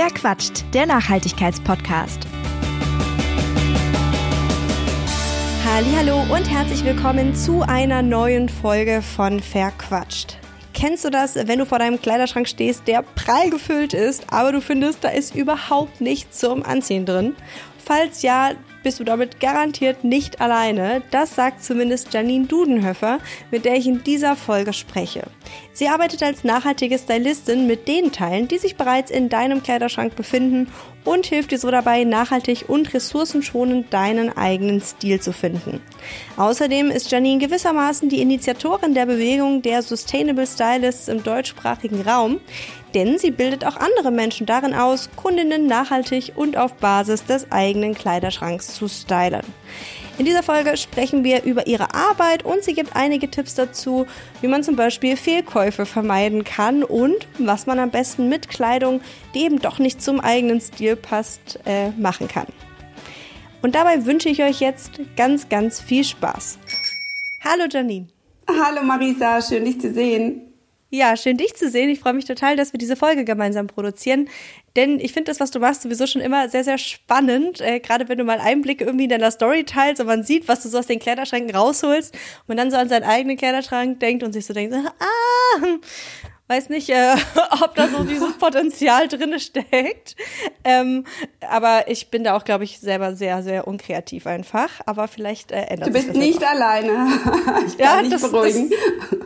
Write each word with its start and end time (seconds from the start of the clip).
Wer 0.00 0.10
quatscht? 0.10 0.64
Der 0.74 0.86
Nachhaltigkeitspodcast. 0.86 2.20
Hallo 5.66 6.22
und 6.32 6.48
herzlich 6.48 6.84
willkommen 6.84 7.34
zu 7.34 7.62
einer 7.62 8.02
neuen 8.02 8.48
Folge 8.48 9.02
von 9.02 9.40
Verquatscht. 9.40 10.38
Kennst 10.72 11.04
du 11.04 11.10
das, 11.10 11.34
wenn 11.34 11.58
du 11.58 11.66
vor 11.66 11.80
deinem 11.80 12.00
Kleiderschrank 12.00 12.46
stehst, 12.46 12.86
der 12.86 13.02
prall 13.02 13.50
gefüllt 13.50 13.92
ist, 13.92 14.32
aber 14.32 14.52
du 14.52 14.60
findest, 14.60 15.02
da 15.02 15.08
ist 15.08 15.34
überhaupt 15.34 16.00
nichts 16.00 16.38
zum 16.38 16.62
Anziehen 16.62 17.04
drin? 17.04 17.34
Falls 17.84 18.22
ja, 18.22 18.52
bist 18.82 19.00
du 19.00 19.04
damit 19.04 19.40
garantiert 19.40 20.04
nicht 20.04 20.40
alleine. 20.40 21.02
Das 21.10 21.34
sagt 21.34 21.62
zumindest 21.62 22.12
Janine 22.12 22.46
Dudenhöfer, 22.46 23.18
mit 23.50 23.64
der 23.64 23.76
ich 23.76 23.86
in 23.86 24.04
dieser 24.04 24.36
Folge 24.36 24.72
spreche. 24.72 25.24
Sie 25.72 25.88
arbeitet 25.88 26.22
als 26.22 26.44
nachhaltige 26.44 26.98
Stylistin 26.98 27.66
mit 27.66 27.88
den 27.88 28.12
Teilen, 28.12 28.48
die 28.48 28.58
sich 28.58 28.76
bereits 28.76 29.10
in 29.10 29.28
deinem 29.28 29.62
Kleiderschrank 29.62 30.16
befinden 30.16 30.68
und 31.04 31.26
hilft 31.26 31.52
dir 31.52 31.58
so 31.58 31.70
dabei, 31.70 32.04
nachhaltig 32.04 32.64
und 32.68 32.92
ressourcenschonend 32.92 33.92
deinen 33.92 34.36
eigenen 34.36 34.80
Stil 34.80 35.20
zu 35.20 35.32
finden. 35.32 35.80
Außerdem 36.36 36.90
ist 36.90 37.10
Janine 37.10 37.38
gewissermaßen 37.38 38.08
die 38.08 38.20
Initiatorin 38.20 38.94
der 38.94 39.06
Bewegung 39.06 39.62
der 39.62 39.82
Sustainable 39.82 40.46
Stylists 40.46 41.08
im 41.08 41.22
deutschsprachigen 41.22 42.02
Raum, 42.02 42.40
denn 42.94 43.18
sie 43.18 43.30
bildet 43.30 43.64
auch 43.64 43.76
andere 43.76 44.10
Menschen 44.10 44.46
darin 44.46 44.74
aus, 44.74 45.10
Kundinnen 45.16 45.66
nachhaltig 45.66 46.32
und 46.36 46.56
auf 46.56 46.74
Basis 46.74 47.24
des 47.24 47.50
eigenen 47.50 47.94
Kleiderschranks 47.94 48.74
zu 48.74 48.88
stylen. 48.88 49.42
In 50.18 50.24
dieser 50.24 50.42
Folge 50.42 50.76
sprechen 50.76 51.22
wir 51.22 51.44
über 51.44 51.68
ihre 51.68 51.94
Arbeit 51.94 52.44
und 52.44 52.64
sie 52.64 52.74
gibt 52.74 52.96
einige 52.96 53.30
Tipps 53.30 53.54
dazu, 53.54 54.04
wie 54.40 54.48
man 54.48 54.64
zum 54.64 54.74
Beispiel 54.74 55.16
Fehlkäufe 55.16 55.86
vermeiden 55.86 56.42
kann 56.42 56.82
und 56.82 57.28
was 57.38 57.66
man 57.66 57.78
am 57.78 57.90
besten 57.90 58.28
mit 58.28 58.48
Kleidung, 58.48 59.00
die 59.34 59.44
eben 59.44 59.60
doch 59.60 59.78
nicht 59.78 60.02
zum 60.02 60.18
eigenen 60.18 60.60
Stil 60.60 60.96
passt, 60.96 61.60
äh, 61.66 61.90
machen 61.90 62.26
kann. 62.26 62.48
Und 63.62 63.76
dabei 63.76 64.06
wünsche 64.06 64.28
ich 64.28 64.42
euch 64.42 64.60
jetzt 64.60 65.00
ganz, 65.16 65.48
ganz 65.48 65.80
viel 65.80 66.02
Spaß. 66.02 66.58
Hallo 67.44 67.64
Janine. 67.70 68.08
Hallo 68.48 68.82
Marisa, 68.82 69.40
schön 69.40 69.64
dich 69.64 69.80
zu 69.80 69.92
sehen. 69.92 70.47
Ja, 70.90 71.16
schön 71.16 71.36
dich 71.36 71.54
zu 71.54 71.68
sehen. 71.68 71.90
Ich 71.90 72.00
freue 72.00 72.14
mich 72.14 72.24
total, 72.24 72.56
dass 72.56 72.72
wir 72.72 72.78
diese 72.78 72.96
Folge 72.96 73.24
gemeinsam 73.24 73.66
produzieren. 73.66 74.28
Denn 74.74 75.00
ich 75.00 75.12
finde 75.12 75.30
das, 75.30 75.38
was 75.38 75.50
du 75.50 75.60
machst, 75.60 75.82
sowieso 75.82 76.06
schon 76.06 76.22
immer 76.22 76.48
sehr, 76.48 76.64
sehr 76.64 76.78
spannend. 76.78 77.60
Äh, 77.60 77.80
Gerade 77.80 78.08
wenn 78.08 78.16
du 78.16 78.24
mal 78.24 78.40
Einblicke 78.40 78.84
irgendwie 78.84 79.04
in 79.04 79.10
deiner 79.10 79.30
Story 79.30 79.64
teilst 79.64 80.00
und 80.00 80.06
man 80.06 80.22
sieht, 80.22 80.48
was 80.48 80.62
du 80.62 80.68
so 80.70 80.78
aus 80.78 80.86
den 80.86 80.98
Kleiderschränken 80.98 81.54
rausholst 81.54 82.14
und 82.14 82.48
man 82.48 82.56
dann 82.56 82.70
so 82.70 82.78
an 82.78 82.88
seinen 82.88 83.04
eigenen 83.04 83.36
Kleiderschrank 83.36 84.00
denkt 84.00 84.22
und 84.22 84.32
sich 84.32 84.46
so 84.46 84.54
denkt, 84.54 84.74
ah, 84.74 85.66
weiß 86.48 86.70
nicht, 86.70 86.88
äh, 86.88 87.14
ob 87.62 87.74
da 87.74 87.88
so 87.88 88.02
dieses 88.04 88.32
Potenzial 88.38 89.08
drin 89.08 89.38
steckt. 89.38 90.16
Ähm, 90.64 91.04
aber 91.48 91.88
ich 91.88 92.10
bin 92.10 92.24
da 92.24 92.36
auch, 92.36 92.44
glaube 92.44 92.64
ich, 92.64 92.80
selber 92.80 93.14
sehr, 93.14 93.42
sehr 93.42 93.68
unkreativ 93.68 94.26
einfach. 94.26 94.70
Aber 94.86 95.06
vielleicht 95.06 95.52
äh, 95.52 95.66
ändert 95.66 95.92
sich 95.92 96.06
das. 96.06 96.12
Du 96.14 96.18
bist 96.18 96.26
nicht 96.26 96.44
alleine. 96.44 97.08
ich 97.66 97.76
kann 97.78 97.96
ja, 97.96 98.02
dich 98.02 98.10
das, 98.10 98.22
beruhigen. 98.22 98.70
Das, 98.70 99.18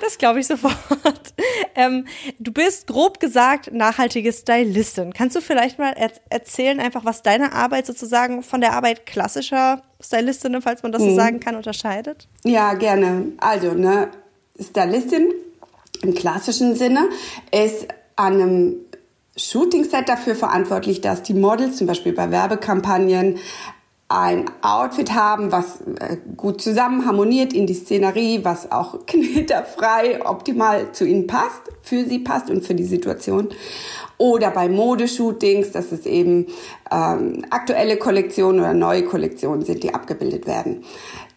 das 0.00 0.18
glaube 0.18 0.40
ich 0.40 0.46
sofort. 0.46 0.74
Ähm, 1.78 2.06
du 2.38 2.52
bist 2.52 2.86
grob 2.86 3.20
gesagt 3.20 3.70
nachhaltige 3.70 4.32
Stylistin. 4.32 5.12
Kannst 5.12 5.36
du 5.36 5.42
vielleicht 5.42 5.78
mal 5.78 5.92
er 5.92 6.10
erzählen, 6.30 6.80
einfach 6.80 7.04
was 7.04 7.22
deine 7.22 7.52
Arbeit 7.52 7.84
sozusagen 7.84 8.42
von 8.42 8.62
der 8.62 8.72
Arbeit 8.72 9.04
klassischer 9.04 9.82
Stylistinnen, 10.00 10.62
falls 10.62 10.82
man 10.82 10.92
das 10.92 11.02
so 11.02 11.08
mhm. 11.08 11.16
sagen 11.16 11.40
kann, 11.40 11.54
unterscheidet? 11.54 12.28
Ja, 12.44 12.72
gerne. 12.72 13.26
Also, 13.36 13.74
ne, 13.74 14.08
Stylistin 14.58 15.32
im 16.02 16.14
klassischen 16.14 16.74
Sinne 16.76 17.08
ist 17.52 17.86
an 18.16 18.34
einem 18.34 18.76
Shooting-Set 19.36 20.08
dafür 20.08 20.34
verantwortlich, 20.34 21.02
dass 21.02 21.22
die 21.22 21.34
Models 21.34 21.76
zum 21.76 21.86
Beispiel 21.86 22.12
bei 22.12 22.30
Werbekampagnen 22.30 23.38
ein 24.08 24.48
Outfit 24.62 25.14
haben, 25.14 25.50
was 25.50 25.80
äh, 25.80 26.16
gut 26.36 26.60
zusammen 26.60 27.06
harmoniert 27.06 27.52
in 27.52 27.66
die 27.66 27.74
Szenerie, 27.74 28.44
was 28.44 28.70
auch 28.70 28.98
knitterfrei 29.06 30.24
optimal 30.24 30.92
zu 30.92 31.04
ihnen 31.04 31.26
passt, 31.26 31.62
für 31.82 32.04
sie 32.04 32.20
passt 32.20 32.48
und 32.48 32.64
für 32.64 32.74
die 32.74 32.84
Situation. 32.84 33.48
Oder 34.18 34.50
bei 34.50 34.68
Modeshootings, 34.68 35.72
dass 35.72 35.92
es 35.92 36.06
eben 36.06 36.46
ähm, 36.90 37.44
aktuelle 37.50 37.96
Kollektionen 37.96 38.60
oder 38.60 38.74
neue 38.74 39.04
Kollektionen 39.04 39.64
sind, 39.64 39.82
die 39.82 39.92
abgebildet 39.92 40.46
werden. 40.46 40.84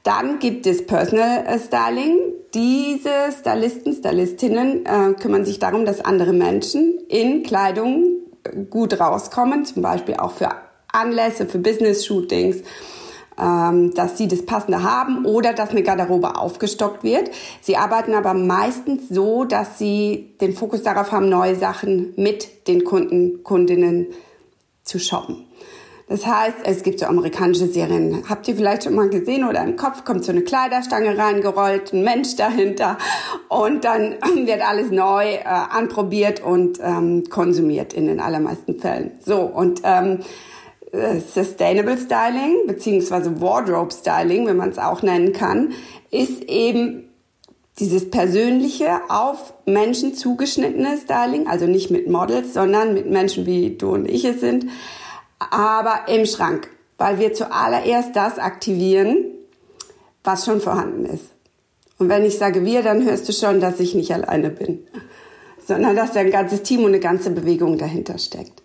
Dann 0.03 0.39
gibt 0.39 0.65
es 0.65 0.85
Personal 0.85 1.45
äh, 1.45 1.59
Styling. 1.59 2.19
Diese 2.53 3.09
Stylisten, 3.37 3.93
Stylistinnen 3.93 4.85
äh, 4.85 5.13
kümmern 5.19 5.43
sich 5.43 5.59
darum, 5.59 5.85
dass 5.85 6.05
andere 6.05 6.33
Menschen 6.33 6.99
in 7.09 7.43
Kleidung 7.43 8.05
äh, 8.43 8.63
gut 8.69 8.99
rauskommen, 8.99 9.65
zum 9.65 9.81
Beispiel 9.81 10.15
auch 10.15 10.31
für 10.31 10.68
Anlässe, 10.91 11.45
für 11.45 11.59
Business-Shootings, 11.59 12.63
ähm, 13.39 13.93
dass 13.93 14.17
sie 14.17 14.27
das 14.27 14.45
Passende 14.45 14.83
haben 14.83 15.25
oder 15.25 15.53
dass 15.53 15.69
eine 15.69 15.83
Garderobe 15.83 16.35
aufgestockt 16.35 17.03
wird. 17.03 17.31
Sie 17.61 17.77
arbeiten 17.77 18.13
aber 18.13 18.33
meistens 18.33 19.09
so, 19.09 19.45
dass 19.45 19.79
sie 19.79 20.35
den 20.41 20.53
Fokus 20.53 20.83
darauf 20.83 21.11
haben, 21.11 21.29
neue 21.29 21.55
Sachen 21.55 22.13
mit 22.17 22.67
den 22.67 22.83
Kunden, 22.83 23.43
Kundinnen 23.43 24.07
zu 24.83 24.99
shoppen. 24.99 25.45
Das 26.09 26.25
heißt, 26.25 26.57
es 26.63 26.81
gibt 26.81 26.99
so 26.99 27.05
amerikanische 27.05 27.67
Serien. 27.67 28.23
Habt 28.27 28.47
ihr 28.47 28.55
vielleicht 28.55 28.85
schon 28.85 28.95
mal 28.95 29.09
gesehen 29.09 29.47
oder 29.47 29.63
im 29.63 29.75
Kopf 29.75 30.03
kommt 30.03 30.25
so 30.25 30.31
eine 30.31 30.41
Kleiderstange 30.41 31.15
reingerollt, 31.15 31.93
ein 31.93 32.03
Mensch 32.03 32.35
dahinter 32.35 32.97
und 33.47 33.85
dann 33.85 34.15
wird 34.45 34.67
alles 34.67 34.89
neu 34.89 35.35
äh, 35.35 35.43
anprobiert 35.43 36.41
und 36.41 36.79
ähm, 36.81 37.25
konsumiert 37.29 37.93
in 37.93 38.07
den 38.07 38.19
allermeisten 38.19 38.79
Fällen. 38.79 39.11
So 39.23 39.41
und 39.41 39.81
ähm, 39.83 40.17
äh, 40.17 40.23
Sustainable 40.91 41.97
Styling 41.97 42.65
beziehungsweise 42.67 43.39
Wardrobe 43.41 43.93
Styling, 43.93 44.47
wenn 44.47 44.57
man 44.57 44.69
es 44.69 44.79
auch 44.79 45.01
nennen 45.01 45.33
kann, 45.33 45.73
ist 46.09 46.43
eben 46.43 47.09
dieses 47.77 48.09
persönliche 48.09 48.99
auf 49.07 49.53
Menschen 49.65 50.13
zugeschnittene 50.13 50.97
Styling, 50.97 51.47
also 51.47 51.65
nicht 51.65 51.91
mit 51.91 52.09
Models, 52.09 52.53
sondern 52.53 52.93
mit 52.93 53.09
Menschen 53.09 53.45
wie 53.45 53.77
du 53.77 53.93
und 53.93 54.09
ich 54.09 54.25
es 54.25 54.39
sind 54.39 54.65
aber 55.39 56.07
im 56.07 56.25
Schrank, 56.25 56.69
weil 56.97 57.19
wir 57.19 57.33
zuallererst 57.33 58.15
das 58.15 58.37
aktivieren, 58.37 59.25
was 60.23 60.45
schon 60.45 60.61
vorhanden 60.61 61.05
ist. 61.05 61.25
Und 61.97 62.09
wenn 62.09 62.25
ich 62.25 62.37
sage 62.37 62.65
wir, 62.65 62.83
dann 62.83 63.03
hörst 63.03 63.27
du 63.27 63.33
schon, 63.33 63.59
dass 63.59 63.79
ich 63.79 63.95
nicht 63.95 64.13
alleine 64.13 64.49
bin, 64.49 64.85
sondern 65.65 65.95
dass 65.95 66.11
da 66.11 66.19
ein 66.19 66.31
ganzes 66.31 66.63
Team 66.63 66.81
und 66.81 66.87
eine 66.87 66.99
ganze 66.99 67.31
Bewegung 67.31 67.77
dahinter 67.77 68.17
steckt. 68.17 68.61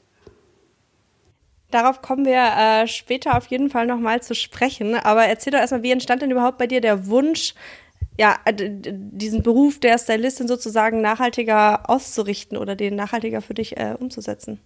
Darauf 1.75 2.03
kommen 2.03 2.25
wir 2.25 2.37
äh, 2.37 2.87
später 2.87 3.37
auf 3.37 3.47
jeden 3.47 3.69
Fall 3.69 3.89
nochmal 3.89 4.23
zu 4.23 4.37
sprechen. 4.37 4.95
Aber 4.95 5.25
erzähl 5.25 5.53
doch 5.53 5.59
erstmal, 5.59 5.83
wie 5.83 5.91
entstand 5.91 6.23
denn 6.23 6.31
überhaupt 6.31 6.57
bei 6.57 6.69
dir 6.69 6.81
der 6.81 7.09
Wunsch, 7.09 7.53
ja, 8.17 8.37
diesen 8.49 9.43
Beruf 9.43 9.81
der 9.81 9.99
Stylistin 9.99 10.47
sozusagen 10.47 11.01
nachhaltiger 11.01 11.91
auszurichten 11.91 12.57
oder 12.57 12.77
den 12.77 12.95
nachhaltiger 12.95 13.43
für 13.43 13.55
dich 13.55 13.77
äh, 13.77 13.97
umzusetzen? 13.99 14.61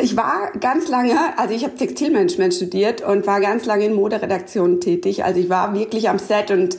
Ich 0.00 0.16
war 0.16 0.50
ganz 0.58 0.88
lange, 0.88 1.16
also 1.38 1.54
ich 1.54 1.62
habe 1.62 1.76
Textilmanagement 1.76 2.54
studiert 2.54 3.02
und 3.02 3.24
war 3.28 3.40
ganz 3.40 3.64
lange 3.64 3.84
in 3.84 3.94
Moderedaktionen 3.94 4.80
tätig. 4.80 5.22
Also 5.22 5.38
ich 5.38 5.48
war 5.48 5.72
wirklich 5.74 6.08
am 6.08 6.18
Set 6.18 6.50
und 6.50 6.76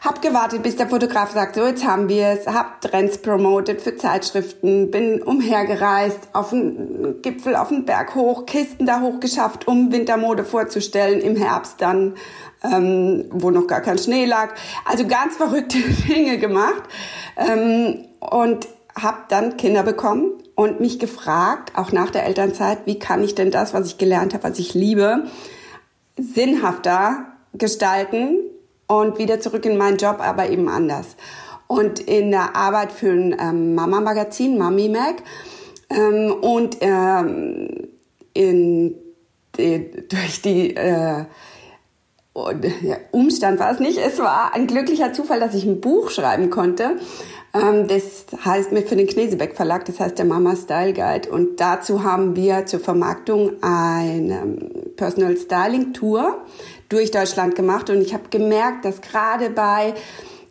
habe 0.00 0.20
gewartet, 0.20 0.62
bis 0.62 0.76
der 0.76 0.88
Fotograf 0.88 1.32
sagt, 1.32 1.56
so 1.56 1.66
jetzt 1.66 1.84
haben 1.84 2.08
wir 2.08 2.28
es, 2.28 2.46
habe 2.46 2.70
Trends 2.80 3.18
promotet 3.18 3.82
für 3.82 3.96
Zeitschriften, 3.96 4.90
bin 4.90 5.22
umhergereist, 5.22 6.20
auf 6.32 6.50
den 6.50 7.20
Gipfel, 7.20 7.54
auf 7.54 7.68
den 7.68 7.84
Berg 7.84 8.14
hoch, 8.14 8.46
Kisten 8.46 8.86
da 8.86 9.00
hoch 9.00 9.20
geschafft, 9.20 9.68
um 9.68 9.92
Wintermode 9.92 10.44
vorzustellen, 10.44 11.20
im 11.20 11.36
Herbst 11.36 11.82
dann, 11.82 12.14
ähm, 12.62 13.26
wo 13.30 13.50
noch 13.50 13.66
gar 13.66 13.82
kein 13.82 13.98
Schnee 13.98 14.24
lag. 14.24 14.54
Also 14.86 15.06
ganz 15.06 15.36
verrückte 15.36 15.78
Dinge 16.08 16.38
gemacht. 16.38 16.82
Ähm, 17.36 18.06
und 18.20 18.68
habe 18.94 19.18
dann 19.28 19.56
Kinder 19.56 19.82
bekommen 19.82 20.32
und 20.54 20.80
mich 20.80 20.98
gefragt, 20.98 21.72
auch 21.76 21.92
nach 21.92 22.10
der 22.10 22.24
Elternzeit, 22.24 22.80
wie 22.86 22.98
kann 22.98 23.22
ich 23.22 23.34
denn 23.34 23.50
das, 23.50 23.72
was 23.72 23.86
ich 23.86 23.98
gelernt 23.98 24.34
habe, 24.34 24.44
was 24.44 24.58
ich 24.58 24.74
liebe, 24.74 25.24
sinnhafter 26.16 27.26
gestalten 27.54 28.38
und 28.90 29.18
wieder 29.18 29.38
zurück 29.38 29.64
in 29.64 29.76
meinen 29.78 29.98
Job, 29.98 30.16
aber 30.18 30.50
eben 30.50 30.68
anders. 30.68 31.16
Und 31.68 32.00
in 32.00 32.32
der 32.32 32.56
Arbeit 32.56 32.90
für 32.90 33.12
ein 33.12 33.36
ähm, 33.38 33.74
Mama-Magazin, 33.76 34.58
Mami 34.58 34.88
Mag, 34.88 35.22
ähm, 35.90 36.32
und 36.40 36.78
ähm, 36.80 37.88
in, 38.34 38.96
die, 39.56 39.90
durch 40.08 40.42
die 40.42 40.74
äh, 40.74 41.24
ja, 42.34 42.96
Umstand 43.12 43.60
war 43.60 43.70
es 43.70 43.78
nicht, 43.78 43.98
es 43.98 44.18
war 44.18 44.54
ein 44.54 44.66
glücklicher 44.66 45.12
Zufall, 45.12 45.38
dass 45.38 45.54
ich 45.54 45.64
ein 45.64 45.80
Buch 45.80 46.10
schreiben 46.10 46.50
konnte 46.50 46.96
ähm, 47.52 47.88
das 47.88 48.26
heißt 48.44 48.70
mit 48.70 48.88
für 48.88 48.94
den 48.94 49.08
Knesebeck 49.08 49.56
Verlag, 49.56 49.84
das 49.84 49.98
heißt 49.98 50.18
der 50.18 50.24
Mama 50.24 50.54
Style 50.54 50.92
Guide. 50.92 51.30
Und 51.30 51.60
dazu 51.60 52.04
haben 52.04 52.36
wir 52.36 52.66
zur 52.66 52.78
Vermarktung 52.78 53.60
eine 53.60 54.56
Personal 54.96 55.36
Styling 55.36 55.92
Tour 55.92 56.44
durch 56.90 57.10
Deutschland 57.10 57.54
gemacht. 57.54 57.88
Und 57.88 58.02
ich 58.02 58.12
habe 58.12 58.24
gemerkt, 58.30 58.84
dass 58.84 59.00
gerade 59.00 59.48
bei 59.48 59.94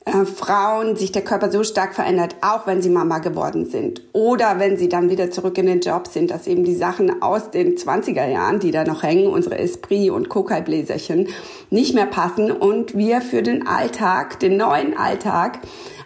äh, 0.05 0.25
Frauen 0.25 0.95
sich 0.95 1.11
der 1.11 1.21
Körper 1.23 1.51
so 1.51 1.63
stark 1.63 1.93
verändert, 1.93 2.35
auch 2.41 2.65
wenn 2.65 2.81
sie 2.81 2.89
Mama 2.89 3.19
geworden 3.19 3.65
sind. 3.65 4.01
Oder 4.13 4.57
wenn 4.57 4.77
sie 4.77 4.89
dann 4.89 5.09
wieder 5.09 5.29
zurück 5.29 5.57
in 5.57 5.67
den 5.67 5.81
Job 5.81 6.07
sind, 6.07 6.31
dass 6.31 6.47
eben 6.47 6.63
die 6.63 6.75
Sachen 6.75 7.21
aus 7.21 7.51
den 7.51 7.75
20er 7.75 8.27
Jahren, 8.27 8.59
die 8.59 8.71
da 8.71 8.83
noch 8.85 9.03
hängen, 9.03 9.27
unsere 9.27 9.59
Esprit 9.59 10.09
und 10.09 10.29
Kokai-Bläserchen, 10.29 11.27
nicht 11.69 11.93
mehr 11.93 12.05
passen 12.05 12.51
und 12.51 12.97
wir 12.97 13.21
für 13.21 13.43
den 13.43 13.67
Alltag, 13.67 14.39
den 14.39 14.57
neuen 14.57 14.97
Alltag, 14.97 15.59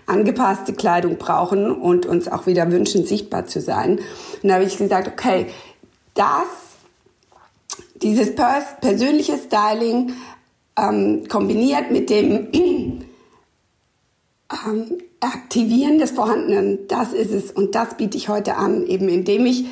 angepasste 0.06 0.74
Kleidung 0.74 1.18
brauchen 1.18 1.72
und 1.72 2.06
uns 2.06 2.28
auch 2.28 2.46
wieder 2.46 2.72
wünschen, 2.72 3.06
sichtbar 3.06 3.46
zu 3.46 3.62
sein. 3.62 4.00
Und 4.42 4.50
da 4.50 4.56
habe 4.56 4.66
ich 4.66 4.78
gesagt, 4.78 5.08
okay, 5.08 5.48
das, 6.16 6.73
dieses 8.04 8.36
persönliche 8.36 9.38
Styling 9.38 10.14
ähm, 10.78 11.28
kombiniert 11.28 11.92
mit 11.92 12.10
dem 12.10 12.48
ähm, 12.54 13.02
Aktivieren 15.20 16.00
des 16.00 16.12
Vorhandenen, 16.12 16.88
das 16.90 17.14
ist 17.14 17.32
es. 17.32 17.52
Und 17.52 17.76
das 17.76 17.96
biete 17.96 18.18
ich 18.18 18.28
heute 18.28 18.56
an, 18.56 18.86
eben 18.88 19.08
indem 19.08 19.46
ich 19.46 19.66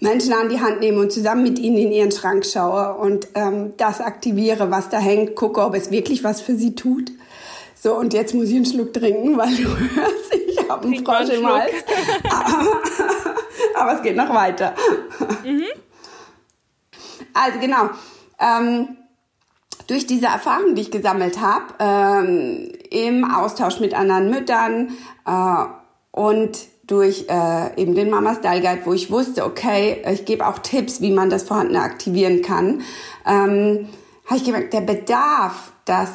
Menschen 0.00 0.32
an 0.32 0.48
die 0.48 0.60
Hand 0.60 0.80
nehme 0.80 1.00
und 1.00 1.10
zusammen 1.10 1.42
mit 1.42 1.58
ihnen 1.58 1.78
in 1.78 1.92
ihren 1.92 2.12
Schrank 2.12 2.44
schaue 2.44 2.94
und 2.94 3.28
ähm, 3.34 3.72
das 3.78 4.00
aktiviere, 4.00 4.70
was 4.70 4.90
da 4.90 4.98
hängt, 4.98 5.34
gucke, 5.34 5.62
ob 5.62 5.74
es 5.74 5.90
wirklich 5.90 6.22
was 6.24 6.40
für 6.40 6.54
sie 6.54 6.74
tut. 6.74 7.10
So, 7.74 7.94
und 7.94 8.12
jetzt 8.12 8.34
muss 8.34 8.48
ich 8.48 8.56
einen 8.56 8.66
Schluck 8.66 8.92
trinken, 8.92 9.36
weil 9.36 9.54
du 9.54 9.64
hörst, 9.68 10.34
ich 10.46 10.68
habe 10.68 10.86
einen 10.86 11.04
Frosch 11.04 11.28
im 11.30 11.46
Hals. 11.46 11.72
Aber, 12.24 12.82
aber, 13.74 13.96
es 13.96 14.02
geht 14.02 14.16
noch 14.16 14.34
weiter. 14.34 14.74
Mhm. 15.44 15.64
Also 17.38 17.58
genau. 17.60 17.90
Ähm, 18.40 18.96
durch 19.86 20.06
diese 20.06 20.26
Erfahrung, 20.26 20.74
die 20.74 20.82
ich 20.82 20.90
gesammelt 20.90 21.40
habe, 21.40 21.74
ähm, 21.78 22.72
im 22.90 23.24
Austausch 23.24 23.80
mit 23.80 23.94
anderen 23.94 24.30
Müttern 24.30 24.90
äh, 25.26 25.64
und 26.10 26.58
durch 26.86 27.26
äh, 27.28 27.80
eben 27.80 27.94
den 27.94 28.10
Mama 28.10 28.34
Style 28.34 28.60
Guide, 28.60 28.80
wo 28.84 28.92
ich 28.92 29.10
wusste, 29.10 29.44
okay, 29.44 30.02
ich 30.10 30.24
gebe 30.24 30.46
auch 30.46 30.58
Tipps, 30.58 31.00
wie 31.00 31.12
man 31.12 31.30
das 31.30 31.44
Vorhandene 31.44 31.80
aktivieren 31.80 32.42
kann, 32.42 32.82
ähm, 33.26 33.88
habe 34.26 34.36
ich 34.36 34.44
gemerkt, 34.44 34.72
der 34.72 34.80
Bedarf, 34.80 35.72
dass 35.84 36.10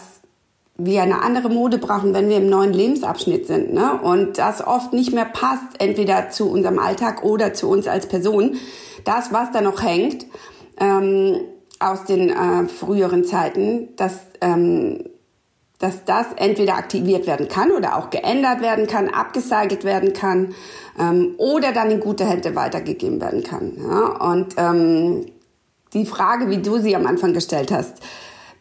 wir 0.78 1.04
eine 1.04 1.22
andere 1.22 1.50
Mode 1.50 1.78
brauchen, 1.78 2.14
wenn 2.14 2.30
wir 2.30 2.38
im 2.38 2.50
neuen 2.50 2.74
Lebensabschnitt 2.74 3.46
sind. 3.48 3.74
Ne? 3.74 4.00
Und 4.02 4.40
das 4.40 4.66
oft 4.66 4.94
nicht 4.94 5.14
mehr 5.14 5.26
passt, 5.26 5.80
entweder 5.80 6.32
zu 6.32 6.50
unserem 6.50 6.80
Alltag 6.80 7.24
oder 7.24 7.54
zu 7.54 7.70
uns 7.70 7.88
als 7.88 8.08
Person. 8.08 8.58
Das, 9.04 9.32
was 9.32 9.52
da 9.52 9.62
noch 9.62 9.84
hängt, 9.84 10.26
ähm, 10.80 11.40
aus 11.80 12.06
den 12.06 12.30
äh, 12.30 12.68
früheren 12.68 13.26
Zeiten, 13.26 13.96
dass, 13.96 14.20
ähm, 14.42 15.04
dass 15.80 16.06
das 16.06 16.28
entweder 16.38 16.76
aktiviert 16.76 17.28
werden 17.28 17.48
kann 17.48 17.72
oder 17.72 17.98
auch 17.98 18.10
geändert 18.10 18.62
werden 18.62 18.88
kann, 18.88 19.10
abgecycelt 19.10 19.84
werden 19.84 20.14
kann 20.14 20.56
ähm, 21.00 21.36
oder 21.38 21.74
dann 21.74 21.92
in 21.92 22.00
gute 22.00 22.26
Hände 22.26 22.56
weitergegeben 22.56 23.20
werden 23.20 23.44
kann. 23.44 23.74
Ja? 23.78 24.32
Und 24.32 24.56
ähm, 24.58 25.26
die 25.94 26.06
Frage, 26.06 26.50
wie 26.50 26.58
du 26.58 26.78
sie 26.78 26.96
am 26.96 27.06
Anfang 27.06 27.34
gestellt 27.34 27.72
hast, 27.72 27.98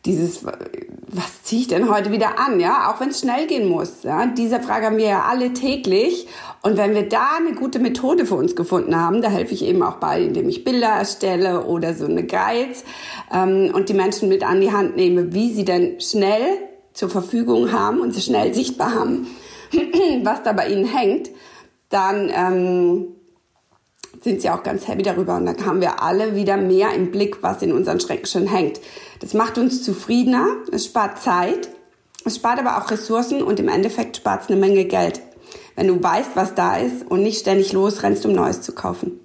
dieses, 0.04 0.44
was 0.44 1.42
ziehe 1.44 1.62
ich 1.62 1.68
denn 1.68 1.88
heute 1.88 2.10
wieder 2.10 2.38
an, 2.38 2.58
ja, 2.58 2.90
auch 2.90 3.00
wenn 3.00 3.10
es 3.10 3.20
schnell 3.20 3.46
gehen 3.46 3.68
muss. 3.68 4.02
Ja? 4.02 4.26
Diese 4.26 4.60
Frage 4.60 4.86
haben 4.86 4.96
wir 4.96 5.06
ja 5.06 5.22
alle 5.28 5.52
täglich. 5.52 6.26
Und 6.62 6.76
wenn 6.76 6.94
wir 6.94 7.08
da 7.08 7.36
eine 7.38 7.54
gute 7.54 7.78
Methode 7.78 8.26
für 8.26 8.34
uns 8.34 8.56
gefunden 8.56 8.96
haben, 8.96 9.22
da 9.22 9.28
helfe 9.28 9.54
ich 9.54 9.64
eben 9.64 9.82
auch 9.82 9.96
bei, 9.96 10.22
indem 10.22 10.48
ich 10.48 10.64
Bilder 10.64 10.88
erstelle 10.88 11.64
oder 11.64 11.94
so 11.94 12.06
eine 12.06 12.24
Guides 12.24 12.84
ähm, 13.32 13.70
und 13.72 13.88
die 13.88 13.94
Menschen 13.94 14.28
mit 14.28 14.44
an 14.44 14.60
die 14.60 14.72
Hand 14.72 14.96
nehme, 14.96 15.32
wie 15.32 15.52
sie 15.52 15.64
denn 15.64 16.00
schnell 16.00 16.58
zur 16.92 17.08
Verfügung 17.08 17.72
haben 17.72 18.00
und 18.00 18.12
sie 18.12 18.20
schnell 18.20 18.52
sichtbar 18.54 18.94
haben, 18.94 19.28
was 20.24 20.42
da 20.42 20.52
bei 20.52 20.68
ihnen 20.68 20.84
hängt, 20.84 21.30
dann 21.88 22.30
ähm, 22.34 23.11
sind 24.22 24.40
sie 24.40 24.50
auch 24.50 24.62
ganz 24.62 24.86
happy 24.88 25.02
darüber. 25.02 25.36
Und 25.36 25.46
dann 25.46 25.66
haben 25.66 25.80
wir 25.80 26.02
alle 26.02 26.34
wieder 26.34 26.56
mehr 26.56 26.94
im 26.94 27.10
Blick, 27.10 27.42
was 27.42 27.62
in 27.62 27.72
unseren 27.72 28.00
Schränken 28.00 28.26
schon 28.26 28.46
hängt. 28.46 28.80
Das 29.20 29.34
macht 29.34 29.58
uns 29.58 29.82
zufriedener, 29.82 30.48
es 30.70 30.86
spart 30.86 31.20
Zeit, 31.20 31.68
es 32.24 32.36
spart 32.36 32.58
aber 32.58 32.78
auch 32.78 32.90
Ressourcen 32.90 33.42
und 33.42 33.58
im 33.58 33.68
Endeffekt 33.68 34.16
spart 34.16 34.42
es 34.44 34.48
eine 34.50 34.60
Menge 34.60 34.84
Geld. 34.84 35.20
Wenn 35.74 35.88
du 35.88 36.02
weißt, 36.02 36.30
was 36.34 36.54
da 36.54 36.76
ist 36.76 37.10
und 37.10 37.22
nicht 37.22 37.40
ständig 37.40 37.72
losrennst, 37.72 38.26
um 38.26 38.32
Neues 38.32 38.62
zu 38.62 38.72
kaufen. 38.72 39.21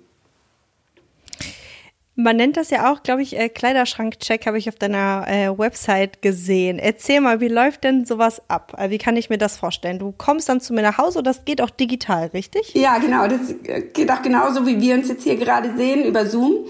Man 2.19 2.35
nennt 2.35 2.57
das 2.57 2.71
ja 2.71 2.91
auch, 2.91 3.03
glaube 3.03 3.21
ich, 3.21 3.37
äh, 3.37 3.47
Kleiderschrank-Check 3.47 4.47
habe 4.47 4.57
ich 4.57 4.67
auf 4.67 4.73
deiner 4.73 5.27
äh, 5.27 5.55
Website 5.55 6.23
gesehen. 6.23 6.79
Erzähl 6.79 7.21
mal, 7.21 7.41
wie 7.41 7.47
läuft 7.47 7.83
denn 7.83 8.05
sowas 8.05 8.41
ab? 8.47 8.73
Also 8.75 8.89
wie 8.89 8.97
kann 8.97 9.15
ich 9.15 9.29
mir 9.29 9.37
das 9.37 9.57
vorstellen? 9.57 9.99
Du 9.99 10.15
kommst 10.17 10.49
dann 10.49 10.59
zu 10.59 10.73
mir 10.73 10.81
nach 10.81 10.97
Hause 10.97 11.19
und 11.19 11.27
das 11.27 11.45
geht 11.45 11.61
auch 11.61 11.69
digital, 11.69 12.31
richtig? 12.33 12.73
Ja, 12.73 12.97
genau. 12.97 13.27
Das 13.27 13.51
äh, 13.65 13.83
geht 13.93 14.09
auch 14.09 14.23
genauso, 14.23 14.65
wie 14.65 14.81
wir 14.81 14.95
uns 14.95 15.09
jetzt 15.09 15.25
hier 15.25 15.35
gerade 15.35 15.77
sehen 15.77 16.05
über 16.05 16.25
Zoom. 16.25 16.65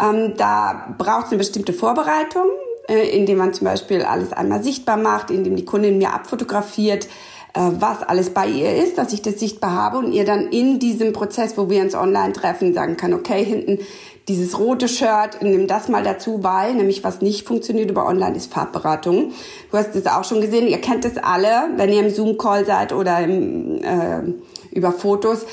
Ähm, 0.00 0.34
da 0.36 0.94
braucht 0.96 1.26
es 1.26 1.32
eine 1.32 1.38
bestimmte 1.38 1.72
Vorbereitung, 1.72 2.46
äh, 2.88 3.18
indem 3.18 3.38
man 3.38 3.54
zum 3.54 3.64
Beispiel 3.64 4.02
alles 4.02 4.32
einmal 4.32 4.62
sichtbar 4.62 4.96
macht, 4.96 5.32
indem 5.32 5.56
die 5.56 5.64
Kundin 5.64 5.98
mir 5.98 6.14
abfotografiert, 6.14 7.06
äh, 7.54 7.60
was 7.80 8.04
alles 8.04 8.30
bei 8.30 8.46
ihr 8.46 8.76
ist, 8.76 8.96
dass 8.96 9.12
ich 9.12 9.22
das 9.22 9.40
sichtbar 9.40 9.72
habe 9.72 9.98
und 9.98 10.12
ihr 10.12 10.24
dann 10.24 10.52
in 10.52 10.78
diesem 10.78 11.12
Prozess, 11.12 11.58
wo 11.58 11.68
wir 11.68 11.82
uns 11.82 11.96
online 11.96 12.32
treffen, 12.32 12.74
sagen 12.74 12.96
kann, 12.96 13.12
okay, 13.12 13.44
hinten 13.44 13.80
dieses 14.28 14.58
rote 14.58 14.88
Shirt, 14.88 15.38
nimm 15.40 15.66
das 15.66 15.88
mal 15.88 16.04
dazu, 16.04 16.44
weil 16.44 16.74
nämlich 16.74 17.02
was 17.02 17.22
nicht 17.22 17.46
funktioniert 17.46 17.90
über 17.90 18.06
Online 18.06 18.36
ist 18.36 18.52
Farbberatung. 18.52 19.32
Du 19.70 19.76
hast 19.76 19.96
es 19.96 20.06
auch 20.06 20.24
schon 20.24 20.40
gesehen, 20.40 20.68
ihr 20.68 20.80
kennt 20.80 21.04
es 21.04 21.16
alle, 21.16 21.70
wenn 21.76 21.90
ihr 21.90 22.00
im 22.00 22.10
Zoom-Call 22.10 22.66
seid 22.66 22.92
oder 22.92 23.20
im, 23.20 23.82
äh, 23.82 24.22
über 24.70 24.92
Fotos. 24.92 25.46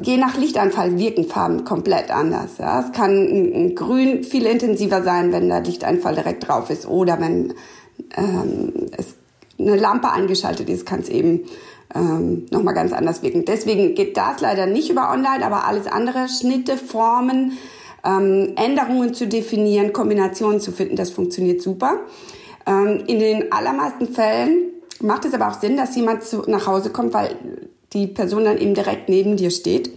Je 0.00 0.16
nach 0.16 0.36
Lichteinfall 0.36 0.98
wirken 0.98 1.24
Farben 1.24 1.64
komplett 1.64 2.10
anders. 2.10 2.58
Ja. 2.58 2.80
Es 2.80 2.92
kann 2.92 3.10
ein, 3.10 3.54
ein 3.54 3.74
Grün 3.74 4.24
viel 4.24 4.46
intensiver 4.46 5.02
sein, 5.02 5.32
wenn 5.32 5.48
der 5.48 5.60
Lichteinfall 5.60 6.14
direkt 6.14 6.48
drauf 6.48 6.70
ist 6.70 6.86
oder 6.86 7.20
wenn 7.20 7.54
ähm, 8.16 8.72
es 8.96 9.14
eine 9.58 9.76
Lampe 9.76 10.10
eingeschaltet 10.10 10.68
ist, 10.68 10.84
kann 10.84 11.00
es 11.00 11.08
eben 11.08 11.44
ähm, 11.94 12.46
nochmal 12.50 12.74
ganz 12.74 12.92
anders 12.92 13.22
wirken. 13.22 13.44
Deswegen 13.44 13.94
geht 13.94 14.16
das 14.16 14.40
leider 14.40 14.66
nicht 14.66 14.90
über 14.90 15.10
Online, 15.10 15.44
aber 15.44 15.66
alles 15.66 15.86
andere, 15.86 16.28
Schnitte, 16.28 16.76
Formen, 16.76 17.52
ähm, 18.04 18.52
Änderungen 18.56 19.14
zu 19.14 19.26
definieren, 19.26 19.92
Kombinationen 19.92 20.60
zu 20.60 20.72
finden, 20.72 20.96
das 20.96 21.10
funktioniert 21.10 21.62
super. 21.62 22.00
Ähm, 22.66 23.04
in 23.06 23.18
den 23.18 23.52
allermeisten 23.52 24.08
Fällen 24.08 24.72
macht 25.00 25.24
es 25.24 25.34
aber 25.34 25.48
auch 25.48 25.60
Sinn, 25.60 25.76
dass 25.76 25.96
jemand 25.96 26.24
zu, 26.24 26.42
nach 26.46 26.66
Hause 26.66 26.90
kommt, 26.90 27.14
weil 27.14 27.36
die 27.92 28.06
Person 28.06 28.44
dann 28.44 28.58
eben 28.58 28.74
direkt 28.74 29.08
neben 29.08 29.36
dir 29.36 29.50
steht 29.50 29.90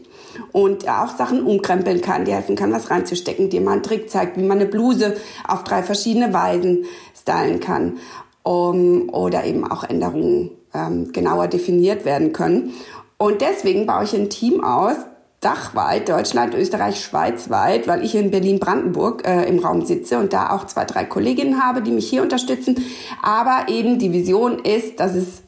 und 0.51 0.87
auch 0.87 1.15
Sachen 1.17 1.43
umkrempeln 1.43 2.01
kann, 2.01 2.25
dir 2.25 2.35
helfen 2.35 2.55
kann, 2.55 2.71
was 2.71 2.89
reinzustecken, 2.89 3.49
dir 3.49 3.61
mal 3.61 3.73
einen 3.73 3.83
Trick 3.83 4.09
zeigt, 4.09 4.37
wie 4.37 4.43
man 4.43 4.59
eine 4.59 4.69
Bluse 4.69 5.15
auf 5.47 5.63
drei 5.63 5.83
verschiedene 5.83 6.33
Weisen 6.33 6.85
stylen 7.15 7.59
kann 7.59 7.97
um, 8.43 9.09
oder 9.09 9.45
eben 9.45 9.69
auch 9.69 9.83
Änderungen 9.83 10.51
ähm, 10.73 11.11
genauer 11.11 11.47
definiert 11.47 12.05
werden 12.05 12.33
können. 12.33 12.73
Und 13.17 13.41
deswegen 13.41 13.85
baue 13.85 14.05
ich 14.05 14.13
ein 14.13 14.29
Team 14.29 14.63
aus, 14.63 14.95
dachweit, 15.41 16.09
Deutschland, 16.09 16.53
Österreich, 16.53 17.01
Schweiz 17.01 17.49
weit, 17.49 17.87
weil 17.87 18.03
ich 18.03 18.15
in 18.15 18.31
Berlin-Brandenburg 18.31 19.25
äh, 19.25 19.43
im 19.47 19.59
Raum 19.59 19.85
sitze 19.85 20.19
und 20.19 20.33
da 20.33 20.51
auch 20.51 20.67
zwei, 20.67 20.85
drei 20.85 21.05
Kolleginnen 21.05 21.63
habe, 21.63 21.81
die 21.81 21.91
mich 21.91 22.09
hier 22.09 22.21
unterstützen. 22.21 22.83
Aber 23.21 23.65
eben 23.69 23.99
die 23.99 24.11
Vision 24.11 24.59
ist, 24.59 24.99
dass 24.99 25.15
es 25.15 25.41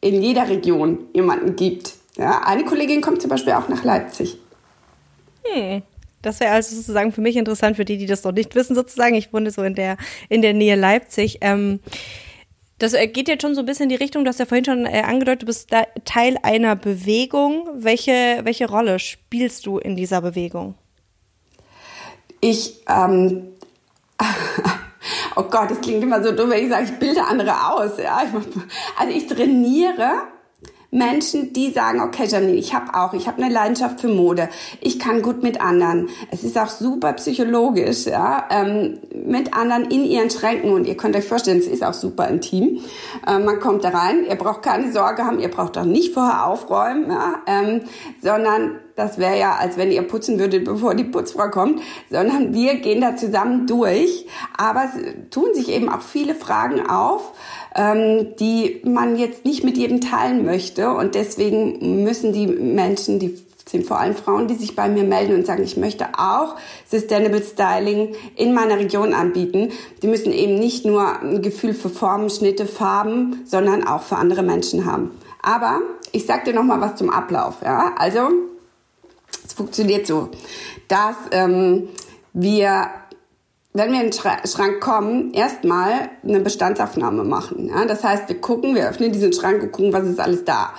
in 0.00 0.22
jeder 0.22 0.48
Region 0.48 0.98
jemanden 1.12 1.56
gibt. 1.56 1.94
Ja, 2.16 2.42
eine 2.44 2.64
Kollegin 2.64 3.00
kommt 3.00 3.20
zum 3.20 3.30
Beispiel 3.30 3.52
auch 3.54 3.68
nach 3.68 3.84
Leipzig. 3.84 4.38
Hm. 5.44 5.82
Das 6.22 6.38
wäre 6.40 6.52
also 6.52 6.76
sozusagen 6.76 7.12
für 7.12 7.22
mich 7.22 7.36
interessant, 7.36 7.76
für 7.76 7.86
die, 7.86 7.96
die 7.96 8.06
das 8.06 8.24
noch 8.24 8.32
nicht 8.32 8.54
wissen, 8.54 8.74
sozusagen. 8.74 9.14
Ich 9.14 9.32
wohne 9.32 9.50
so 9.50 9.62
in 9.62 9.74
der, 9.74 9.96
in 10.28 10.42
der 10.42 10.52
Nähe 10.52 10.76
Leipzig. 10.76 11.38
Ähm, 11.40 11.80
das 12.80 12.94
äh, 12.94 13.06
geht 13.06 13.28
jetzt 13.28 13.42
schon 13.42 13.54
so 13.54 13.60
ein 13.60 13.66
bisschen 13.66 13.84
in 13.84 13.88
die 13.90 14.02
Richtung, 14.02 14.24
du 14.24 14.30
hast 14.30 14.40
ja 14.40 14.46
vorhin 14.46 14.64
schon 14.64 14.86
äh, 14.86 15.02
angedeutet, 15.02 15.42
du 15.42 15.46
bist 15.46 15.70
Teil 16.04 16.36
einer 16.42 16.74
Bewegung. 16.74 17.68
Welche, 17.74 18.40
welche 18.42 18.68
Rolle 18.68 18.98
spielst 18.98 19.66
du 19.66 19.78
in 19.78 19.96
dieser 19.96 20.22
Bewegung? 20.22 20.74
Ich, 22.40 22.82
ähm, 22.88 23.48
oh 25.36 25.42
Gott, 25.42 25.70
das 25.70 25.80
klingt 25.82 26.02
immer 26.02 26.24
so 26.24 26.32
dumm, 26.32 26.50
wenn 26.50 26.64
ich 26.64 26.70
sage, 26.70 26.86
ich 26.86 26.98
bilde 26.98 27.22
andere 27.22 27.70
aus. 27.70 27.98
Ja? 27.98 28.22
Also 28.96 29.14
ich 29.14 29.26
trainiere 29.26 30.22
Menschen, 30.90 31.52
die 31.52 31.70
sagen, 31.70 32.00
okay, 32.00 32.24
Janine, 32.26 32.54
ich 32.54 32.74
habe 32.74 32.94
auch, 32.94 33.12
ich 33.12 33.28
habe 33.28 33.42
eine 33.42 33.52
Leidenschaft 33.52 34.00
für 34.00 34.08
Mode, 34.08 34.48
ich 34.80 34.98
kann 34.98 35.22
gut 35.22 35.42
mit 35.42 35.60
anderen. 35.60 36.08
Es 36.30 36.42
ist 36.42 36.58
auch 36.58 36.68
super 36.68 37.12
psychologisch, 37.14 38.06
ja, 38.06 38.48
ähm, 38.50 38.98
mit 39.14 39.54
anderen 39.54 39.84
in 39.90 40.04
ihren 40.04 40.30
Schränken 40.30 40.72
und 40.72 40.86
ihr 40.86 40.96
könnt 40.96 41.14
euch 41.14 41.26
vorstellen, 41.26 41.58
es 41.58 41.66
ist 41.66 41.84
auch 41.84 41.94
super 41.94 42.28
intim. 42.28 42.80
Ähm, 43.26 43.44
man 43.44 43.60
kommt 43.60 43.84
da 43.84 43.90
rein, 43.90 44.24
ihr 44.28 44.36
braucht 44.36 44.62
keine 44.62 44.90
Sorge 44.92 45.24
haben, 45.24 45.38
ihr 45.38 45.50
braucht 45.50 45.78
auch 45.78 45.84
nicht 45.84 46.12
vorher 46.12 46.46
aufräumen, 46.46 47.10
ja, 47.10 47.42
ähm, 47.46 47.82
sondern 48.20 48.80
Das 49.00 49.16
wäre 49.16 49.38
ja, 49.38 49.56
als 49.56 49.78
wenn 49.78 49.90
ihr 49.90 50.02
putzen 50.02 50.38
würdet, 50.38 50.66
bevor 50.66 50.94
die 50.94 51.04
Putzfrau 51.04 51.48
kommt, 51.48 51.80
sondern 52.10 52.52
wir 52.52 52.74
gehen 52.76 53.00
da 53.00 53.16
zusammen 53.16 53.66
durch. 53.66 54.26
Aber 54.58 54.84
es 54.84 55.30
tun 55.30 55.54
sich 55.54 55.70
eben 55.70 55.88
auch 55.88 56.02
viele 56.02 56.34
Fragen 56.34 56.86
auf, 56.86 57.32
ähm, 57.74 58.36
die 58.38 58.82
man 58.84 59.16
jetzt 59.16 59.46
nicht 59.46 59.64
mit 59.64 59.78
jedem 59.78 60.02
teilen 60.02 60.44
möchte. 60.44 60.92
Und 60.92 61.14
deswegen 61.14 62.04
müssen 62.04 62.34
die 62.34 62.46
Menschen, 62.46 63.18
die 63.18 63.38
sind 63.66 63.86
vor 63.86 63.98
allem 64.00 64.14
Frauen, 64.14 64.48
die 64.48 64.54
sich 64.54 64.76
bei 64.76 64.88
mir 64.90 65.04
melden 65.04 65.34
und 65.34 65.46
sagen, 65.46 65.62
ich 65.62 65.78
möchte 65.78 66.08
auch 66.18 66.56
Sustainable 66.86 67.42
Styling 67.42 68.14
in 68.36 68.52
meiner 68.52 68.78
Region 68.78 69.14
anbieten. 69.14 69.70
Die 70.02 70.08
müssen 70.08 70.30
eben 70.30 70.58
nicht 70.58 70.84
nur 70.84 71.22
ein 71.22 71.40
Gefühl 71.40 71.72
für 71.72 71.88
Formen, 71.88 72.28
Schnitte, 72.28 72.66
Farben, 72.66 73.44
sondern 73.46 73.86
auch 73.86 74.02
für 74.02 74.16
andere 74.16 74.42
Menschen 74.42 74.84
haben. 74.84 75.12
Aber 75.40 75.80
ich 76.12 76.26
sag 76.26 76.44
dir 76.44 76.52
noch 76.52 76.64
mal 76.64 76.82
was 76.82 76.96
zum 76.96 77.08
Ablauf. 77.08 77.62
Ja? 77.62 77.94
Also 77.96 78.28
es 79.50 79.54
funktioniert 79.54 80.06
so, 80.06 80.28
dass 80.86 81.16
ähm, 81.32 81.88
wir 82.32 82.88
wenn 83.72 83.92
wir 83.92 84.00
in 84.00 84.10
den 84.10 84.12
Schrank 84.12 84.80
kommen, 84.80 85.32
erstmal 85.32 86.10
eine 86.24 86.40
Bestandsaufnahme 86.40 87.22
machen. 87.22 87.68
Ja? 87.68 87.84
Das 87.84 88.02
heißt, 88.02 88.28
wir 88.28 88.40
gucken, 88.40 88.74
wir 88.74 88.88
öffnen 88.88 89.12
diesen 89.12 89.32
Schrank 89.32 89.62
und 89.62 89.70
gucken, 89.70 89.92
was 89.92 90.04
ist 90.06 90.18
alles 90.18 90.44
da. 90.44 90.74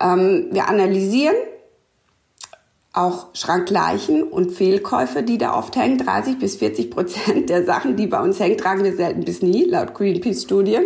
Ähm, 0.00 0.48
wir 0.50 0.66
analysieren 0.66 1.36
auch 2.94 3.34
Schrankleichen 3.34 4.22
und 4.22 4.50
Fehlkäufe, 4.50 5.22
die 5.22 5.36
da 5.36 5.56
oft 5.56 5.76
hängen. 5.76 5.98
30 5.98 6.38
bis 6.38 6.56
40 6.56 6.90
Prozent 6.90 7.50
der 7.50 7.64
Sachen, 7.64 7.96
die 7.96 8.06
bei 8.06 8.20
uns 8.22 8.40
hängen, 8.40 8.56
tragen 8.56 8.84
wir 8.84 8.96
selten 8.96 9.24
bis 9.24 9.42
nie, 9.42 9.64
laut 9.64 9.94
Greenpeace-Studie. 9.94 10.78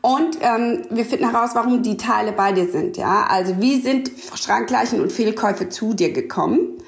Und 0.00 0.38
ähm, 0.40 0.82
wir 0.90 1.04
finden 1.04 1.30
heraus, 1.30 1.50
warum 1.54 1.82
die 1.82 1.96
Teile 1.96 2.32
bei 2.32 2.52
dir 2.52 2.68
sind. 2.68 2.96
Ja, 2.96 3.26
also 3.28 3.60
wie 3.60 3.80
sind 3.80 4.10
Schrankleichen 4.34 5.00
und 5.00 5.12
Fehlkäufe 5.12 5.68
zu 5.68 5.94
dir 5.94 6.12
gekommen? 6.12 6.78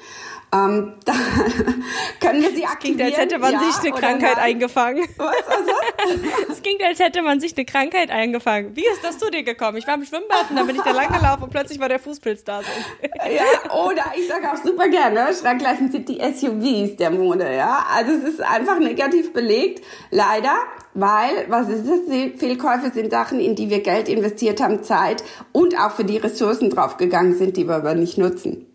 Ähm, 0.55 0.93
da 1.03 1.13
können 2.21 2.41
wir 2.41 2.51
sie 2.51 2.65
aktivieren. 2.65 2.97
Klingt, 2.97 3.01
als 3.01 3.17
hätte 3.17 3.39
man 3.39 3.53
ja, 3.53 3.59
sich 3.59 3.79
eine 3.79 3.91
Krankheit 3.91 4.35
nein? 4.35 4.45
eingefangen. 4.45 5.03
Was, 5.17 5.35
was, 5.47 6.19
Es 6.51 6.61
klingt, 6.61 6.81
als 6.83 6.99
hätte 6.99 7.21
man 7.21 7.39
sich 7.39 7.55
eine 7.57 7.65
Krankheit 7.65 8.09
eingefangen. 8.09 8.75
Wie 8.75 8.85
ist 8.85 9.03
das 9.03 9.17
zu 9.17 9.29
dir 9.29 9.43
gekommen? 9.43 9.77
Ich 9.77 9.87
war 9.87 9.95
im 9.95 10.05
Schwimmbad 10.05 10.49
und 10.49 10.55
dann 10.55 10.67
bin 10.67 10.75
ich 10.75 10.81
da 10.81 10.91
lang 10.91 11.11
gelaufen 11.11 11.43
und 11.43 11.49
plötzlich 11.49 11.79
war 11.79 11.89
der 11.89 11.99
Fußpilz 11.99 12.43
da. 12.43 12.61
ja, 12.61 13.75
oder 13.75 14.03
ich 14.15 14.27
sage 14.27 14.51
auch 14.51 14.57
super 14.63 14.87
gerne, 14.87 15.33
Schrankleichen 15.33 15.91
sind 15.91 16.07
die 16.07 16.19
SUVs 16.19 16.95
der 16.97 17.11
Mode, 17.11 17.53
ja. 17.53 17.85
Also 17.93 18.13
es 18.13 18.23
ist 18.35 18.41
einfach 18.41 18.79
negativ 18.79 19.33
belegt, 19.33 19.83
leider, 20.11 20.55
weil, 20.93 21.45
was 21.49 21.67
ist 21.69 21.85
das? 21.87 22.39
Fehlkäufe 22.39 22.91
sind 22.93 23.11
Sachen, 23.11 23.39
in 23.39 23.55
die 23.55 23.69
wir 23.69 23.81
Geld 23.81 24.07
investiert 24.07 24.61
haben, 24.61 24.83
Zeit 24.83 25.23
und 25.51 25.77
auch 25.77 25.91
für 25.91 26.05
die 26.05 26.17
Ressourcen 26.17 26.69
draufgegangen 26.69 27.35
sind, 27.35 27.57
die 27.57 27.67
wir 27.67 27.75
aber 27.75 27.95
nicht 27.95 28.17
nutzen. 28.17 28.67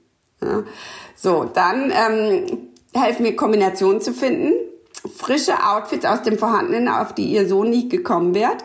Ja. 0.42 0.64
So, 1.22 1.44
dann 1.44 1.92
ähm, 1.94 2.46
helfen 2.94 3.24
mir 3.24 3.36
Kombinationen 3.36 4.00
zu 4.00 4.14
finden. 4.14 4.54
Frische 5.16 5.52
Outfits 5.66 6.06
aus 6.06 6.22
dem 6.22 6.38
Vorhandenen, 6.38 6.88
auf 6.88 7.14
die 7.14 7.26
ihr 7.26 7.46
so 7.46 7.62
nie 7.62 7.90
gekommen 7.90 8.34
wärt. 8.34 8.64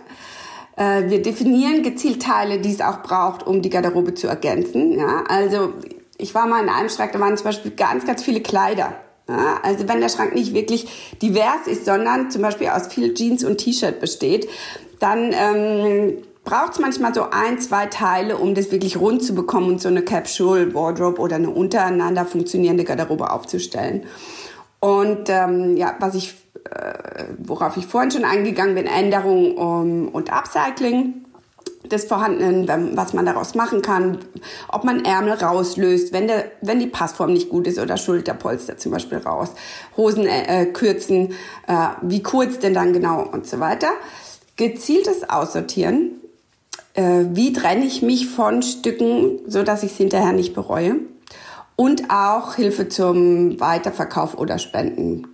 Äh, 0.78 1.10
wir 1.10 1.22
definieren 1.22 1.84
gezielt 1.84 2.22
Teile, 2.22 2.60
die 2.60 2.72
es 2.72 2.80
auch 2.80 3.02
braucht, 3.02 3.46
um 3.46 3.62
die 3.62 3.70
Garderobe 3.70 4.14
zu 4.14 4.28
ergänzen. 4.28 4.98
Ja, 4.98 5.26
also 5.28 5.74
ich 6.18 6.34
war 6.34 6.48
mal 6.48 6.64
in 6.64 6.70
einem 6.70 6.88
Schrank, 6.88 7.12
da 7.12 7.20
waren 7.20 7.36
zum 7.36 7.44
Beispiel 7.44 7.72
ganz, 7.72 8.06
ganz 8.06 8.24
viele 8.24 8.40
Kleider. 8.40 8.96
Ja, 9.28 9.60
also 9.62 9.90
wenn 9.90 10.00
der 10.00 10.10
Schrank 10.10 10.34
nicht 10.34 10.54
wirklich 10.54 11.18
divers 11.22 11.68
ist, 11.68 11.84
sondern 11.84 12.32
zum 12.32 12.42
Beispiel 12.42 12.70
aus 12.70 12.88
viel 12.88 13.14
Jeans 13.14 13.44
und 13.44 13.58
T-Shirt 13.58 14.00
besteht, 14.00 14.48
dann 15.00 15.34
ähm, 15.34 16.20
braucht 16.46 16.74
es 16.74 16.80
manchmal 16.80 17.14
so 17.14 17.30
ein, 17.32 17.60
zwei 17.60 17.88
Teile, 17.88 18.38
um 18.38 18.56
das 18.56 18.72
wirklich 18.72 18.98
rund 18.98 19.24
zu 19.24 19.36
bekommen 19.36 19.72
und 19.72 19.82
so 19.82 19.90
eine 19.90 20.04
Capsule 20.04 20.74
Wardrobe 20.74 21.20
oder 21.20 21.36
eine 21.36 21.50
untereinander 21.50 22.26
funktionierende 22.26 22.84
Garderobe 22.84 23.32
aufzustellen. 23.32 24.04
Und 24.80 25.30
ähm, 25.30 25.76
ja, 25.76 25.96
was 26.00 26.14
ich, 26.14 26.36
äh, 26.70 27.26
worauf 27.40 27.76
ich 27.76 27.88
vorhin 27.88 28.12
schon 28.12 28.24
eingegangen 28.24 28.76
bin, 28.76 28.86
Änderung 28.86 29.58
um, 29.58 30.08
und 30.10 30.32
Upcycling 30.32 31.26
des 31.92 32.06
Vorhandenen, 32.06 32.96
was 32.96 33.14
man 33.14 33.26
daraus 33.26 33.56
machen 33.56 33.82
kann, 33.82 34.20
ob 34.68 34.84
man 34.84 35.06
Ärmel 35.06 35.34
rauslöst, 35.34 36.14
wenn, 36.14 36.28
der, 36.28 36.46
wenn 36.62 36.80
die 36.80 36.88
Passform 36.88 37.34
nicht 37.34 37.50
gut 37.50 37.68
ist 37.68 37.80
oder 37.80 37.98
Schulterpolster 37.98 38.78
zum 38.78 38.92
Beispiel 38.92 39.20
raus, 39.20 39.50
Hosen 39.98 40.26
äh, 40.28 40.66
kürzen, 40.68 41.34
äh, 41.68 41.88
wie 42.02 42.24
kurz 42.24 42.60
denn 42.60 42.74
dann 42.74 42.94
genau 42.94 43.24
und 43.24 43.48
so 43.48 43.60
weiter. 43.60 43.90
Gezieltes 44.56 45.30
Aussortieren 45.30 46.22
äh, 46.96 47.26
wie 47.32 47.54
trenne 47.54 47.86
ich 47.86 48.02
mich 48.02 48.28
von 48.28 48.62
Stücken, 48.62 49.40
so 49.48 49.64
dass 49.64 49.84
ich 49.84 49.92
es 49.92 49.98
hinterher 49.98 50.34
nicht 50.34 50.54
bereue. 50.54 50.96
Und 51.76 52.10
auch 52.10 52.56
Hilfe 52.56 52.88
zum 52.88 53.60
Weiterverkauf 53.60 54.38
oder 54.38 54.60
Spenden. 54.60 55.28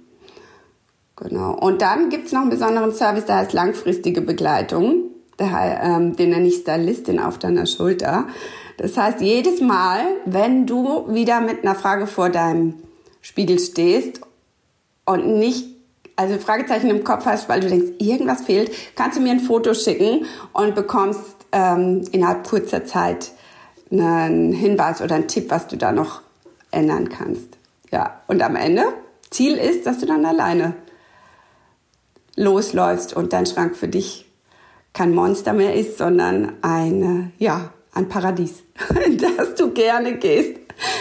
Genau. 1.16 1.54
Und 1.54 1.84
dann 1.84 2.10
gibt's 2.10 2.32
noch 2.32 2.42
einen 2.42 2.50
besonderen 2.50 2.94
Service, 2.94 3.26
der 3.26 3.38
heißt 3.38 3.54
langfristige 3.54 4.22
Begleitung. 4.22 5.04
Der, 5.40 5.82
ähm, 5.84 6.16
den 6.16 6.32
nenne 6.32 6.48
ich 6.48 6.56
Stylistin 6.56 7.20
auf 7.20 7.38
deiner 7.38 7.68
Schulter. 7.68 8.28
Das 8.78 8.98
heißt, 8.98 9.22
jedes 9.22 9.62
Mal, 9.62 10.02
wenn 10.26 10.66
du 10.66 11.06
wieder 11.14 11.42
mit 11.42 11.64
einer 11.64 11.76
Frage 11.76 12.08
vor 12.08 12.30
deinem 12.30 12.76
Spiegel 13.22 13.60
stehst 13.60 14.22
und 15.06 15.38
nicht 15.38 15.68
also 16.16 16.38
Fragezeichen 16.38 16.90
im 16.90 17.04
Kopf 17.04 17.26
hast, 17.26 17.50
weil 17.50 17.62
du 17.62 17.70
denkst, 17.70 17.94
irgendwas 18.00 18.42
fehlt, 18.42 18.72
kannst 18.96 19.18
du 19.18 19.22
mir 19.22 19.32
ein 19.32 19.40
Foto 19.40 19.74
schicken 19.74 20.26
und 20.54 20.76
bekommst 20.76 21.41
ähm, 21.52 22.04
innerhalb 22.12 22.48
kurzer 22.48 22.86
Zeit 22.86 23.32
einen 23.92 24.54
Hinweis 24.54 25.02
oder 25.02 25.16
einen 25.16 25.28
Tipp, 25.28 25.50
was 25.50 25.68
du 25.68 25.78
da 25.78 25.92
noch 25.92 26.22
ändern 26.72 27.10
kannst. 27.10 27.58
Ja, 27.92 28.22
und 28.28 28.42
am 28.42 28.56
Ende, 28.56 28.84
Ziel 29.30 29.58
ist, 29.58 29.86
dass 29.86 30.00
du 30.00 30.06
dann 30.06 30.26
alleine 30.26 30.76
losläufst 32.36 33.14
und 33.14 33.34
dein 33.34 33.46
Schrank 33.46 33.76
für 33.76 33.88
dich 33.88 34.26
kein 34.94 35.14
Monster 35.14 35.54
mehr 35.54 35.76
ist, 35.76 35.98
sondern 35.98 36.54
ein, 36.62 37.34
ja, 37.38 37.72
ein 37.94 38.10
Paradies, 38.10 38.64
in 39.06 39.18
das 39.18 39.56
du 39.56 39.72
gerne 39.72 40.18
gehst, 40.18 40.56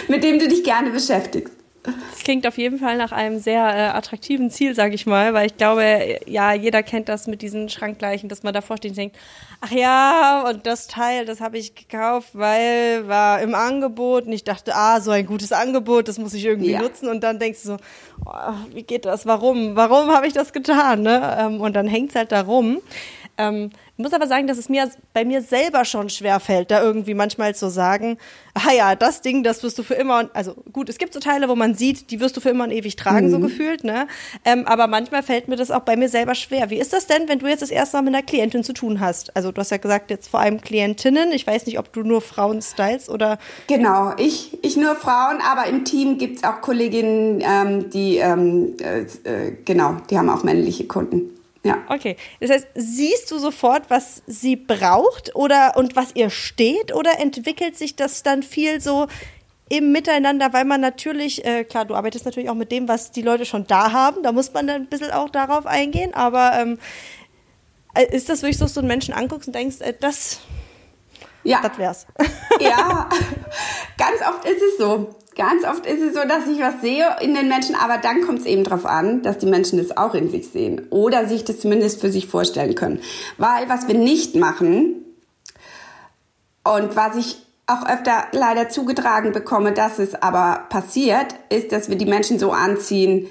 mit 0.07 0.23
dem 0.23 0.39
du 0.39 0.47
dich 0.47 0.63
gerne 0.63 0.91
beschäftigst. 0.91 1.55
Das 1.83 2.23
klingt 2.23 2.45
auf 2.45 2.57
jeden 2.59 2.77
Fall 2.77 2.97
nach 2.97 3.11
einem 3.11 3.39
sehr 3.39 3.65
äh, 3.65 3.97
attraktiven 3.97 4.51
Ziel, 4.51 4.75
sage 4.75 4.93
ich 4.93 5.07
mal, 5.07 5.33
weil 5.33 5.47
ich 5.47 5.57
glaube, 5.57 6.19
ja, 6.27 6.53
jeder 6.53 6.83
kennt 6.83 7.09
das 7.09 7.25
mit 7.25 7.41
diesen 7.41 7.69
Schrankgleichen, 7.69 8.29
dass 8.29 8.43
man 8.43 8.53
davor 8.53 8.77
steht 8.77 8.91
und 8.91 8.97
denkt, 8.97 9.17
ach 9.61 9.71
ja, 9.71 10.43
und 10.47 10.67
das 10.67 10.87
Teil, 10.87 11.25
das 11.25 11.41
habe 11.41 11.57
ich 11.57 11.73
gekauft, 11.73 12.29
weil 12.33 13.07
war 13.07 13.41
im 13.41 13.55
Angebot 13.55 14.27
und 14.27 14.33
ich 14.33 14.43
dachte, 14.43 14.75
ah, 14.75 15.01
so 15.01 15.09
ein 15.09 15.25
gutes 15.25 15.51
Angebot, 15.51 16.07
das 16.07 16.19
muss 16.19 16.35
ich 16.35 16.45
irgendwie 16.45 16.71
ja. 16.71 16.81
nutzen 16.81 17.09
und 17.09 17.21
dann 17.23 17.39
denkst 17.39 17.63
du 17.63 17.67
so, 17.69 17.77
oh, 18.25 18.53
wie 18.73 18.83
geht 18.83 19.05
das, 19.05 19.25
warum, 19.25 19.75
warum 19.75 20.11
habe 20.11 20.27
ich 20.27 20.33
das 20.33 20.53
getan, 20.53 21.01
ne? 21.01 21.37
Ähm, 21.39 21.61
und 21.61 21.73
dann 21.73 21.87
hängt's 21.87 22.13
halt 22.13 22.31
da 22.31 22.41
rum. 22.41 22.79
Ähm, 23.41 23.71
ich 23.97 24.03
muss 24.03 24.13
aber 24.13 24.27
sagen, 24.27 24.47
dass 24.47 24.57
es 24.57 24.69
mir 24.69 24.89
bei 25.13 25.25
mir 25.25 25.41
selber 25.41 25.85
schon 25.85 26.09
schwer 26.09 26.39
fällt, 26.39 26.71
da 26.71 26.81
irgendwie 26.81 27.13
manchmal 27.13 27.55
zu 27.55 27.69
sagen, 27.69 28.17
ah 28.53 28.73
ja, 28.75 28.95
das 28.95 29.21
Ding, 29.21 29.43
das 29.43 29.63
wirst 29.63 29.77
du 29.79 29.83
für 29.83 29.95
immer, 29.95 30.29
also 30.33 30.53
gut, 30.71 30.89
es 30.89 30.97
gibt 30.97 31.13
so 31.13 31.19
Teile, 31.19 31.49
wo 31.49 31.55
man 31.55 31.75
sieht, 31.75 32.11
die 32.11 32.19
wirst 32.19 32.37
du 32.37 32.41
für 32.41 32.49
immer 32.49 32.63
und 32.63 32.71
ewig 32.71 32.95
tragen, 32.95 33.27
mhm. 33.27 33.31
so 33.31 33.39
gefühlt, 33.39 33.83
ne? 33.83 34.07
Ähm, 34.45 34.67
aber 34.67 34.87
manchmal 34.87 35.23
fällt 35.23 35.47
mir 35.47 35.55
das 35.55 35.71
auch 35.71 35.81
bei 35.81 35.95
mir 35.95 36.09
selber 36.09 36.35
schwer. 36.35 36.69
Wie 36.69 36.79
ist 36.79 36.93
das 36.93 37.07
denn, 37.07 37.27
wenn 37.27 37.39
du 37.39 37.47
jetzt 37.47 37.61
das 37.61 37.71
erste 37.71 37.97
Mal 37.97 38.03
mit 38.03 38.15
einer 38.15 38.23
Klientin 38.23 38.63
zu 38.63 38.73
tun 38.73 38.99
hast? 38.99 39.35
Also 39.35 39.51
du 39.51 39.59
hast 39.59 39.71
ja 39.71 39.77
gesagt, 39.77 40.09
jetzt 40.11 40.29
vor 40.29 40.39
allem 40.39 40.61
Klientinnen. 40.61 41.31
Ich 41.31 41.45
weiß 41.47 41.65
nicht, 41.65 41.79
ob 41.79 41.91
du 41.93 42.01
nur 42.01 42.21
Frauen 42.21 42.61
stylst 42.61 43.09
oder. 43.09 43.39
Genau, 43.67 44.13
ich, 44.17 44.63
ich 44.63 44.77
nur 44.77 44.95
Frauen, 44.95 45.39
aber 45.41 45.67
im 45.67 45.85
Team 45.85 46.17
gibt's 46.17 46.43
auch 46.43 46.61
Kolleginnen, 46.61 47.43
ähm, 47.43 47.89
die, 47.89 48.17
ähm, 48.17 48.75
äh, 48.79 49.01
äh 49.01 49.55
genau, 49.65 49.97
die 50.09 50.17
haben 50.17 50.29
auch 50.29 50.43
männliche 50.43 50.85
Kunden. 50.87 51.40
Ja. 51.63 51.83
Okay. 51.87 52.15
Das 52.39 52.49
heißt, 52.49 52.67
siehst 52.75 53.29
du 53.29 53.37
sofort, 53.37 53.89
was 53.89 54.23
sie 54.25 54.55
braucht 54.55 55.35
oder 55.35 55.77
und 55.77 55.95
was 55.95 56.15
ihr 56.15 56.29
steht 56.29 56.93
oder 56.93 57.19
entwickelt 57.19 57.77
sich 57.77 57.95
das 57.95 58.23
dann 58.23 58.41
viel 58.41 58.81
so 58.81 59.07
im 59.69 59.91
Miteinander, 59.91 60.51
weil 60.51 60.65
man 60.65 60.81
natürlich, 60.81 61.45
äh, 61.45 61.63
klar, 61.63 61.85
du 61.85 61.95
arbeitest 61.95 62.25
natürlich 62.25 62.49
auch 62.49 62.55
mit 62.55 62.71
dem, 62.71 62.87
was 62.89 63.11
die 63.11 63.21
Leute 63.21 63.45
schon 63.45 63.67
da 63.67 63.93
haben, 63.93 64.21
da 64.21 64.33
muss 64.33 64.51
man 64.53 64.67
dann 64.67 64.81
ein 64.81 64.87
bisschen 64.87 65.11
auch 65.11 65.29
darauf 65.29 65.65
eingehen, 65.65 66.13
aber 66.13 66.53
ähm, 66.55 66.77
äh, 67.93 68.05
ist 68.13 68.27
das 68.27 68.41
wirklich 68.41 68.57
so, 68.57 68.65
dass 68.65 68.73
du 68.73 68.81
einen 68.81 68.89
Menschen 68.89 69.13
anguckst 69.13 69.47
und 69.47 69.55
denkst, 69.55 69.77
äh, 69.79 69.93
das, 69.97 70.41
ja. 71.43 71.61
das 71.61 71.77
wär's? 71.77 72.07
Ja, 72.59 73.07
ganz 73.97 74.21
oft 74.27 74.45
ist 74.45 74.61
es 74.61 74.77
so. 74.77 75.15
Ganz 75.35 75.63
oft 75.63 75.85
ist 75.85 76.01
es 76.01 76.13
so, 76.13 76.27
dass 76.27 76.45
ich 76.47 76.59
was 76.59 76.81
sehe 76.81 77.05
in 77.21 77.33
den 77.33 77.47
Menschen, 77.47 77.75
aber 77.75 77.97
dann 77.97 78.21
kommt 78.21 78.39
es 78.39 78.45
eben 78.45 78.65
darauf 78.65 78.85
an, 78.85 79.21
dass 79.21 79.37
die 79.37 79.45
Menschen 79.45 79.77
das 79.77 79.95
auch 79.95 80.13
in 80.13 80.29
sich 80.29 80.49
sehen 80.49 80.87
oder 80.89 81.25
sich 81.25 81.45
das 81.45 81.59
zumindest 81.59 82.01
für 82.01 82.11
sich 82.11 82.27
vorstellen 82.27 82.75
können. 82.75 82.99
Weil 83.37 83.69
was 83.69 83.87
wir 83.87 83.95
nicht 83.95 84.35
machen 84.35 85.05
und 86.65 86.95
was 86.97 87.15
ich 87.15 87.37
auch 87.65 87.87
öfter 87.87 88.25
leider 88.33 88.67
zugetragen 88.67 89.31
bekomme, 89.31 89.71
dass 89.71 89.99
es 89.99 90.15
aber 90.21 90.65
passiert, 90.67 91.35
ist, 91.49 91.71
dass 91.71 91.89
wir 91.89 91.95
die 91.97 92.05
Menschen 92.05 92.37
so 92.37 92.51
anziehen, 92.51 93.27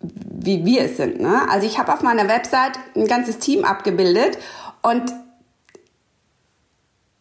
wie 0.00 0.64
wir 0.64 0.82
es 0.82 0.96
sind. 0.96 1.20
Ne? 1.20 1.48
Also 1.48 1.66
ich 1.66 1.78
habe 1.78 1.92
auf 1.92 2.02
meiner 2.02 2.28
Website 2.28 2.72
ein 2.96 3.06
ganzes 3.06 3.38
Team 3.38 3.64
abgebildet 3.64 4.38
und 4.82 5.04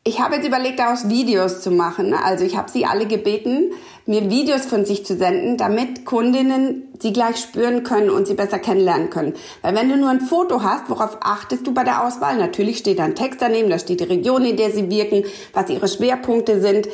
ich 0.05 0.19
habe 0.19 0.35
jetzt 0.35 0.47
überlegt, 0.47 0.79
daraus 0.79 1.07
Videos 1.07 1.61
zu 1.61 1.71
machen. 1.71 2.13
Also 2.13 2.43
ich 2.43 2.57
habe 2.57 2.69
sie 2.69 2.85
alle 2.85 3.05
gebeten, 3.05 3.71
mir 4.05 4.29
Videos 4.29 4.65
von 4.65 4.83
sich 4.83 5.05
zu 5.05 5.15
senden, 5.15 5.55
damit 5.55 6.05
Kundinnen 6.05 6.89
sie 6.99 7.13
gleich 7.13 7.37
spüren 7.37 7.83
können 7.83 8.09
und 8.09 8.27
sie 8.27 8.33
besser 8.33 8.59
kennenlernen 8.59 9.09
können. 9.09 9.33
Weil 9.61 9.75
wenn 9.75 9.87
du 9.87 9.95
nur 9.95 10.09
ein 10.09 10.19
Foto 10.19 10.61
hast, 10.61 10.89
worauf 10.89 11.17
achtest 11.21 11.65
du 11.65 11.73
bei 11.73 11.85
der 11.85 12.05
Auswahl? 12.05 12.35
Natürlich 12.35 12.79
steht 12.79 12.99
da 12.99 13.05
ein 13.05 13.15
Text 13.15 13.41
daneben, 13.41 13.69
da 13.69 13.79
steht 13.79 14.01
die 14.01 14.05
Region, 14.05 14.43
in 14.43 14.57
der 14.57 14.71
sie 14.71 14.89
wirken, 14.89 15.23
was 15.53 15.69
ihre 15.69 15.87
Schwerpunkte 15.87 16.59
sind. 16.59 16.89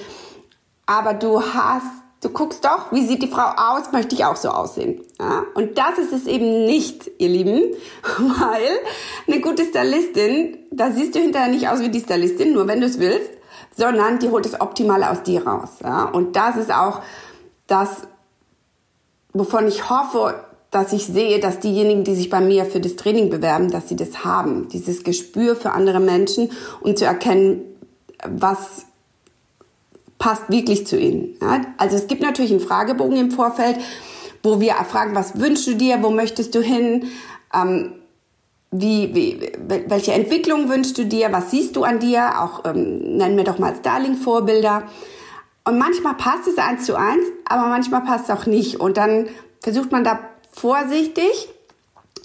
Aber 0.85 1.15
du 1.15 1.41
hast 1.41 1.98
du 2.21 2.29
guckst 2.29 2.65
doch, 2.65 2.91
wie 2.91 3.05
sieht 3.05 3.23
die 3.23 3.27
Frau 3.27 3.51
aus, 3.55 3.91
möchte 3.91 4.15
ich 4.15 4.25
auch 4.25 4.35
so 4.35 4.49
aussehen. 4.49 5.01
Ja? 5.19 5.43
Und 5.53 5.77
das 5.77 5.97
ist 5.97 6.11
es 6.11 6.27
eben 6.27 6.65
nicht, 6.65 7.09
ihr 7.17 7.29
Lieben, 7.29 7.61
weil 8.17 8.79
eine 9.27 9.41
gute 9.41 9.65
Stylistin, 9.65 10.57
da 10.71 10.91
siehst 10.91 11.15
du 11.15 11.19
hinterher 11.19 11.49
nicht 11.49 11.67
aus 11.69 11.79
wie 11.79 11.89
die 11.89 12.01
Stylistin, 12.01 12.53
nur 12.53 12.67
wenn 12.67 12.81
du 12.81 12.87
es 12.87 12.99
willst, 12.99 13.31
sondern 13.75 14.19
die 14.19 14.29
holt 14.29 14.45
das 14.45 14.59
Optimale 14.59 15.09
aus 15.09 15.23
dir 15.23 15.47
raus. 15.47 15.69
Ja? 15.81 16.05
Und 16.05 16.35
das 16.35 16.57
ist 16.57 16.71
auch 16.71 17.01
das, 17.67 17.89
wovon 19.33 19.67
ich 19.67 19.89
hoffe, 19.89 20.43
dass 20.71 20.93
ich 20.93 21.05
sehe, 21.05 21.39
dass 21.39 21.59
diejenigen, 21.59 22.03
die 22.03 22.15
sich 22.15 22.29
bei 22.29 22.41
mir 22.41 22.65
für 22.65 22.79
das 22.79 22.95
Training 22.95 23.29
bewerben, 23.29 23.71
dass 23.71 23.89
sie 23.89 23.95
das 23.95 24.23
haben, 24.23 24.67
dieses 24.67 25.03
Gespür 25.03 25.55
für 25.55 25.71
andere 25.71 25.99
Menschen 25.99 26.51
und 26.81 26.99
zu 26.99 27.05
erkennen, 27.05 27.61
was 28.23 28.85
passt 30.19 30.49
wirklich 30.49 30.85
zu 30.85 30.99
ihnen. 30.99 31.37
Ja? 31.41 31.61
Also 31.77 31.95
es 31.95 32.07
gibt 32.07 32.21
natürlich 32.21 32.51
einen 32.51 32.59
Fragebogen 32.59 33.17
im 33.17 33.31
Vorfeld, 33.31 33.77
wo 34.43 34.59
wir 34.59 34.73
fragen, 34.89 35.15
was 35.15 35.39
wünschst 35.39 35.67
du 35.67 35.75
dir, 35.75 36.03
wo 36.03 36.11
möchtest 36.11 36.53
du 36.53 36.61
hin, 36.61 37.05
ähm, 37.53 37.93
wie, 38.71 39.15
wie, 39.15 39.51
welche 39.87 40.13
Entwicklung 40.13 40.69
wünschst 40.69 40.97
du 40.97 41.05
dir, 41.05 41.31
was 41.31 41.49
siehst 41.49 41.75
du 41.75 41.83
an 41.83 41.99
dir, 41.99 42.43
auch 42.43 42.65
ähm, 42.65 43.17
nennen 43.17 43.35
wir 43.35 43.43
doch 43.43 43.57
mal 43.57 43.75
Starling-Vorbilder. 43.75 44.83
Und 45.65 45.79
manchmal 45.79 46.13
passt 46.15 46.47
es 46.47 46.57
eins 46.57 46.85
zu 46.85 46.95
eins, 46.95 47.25
aber 47.45 47.67
manchmal 47.67 48.01
passt 48.01 48.29
es 48.29 48.35
auch 48.35 48.45
nicht. 48.45 48.79
Und 48.79 48.97
dann 48.97 49.27
versucht 49.61 49.91
man 49.91 50.03
da 50.03 50.19
vorsichtig 50.51 51.49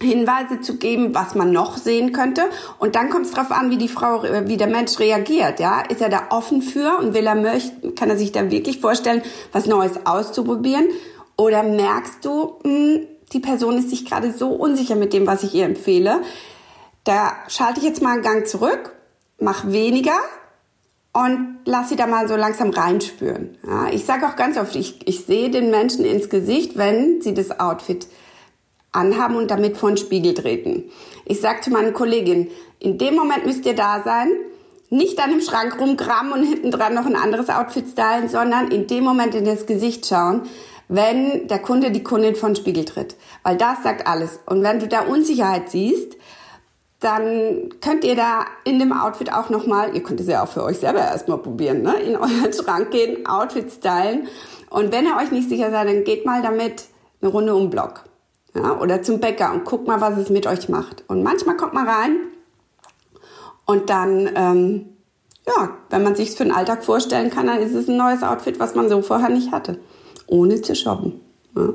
Hinweise 0.01 0.61
zu 0.61 0.77
geben, 0.77 1.15
was 1.15 1.35
man 1.35 1.53
noch 1.53 1.77
sehen 1.77 2.13
könnte. 2.13 2.43
Und 2.79 2.95
dann 2.97 3.11
kommt 3.11 3.27
es 3.27 3.33
darauf 3.33 3.51
an, 3.51 3.71
wie 3.71 3.79
die 3.79 3.89
Frau, 3.89 4.23
äh, 4.25 4.49
wie 4.49 4.57
der 4.57 4.67
Mensch 4.67 4.99
reagiert. 4.99 5.61
Ja, 5.61 5.81
ist 5.81 6.01
er 6.01 6.09
da 6.09 6.29
offen 6.31 6.63
für 6.63 6.99
und 6.99 7.15
will 7.15 7.27
er 7.27 7.35
möchten, 7.35 7.95
kann 7.95 8.11
er 8.11 8.17
sich 8.17 8.33
da 8.33 8.51
wirklich 8.51 8.81
vorstellen, 8.81 9.23
was 9.53 9.67
Neues 9.67 10.07
auszuprobieren? 10.07 10.89
Oder 11.37 11.63
merkst 11.63 12.25
du, 12.25 12.59
mh, 12.63 12.71
hm, 12.71 13.07
die 13.33 13.41
Person 13.41 13.79
ist 13.79 13.91
sich 13.91 14.05
gerade 14.05 14.33
so 14.33 14.51
unsicher 14.51 14.95
mit 14.95 15.13
dem, 15.13 15.27
was 15.27 15.43
ich 15.43 15.55
ihr 15.55 15.65
empfehle. 15.65 16.23
Da 17.03 17.33
schalte 17.49 17.81
ich 17.81 17.87
jetzt 17.87 18.03
mal 18.03 18.15
einen 18.15 18.23
Gang 18.23 18.47
zurück, 18.47 18.95
mach 19.39 19.67
weniger 19.67 20.19
und 21.13 21.59
lass 21.65 21.89
sie 21.89 21.97
da 21.97 22.07
mal 22.07 22.29
so 22.29 22.37
langsam 22.37 22.71
reinspüren. 22.71 23.59
Ja, 23.67 23.89
ich 23.91 24.05
sage 24.05 24.27
auch 24.27 24.37
ganz 24.37 24.57
oft, 24.57 24.75
ich, 24.77 25.07
ich 25.07 25.25
sehe 25.25 25.51
den 25.51 25.71
Menschen 25.71 26.05
ins 26.05 26.29
Gesicht, 26.29 26.77
wenn 26.77 27.21
sie 27.23 27.35
das 27.35 27.59
Outfit 27.61 28.07
anhaben 28.95 29.37
und 29.37 29.51
damit 29.51 29.77
vor 29.77 29.91
den 29.91 29.97
Spiegel 29.97 30.35
treten. 30.35 30.85
Ich 31.25 31.41
sage 31.41 31.61
zu 31.61 31.71
meinen 31.71 31.93
Kolleginnen, 31.93 32.49
in 32.79 32.99
dem 32.99 33.15
Moment 33.15 33.47
müsst 33.47 33.67
ihr 33.67 33.75
da 33.75 34.03
sein, 34.05 34.31
nicht 34.91 35.19
an 35.21 35.31
dem 35.31 35.41
Schrank 35.41 35.81
rumgraben 35.81 36.33
und 36.33 36.45
hinten 36.45 36.71
dran 36.71 36.95
noch 36.95 37.07
ein 37.07 37.17
anderes 37.17 37.49
Outfit 37.49 37.89
stylen, 37.89 38.29
sondern 38.29 38.69
in 38.69 38.87
dem 38.87 39.05
Moment 39.05 39.35
in 39.35 39.45
das 39.45 39.67
Gesicht 39.67 40.07
schauen, 40.07 40.43
wenn 40.89 41.49
der 41.49 41.59
Kunde 41.59 41.91
die 41.91 42.03
Kundin 42.03 42.37
vor 42.37 42.51
den 42.51 42.57
Spiegel 42.57 42.85
tritt. 42.85 43.17
Weil 43.43 43.57
das 43.57 43.83
sagt 43.83 44.07
alles. 44.07 44.39
Und 44.47 44.63
wenn 44.63 44.79
du 44.79 44.87
da 44.87 45.01
Unsicherheit 45.01 45.71
siehst, 45.71 46.17
dann 47.01 47.71
könnt 47.81 48.05
ihr 48.05 48.17
da 48.17 48.45
in 48.65 48.79
dem 48.79 48.93
Outfit 48.93 49.33
auch 49.33 49.51
nochmal, 49.51 49.95
ihr 49.95 50.03
könnt 50.03 50.21
es 50.21 50.29
ja 50.29 50.45
auch 50.45 50.49
für 50.49 50.63
euch 50.63 50.79
selber 50.79 51.01
erstmal 51.01 51.39
probieren, 51.39 51.83
ne? 51.83 51.95
in 51.97 52.17
euren 52.17 52.53
Schrank 52.53 52.91
gehen, 52.91 53.27
Outfit 53.27 53.73
stylen. 53.73 54.29
Und 54.71 54.93
wenn 54.93 55.07
ihr 55.07 55.17
euch 55.17 55.31
nicht 55.31 55.49
sicher 55.49 55.71
seid, 55.71 55.89
dann 55.89 56.05
geht 56.05 56.25
mal 56.25 56.43
damit 56.43 56.85
eine 57.21 57.31
Runde 57.31 57.55
um 57.55 57.63
den 57.63 57.71
Block 57.71 58.05
ja, 58.55 58.79
oder 58.81 59.03
zum 59.03 59.21
Bäcker 59.21 59.53
und 59.53 59.65
guckt 59.65 59.87
mal, 59.87 60.01
was 60.01 60.17
es 60.17 60.31
mit 60.31 60.47
euch 60.47 60.69
macht. 60.69 61.05
Und 61.09 61.23
manchmal 61.23 61.57
kommt 61.57 61.75
man 61.75 61.89
rein 61.89 62.17
und 63.67 63.91
dann, 63.91 64.31
ähm, 64.35 64.87
ja, 65.47 65.77
wenn 65.91 66.03
man 66.03 66.15
sich 66.15 66.31
für 66.33 66.45
den 66.45 66.53
Alltag 66.53 66.85
vorstellen 66.85 67.31
kann, 67.31 67.47
dann 67.47 67.61
ist 67.61 67.75
es 67.75 67.89
ein 67.89 67.97
neues 67.97 68.23
Outfit, 68.23 68.61
was 68.61 68.75
man 68.75 68.89
so 68.89 69.03
vorher 69.03 69.29
nicht 69.29 69.53
hatte, 69.53 69.79
ohne 70.27 70.61
zu 70.61 70.75
shoppen. 70.75 71.21
Ja. 71.57 71.71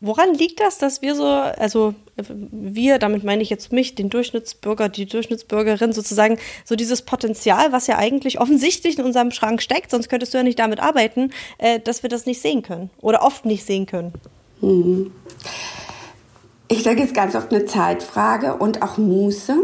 Woran 0.00 0.34
liegt 0.34 0.60
das, 0.60 0.76
dass 0.76 1.00
wir 1.00 1.14
so, 1.14 1.24
also 1.24 1.94
wir, 2.16 2.98
damit 2.98 3.24
meine 3.24 3.42
ich 3.42 3.48
jetzt 3.48 3.72
mich, 3.72 3.94
den 3.94 4.10
Durchschnittsbürger, 4.10 4.90
die 4.90 5.06
Durchschnittsbürgerin 5.06 5.94
sozusagen, 5.94 6.36
so 6.66 6.76
dieses 6.76 7.02
Potenzial, 7.02 7.72
was 7.72 7.86
ja 7.86 7.96
eigentlich 7.96 8.38
offensichtlich 8.38 8.98
in 8.98 9.04
unserem 9.04 9.30
Schrank 9.30 9.62
steckt, 9.62 9.90
sonst 9.90 10.10
könntest 10.10 10.34
du 10.34 10.38
ja 10.38 10.44
nicht 10.44 10.58
damit 10.58 10.80
arbeiten, 10.80 11.30
äh, 11.56 11.80
dass 11.80 12.02
wir 12.02 12.10
das 12.10 12.26
nicht 12.26 12.42
sehen 12.42 12.60
können 12.60 12.90
oder 13.00 13.22
oft 13.22 13.46
nicht 13.46 13.64
sehen 13.64 13.86
können? 13.86 14.12
Mhm. 14.60 15.12
Ich 16.68 16.82
denke, 16.82 17.02
es 17.02 17.08
ist 17.08 17.14
ganz 17.14 17.34
oft 17.34 17.52
eine 17.52 17.66
Zeitfrage 17.66 18.54
und 18.54 18.82
auch 18.82 18.98
Muße. 18.98 19.54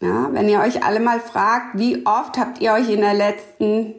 Ja, 0.00 0.30
wenn 0.32 0.48
ihr 0.48 0.60
euch 0.60 0.82
alle 0.84 0.98
mal 0.98 1.20
fragt, 1.20 1.78
wie 1.78 2.04
oft 2.06 2.36
habt 2.36 2.60
ihr 2.60 2.72
euch 2.72 2.90
in 2.90 3.02
den 3.02 3.16
letzten 3.16 3.94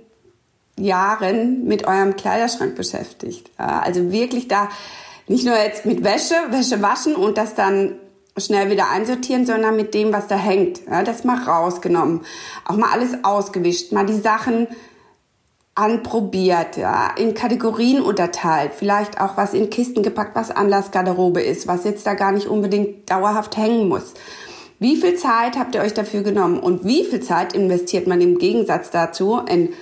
Jahren 0.78 1.64
mit 1.66 1.88
eurem 1.88 2.16
Kleiderschrank 2.16 2.76
beschäftigt? 2.76 3.52
Also 3.58 4.12
wirklich 4.12 4.48
da 4.50 4.70
nicht 5.28 5.46
nur 5.46 5.56
jetzt 5.56 5.86
mit 5.86 6.04
Wäsche, 6.04 6.36
Wäsche 6.50 6.82
waschen 6.82 7.16
und 7.16 7.38
das 7.38 7.56
dann 7.56 7.96
schnell 8.36 8.70
wieder 8.72 8.90
einsortieren, 8.90 9.46
sondern 9.46 9.76
mit 9.76 9.94
dem, 9.94 10.12
was 10.12 10.28
da 10.28 10.36
hängt. 10.36 10.86
Ja, 10.88 11.04
das 11.04 11.24
mal 11.24 11.42
rausgenommen. 11.42 12.22
Auch 12.66 12.76
mal 12.76 12.92
alles 12.92 13.24
ausgewischt, 13.24 13.94
mal 13.94 14.06
die 14.06 14.20
Sachen 14.20 14.68
anprobiert, 15.76 16.78
ja, 16.78 17.12
in 17.18 17.34
Kategorien 17.34 18.02
unterteilt, 18.02 18.74
vielleicht 18.76 19.20
auch 19.20 19.38
was 19.38 19.54
in 19.54 19.70
Kisten 19.70 20.04
gepackt, 20.04 20.36
was 20.36 20.52
Anlassgarderobe 20.52 21.42
ist, 21.42 21.68
was 21.68 21.84
jetzt 21.84 22.06
da 22.06 22.14
gar 22.14 22.32
nicht 22.32 22.48
unbedingt 22.48 23.10
dauerhaft 23.10 23.58
hängen 23.58 23.88
muss. 23.88 24.14
Wie 24.80 24.98
viel 24.98 25.16
Zeit 25.16 25.58
habt 25.58 25.76
ihr 25.76 25.82
euch 25.82 25.94
dafür 25.94 26.22
genommen 26.22 26.60
und 26.60 26.86
wie 26.86 27.04
viel 27.06 27.22
Zeit 27.22 27.54
investiert 27.54 28.06
man 28.06 28.22
im 28.22 28.38
Gegensatz 28.38 28.92
dazu 28.92 29.40
in 29.48 29.74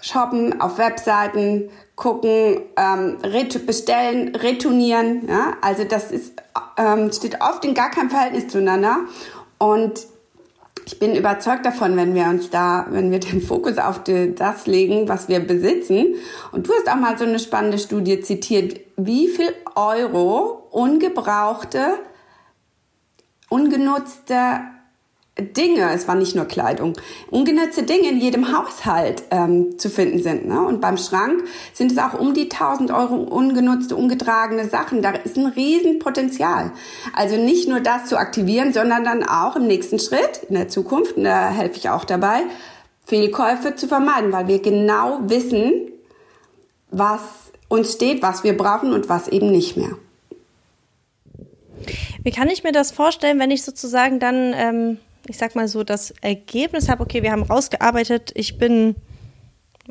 Shoppen, 0.00 0.60
auf 0.60 0.78
Webseiten, 0.78 1.70
gucken, 1.94 2.62
ähm, 2.76 3.18
bestellen, 3.64 4.34
retournieren, 4.34 5.28
ja, 5.28 5.52
also 5.60 5.84
das 5.84 6.10
ist, 6.10 6.32
ähm, 6.76 7.12
steht 7.12 7.40
oft 7.40 7.64
in 7.64 7.74
gar 7.74 7.90
keinem 7.90 8.10
Verhältnis 8.10 8.48
zueinander 8.48 9.00
und 9.58 10.06
ich 10.84 10.98
bin 10.98 11.14
überzeugt 11.14 11.64
davon, 11.64 11.96
wenn 11.96 12.14
wir 12.14 12.24
uns 12.26 12.50
da, 12.50 12.86
wenn 12.90 13.10
wir 13.10 13.20
den 13.20 13.40
Fokus 13.40 13.78
auf 13.78 14.02
die, 14.02 14.34
das 14.34 14.66
legen, 14.66 15.08
was 15.08 15.28
wir 15.28 15.40
besitzen. 15.40 16.16
Und 16.50 16.66
du 16.66 16.72
hast 16.72 16.90
auch 16.90 16.96
mal 16.96 17.16
so 17.16 17.24
eine 17.24 17.38
spannende 17.38 17.78
Studie 17.78 18.20
zitiert, 18.20 18.80
wie 18.96 19.28
viel 19.28 19.54
Euro 19.76 20.66
ungebrauchte, 20.70 21.98
ungenutzte 23.48 24.60
Dinge, 25.40 25.90
es 25.94 26.06
war 26.06 26.14
nicht 26.14 26.34
nur 26.34 26.44
Kleidung, 26.44 26.92
ungenutzte 27.30 27.84
Dinge 27.84 28.10
in 28.10 28.20
jedem 28.20 28.52
Haushalt 28.56 29.22
ähm, 29.30 29.78
zu 29.78 29.88
finden 29.88 30.22
sind. 30.22 30.46
Ne? 30.46 30.60
Und 30.60 30.82
beim 30.82 30.98
Schrank 30.98 31.44
sind 31.72 31.90
es 31.90 31.96
auch 31.96 32.12
um 32.18 32.34
die 32.34 32.50
1000 32.50 32.90
Euro 32.90 33.14
ungenutzte, 33.14 33.96
ungetragene 33.96 34.68
Sachen. 34.68 35.00
Da 35.00 35.12
ist 35.12 35.38
ein 35.38 35.46
Riesenpotenzial. 35.46 36.72
Also 37.14 37.36
nicht 37.36 37.66
nur 37.66 37.80
das 37.80 38.06
zu 38.06 38.18
aktivieren, 38.18 38.74
sondern 38.74 39.04
dann 39.04 39.22
auch 39.26 39.56
im 39.56 39.66
nächsten 39.66 39.98
Schritt, 39.98 40.42
in 40.50 40.54
der 40.54 40.68
Zukunft, 40.68 41.16
und 41.16 41.24
da 41.24 41.48
helfe 41.48 41.78
ich 41.78 41.88
auch 41.88 42.04
dabei, 42.04 42.42
Fehlkäufe 43.06 43.74
zu 43.74 43.88
vermeiden, 43.88 44.32
weil 44.32 44.48
wir 44.48 44.60
genau 44.60 45.20
wissen, 45.24 45.72
was 46.90 47.20
uns 47.68 47.94
steht, 47.94 48.20
was 48.20 48.44
wir 48.44 48.54
brauchen 48.54 48.92
und 48.92 49.08
was 49.08 49.28
eben 49.28 49.50
nicht 49.50 49.78
mehr. 49.78 49.96
Wie 52.22 52.30
kann 52.30 52.48
ich 52.48 52.64
mir 52.64 52.72
das 52.72 52.92
vorstellen, 52.92 53.38
wenn 53.38 53.50
ich 53.50 53.64
sozusagen 53.64 54.18
dann... 54.18 54.52
Ähm 54.54 54.98
ich 55.26 55.38
sag 55.38 55.54
mal 55.54 55.68
so, 55.68 55.84
das 55.84 56.12
Ergebnis 56.20 56.88
habe, 56.88 57.02
okay, 57.02 57.22
wir 57.22 57.32
haben 57.32 57.42
rausgearbeitet, 57.42 58.32
ich 58.34 58.58
bin, 58.58 58.96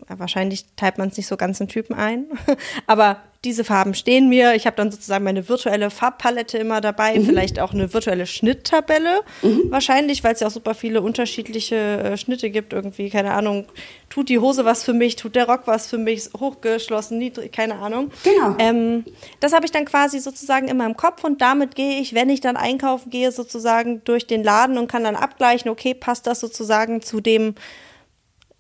wahrscheinlich 0.08 0.66
teilt 0.76 0.98
man 0.98 1.10
es 1.10 1.18
nicht 1.18 1.28
so 1.28 1.38
ganz 1.38 1.60
in 1.60 1.68
Typen 1.68 1.96
ein, 1.96 2.26
aber 2.88 3.22
diese 3.44 3.64
Farben 3.64 3.96
stehen 3.96 4.30
mir. 4.30 4.54
Ich 4.54 4.68
habe 4.68 4.76
dann 4.76 4.92
sozusagen 4.92 5.24
meine 5.24 5.50
virtuelle 5.50 5.90
Farbpalette 5.90 6.60
immer 6.60 6.80
dabei, 6.80 7.18
mhm. 7.18 7.26
vielleicht 7.26 7.60
auch 7.60 7.74
eine 7.74 7.92
virtuelle 7.92 8.28
Schnitttabelle. 8.28 9.22
Mhm. 9.42 9.72
Wahrscheinlich, 9.72 10.24
weil 10.24 10.36
es 10.36 10.42
ja 10.42 10.48
auch 10.48 10.52
super 10.52 10.76
viele 10.76 11.02
unterschiedliche 11.02 11.76
äh, 11.76 12.18
Schnitte 12.18 12.52
gibt. 12.52 12.72
Irgendwie, 12.72 13.10
keine 13.10 13.34
Ahnung, 13.34 13.66
tut 14.10 14.30
die 14.30 14.38
Hose 14.38 14.64
was 14.64 14.84
für 14.84 14.94
mich, 14.94 15.16
tut 15.16 15.36
der 15.36 15.48
Rock 15.48 15.62
was 15.66 15.88
für 15.88 15.98
mich, 15.98 16.30
hochgeschlossen, 16.40 17.18
niedrig, 17.18 17.52
keine 17.52 17.80
Ahnung. 17.80 18.12
Genau. 18.24 18.56
Ähm, 18.60 19.06
das 19.40 19.54
habe 19.54 19.66
ich 19.66 19.72
dann 19.72 19.86
quasi 19.86 20.20
sozusagen 20.20 20.68
in 20.68 20.78
meinem 20.78 20.96
Kopf 20.96 21.24
und 21.24 21.42
damit 21.42 21.74
gehe 21.74 22.00
ich, 22.00 22.14
wenn 22.14 22.30
ich 22.30 22.42
dann 22.42 22.58
einkaufen 22.58 23.10
gehe, 23.10 23.32
sozusagen 23.32 24.04
durch 24.04 24.28
den 24.28 24.44
Laden 24.44 24.78
und 24.78 24.88
kann 24.88 25.04
dann 25.04 25.16
abgleichen, 25.16 25.72
okay, 25.72 25.96
passt 25.96 26.28
das 26.28 26.40
sozusagen 26.42 27.02
zu 27.02 27.22
dem 27.22 27.56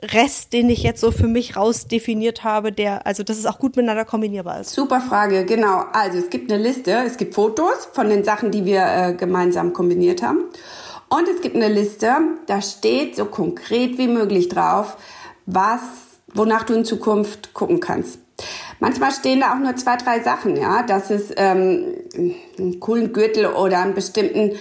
Rest, 0.04 0.54
den 0.54 0.70
ich 0.70 0.82
jetzt 0.84 1.00
so 1.00 1.12
für 1.12 1.28
mich 1.28 1.56
rausdefiniert 1.56 2.44
habe, 2.44 2.72
der, 2.72 3.06
also 3.06 3.24
dass 3.24 3.38
es 3.38 3.46
auch 3.46 3.60
gut 3.60 3.76
miteinander 3.76 4.06
kombinierbar 4.06 4.62
ist? 4.62 4.72
Super 4.72 5.00
Frage, 5.00 5.46
genau. 5.46 5.86
Also 5.94 6.18
es 6.18 6.30
gibt 6.30 6.52
eine 6.52 6.62
Liste, 6.62 6.92
es 7.06 7.18
gibt 7.18 7.36
Fotos 7.36 7.88
von 7.94 8.10
den 8.10 8.24
Sachen, 8.24 8.52
die 8.52 8.66
wir 8.66 8.84
äh, 8.84 9.14
gemeinsam 9.14 9.74
kombiniert 9.74 10.24
haben. 10.24 10.46
Und 11.10 11.28
es 11.28 11.42
gibt 11.42 11.56
eine 11.56 11.68
Liste, 11.68 12.16
da 12.48 12.62
steht 12.62 13.16
so 13.16 13.26
konkret 13.26 13.98
wie 13.98 14.08
möglich 14.08 14.50
drauf, 14.50 14.98
was, 15.46 15.82
wonach 16.34 16.64
du 16.64 16.74
in 16.74 16.86
Zukunft 16.86 17.54
gucken 17.54 17.80
kannst. 17.80 18.20
Manchmal 18.80 19.12
stehen 19.12 19.42
da 19.42 19.54
auch 19.54 19.60
nur 19.60 19.76
zwei, 19.76 19.98
drei 19.98 20.22
Sachen, 20.22 20.56
ja. 20.56 20.84
Das 20.84 21.12
ist 21.12 21.34
ähm, 21.38 21.94
einen 22.58 22.80
coolen 22.80 23.14
Gürtel 23.14 23.46
oder 23.46 23.80
einen 23.80 23.94
bestimmten, 23.94 24.58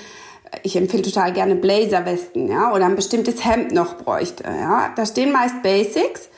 ich 0.62 0.76
empfehle 0.76 1.02
total 1.02 1.32
gerne 1.32 1.56
Blazerwesten, 1.56 2.48
ja, 2.48 2.72
oder 2.72 2.86
ein 2.86 2.96
bestimmtes 2.96 3.44
Hemd 3.44 3.72
noch 3.72 3.96
bräuchte, 3.96 4.44
ja. 4.44 4.92
Da 4.96 5.06
stehen 5.06 5.32
meist 5.32 5.62
Basics, 5.62 6.28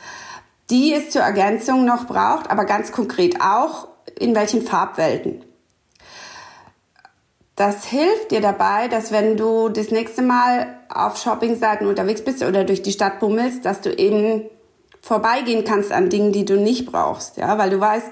die 0.71 0.93
es 0.95 1.11
zur 1.11 1.23
Ergänzung 1.23 1.85
noch 1.85 2.07
braucht, 2.07 2.51
aber 2.51 2.65
ganz 2.65 2.93
konkret 2.93 3.41
auch 3.41 3.89
in 4.19 4.35
welchen 4.35 4.63
Farbwelten. 4.63 5.45
Das 7.57 7.85
hilft 7.85 8.31
dir 8.31 8.41
dabei, 8.41 8.89
dass 8.89 9.13
wenn 9.13 9.37
du 9.37 9.69
das 9.69 9.91
nächste 9.91 10.23
Mal 10.23 10.79
auf 10.89 11.19
Shoppingseiten 11.19 11.87
unterwegs 11.87 12.23
bist 12.23 12.43
oder 12.43 12.65
durch 12.65 12.83
die 12.83 12.93
Stadt 12.93 13.21
bummelst, 13.21 13.65
dass 13.65 13.83
du 13.83 13.91
eben 13.91 14.45
vorbeigehen 15.03 15.65
kannst 15.65 15.93
an 15.93 16.09
Dingen, 16.09 16.33
die 16.33 16.45
du 16.45 16.57
nicht 16.57 16.87
brauchst, 16.87 17.37
ja, 17.37 17.59
weil 17.59 17.71
du 17.71 17.79
weißt, 17.79 18.11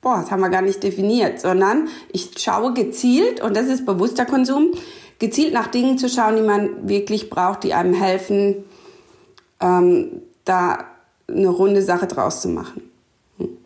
boah, 0.00 0.18
das 0.20 0.30
haben 0.30 0.40
wir 0.40 0.48
gar 0.48 0.62
nicht 0.62 0.82
definiert, 0.82 1.40
sondern 1.40 1.88
ich 2.12 2.30
schaue 2.38 2.72
gezielt, 2.72 3.40
und 3.42 3.56
das 3.56 3.66
ist 3.66 3.84
bewusster 3.84 4.24
Konsum, 4.24 4.72
gezielt 5.18 5.52
nach 5.52 5.68
Dingen 5.68 5.98
zu 5.98 6.08
schauen, 6.08 6.36
die 6.36 6.42
man 6.42 6.88
wirklich 6.88 7.30
braucht, 7.30 7.64
die 7.64 7.74
einem 7.74 7.94
helfen, 7.94 8.64
ähm, 9.60 10.22
da 10.44 10.84
eine 11.28 11.48
runde 11.48 11.82
Sache 11.82 12.06
draus 12.06 12.40
zu 12.40 12.48
machen. 12.48 12.82
Hm. 13.38 13.56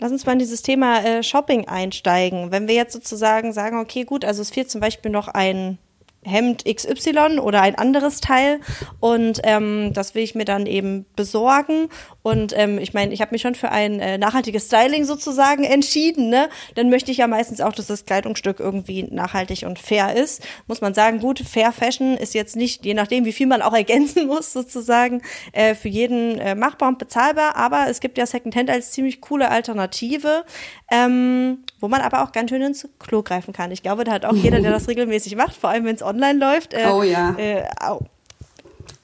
Lass 0.00 0.12
uns 0.12 0.26
mal 0.26 0.32
in 0.32 0.38
dieses 0.38 0.62
Thema 0.62 1.04
äh, 1.04 1.22
Shopping 1.22 1.68
einsteigen. 1.68 2.50
Wenn 2.50 2.68
wir 2.68 2.74
jetzt 2.74 2.92
sozusagen 2.92 3.52
sagen, 3.52 3.78
okay, 3.78 4.04
gut, 4.04 4.24
also 4.24 4.42
es 4.42 4.50
fehlt 4.50 4.70
zum 4.70 4.80
Beispiel 4.80 5.10
noch 5.10 5.28
ein 5.28 5.78
Hemd 6.24 6.64
XY 6.64 7.38
oder 7.38 7.62
ein 7.62 7.76
anderes 7.76 8.20
Teil 8.20 8.60
und 9.00 9.40
ähm, 9.44 9.92
das 9.92 10.14
will 10.14 10.22
ich 10.22 10.34
mir 10.34 10.44
dann 10.44 10.66
eben 10.66 11.06
besorgen 11.16 11.88
und 12.26 12.54
ähm, 12.56 12.78
ich 12.78 12.94
meine, 12.94 13.12
ich 13.12 13.20
habe 13.20 13.32
mich 13.32 13.42
schon 13.42 13.54
für 13.54 13.70
ein 13.70 14.00
äh, 14.00 14.16
nachhaltiges 14.16 14.64
Styling 14.66 15.04
sozusagen 15.04 15.62
entschieden. 15.62 16.30
Ne? 16.30 16.48
Dann 16.74 16.88
möchte 16.88 17.10
ich 17.10 17.18
ja 17.18 17.26
meistens 17.26 17.60
auch, 17.60 17.74
dass 17.74 17.88
das 17.88 18.06
Kleidungsstück 18.06 18.60
irgendwie 18.60 19.02
nachhaltig 19.02 19.64
und 19.66 19.78
fair 19.78 20.16
ist. 20.16 20.42
Muss 20.66 20.80
man 20.80 20.94
sagen, 20.94 21.20
gut, 21.20 21.40
Fair 21.40 21.70
Fashion 21.70 22.16
ist 22.16 22.32
jetzt 22.32 22.56
nicht, 22.56 22.86
je 22.86 22.94
nachdem, 22.94 23.26
wie 23.26 23.32
viel 23.32 23.46
man 23.46 23.60
auch 23.60 23.74
ergänzen 23.74 24.26
muss, 24.26 24.54
sozusagen, 24.54 25.20
äh, 25.52 25.74
für 25.74 25.88
jeden 25.88 26.38
äh, 26.38 26.54
machbar 26.54 26.88
und 26.88 26.98
bezahlbar. 26.98 27.56
Aber 27.56 27.88
es 27.90 28.00
gibt 28.00 28.16
ja 28.16 28.24
Secondhand 28.24 28.70
als 28.70 28.92
ziemlich 28.92 29.20
coole 29.20 29.50
Alternative, 29.50 30.46
ähm, 30.90 31.58
wo 31.80 31.88
man 31.88 32.00
aber 32.00 32.22
auch 32.22 32.32
ganz 32.32 32.50
schön 32.50 32.62
ins 32.62 32.88
Klo 32.98 33.22
greifen 33.22 33.52
kann. 33.52 33.70
Ich 33.70 33.82
glaube, 33.82 34.04
da 34.04 34.12
hat 34.12 34.24
auch 34.24 34.34
jeder, 34.34 34.60
der 34.60 34.70
das 34.70 34.88
regelmäßig 34.88 35.36
macht, 35.36 35.54
vor 35.54 35.70
allem 35.70 35.84
wenn 35.84 35.94
es 35.94 36.02
online 36.02 36.38
läuft, 36.38 36.74
äh, 36.74 36.86
oh 36.90 37.02
ja. 37.02 37.34
Äh, 37.36 37.64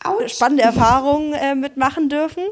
Ouch. 0.03 0.29
spannende 0.29 0.63
Erfahrungen 0.63 1.35
äh, 1.35 1.55
mitmachen 1.55 2.09
dürfen. 2.09 2.45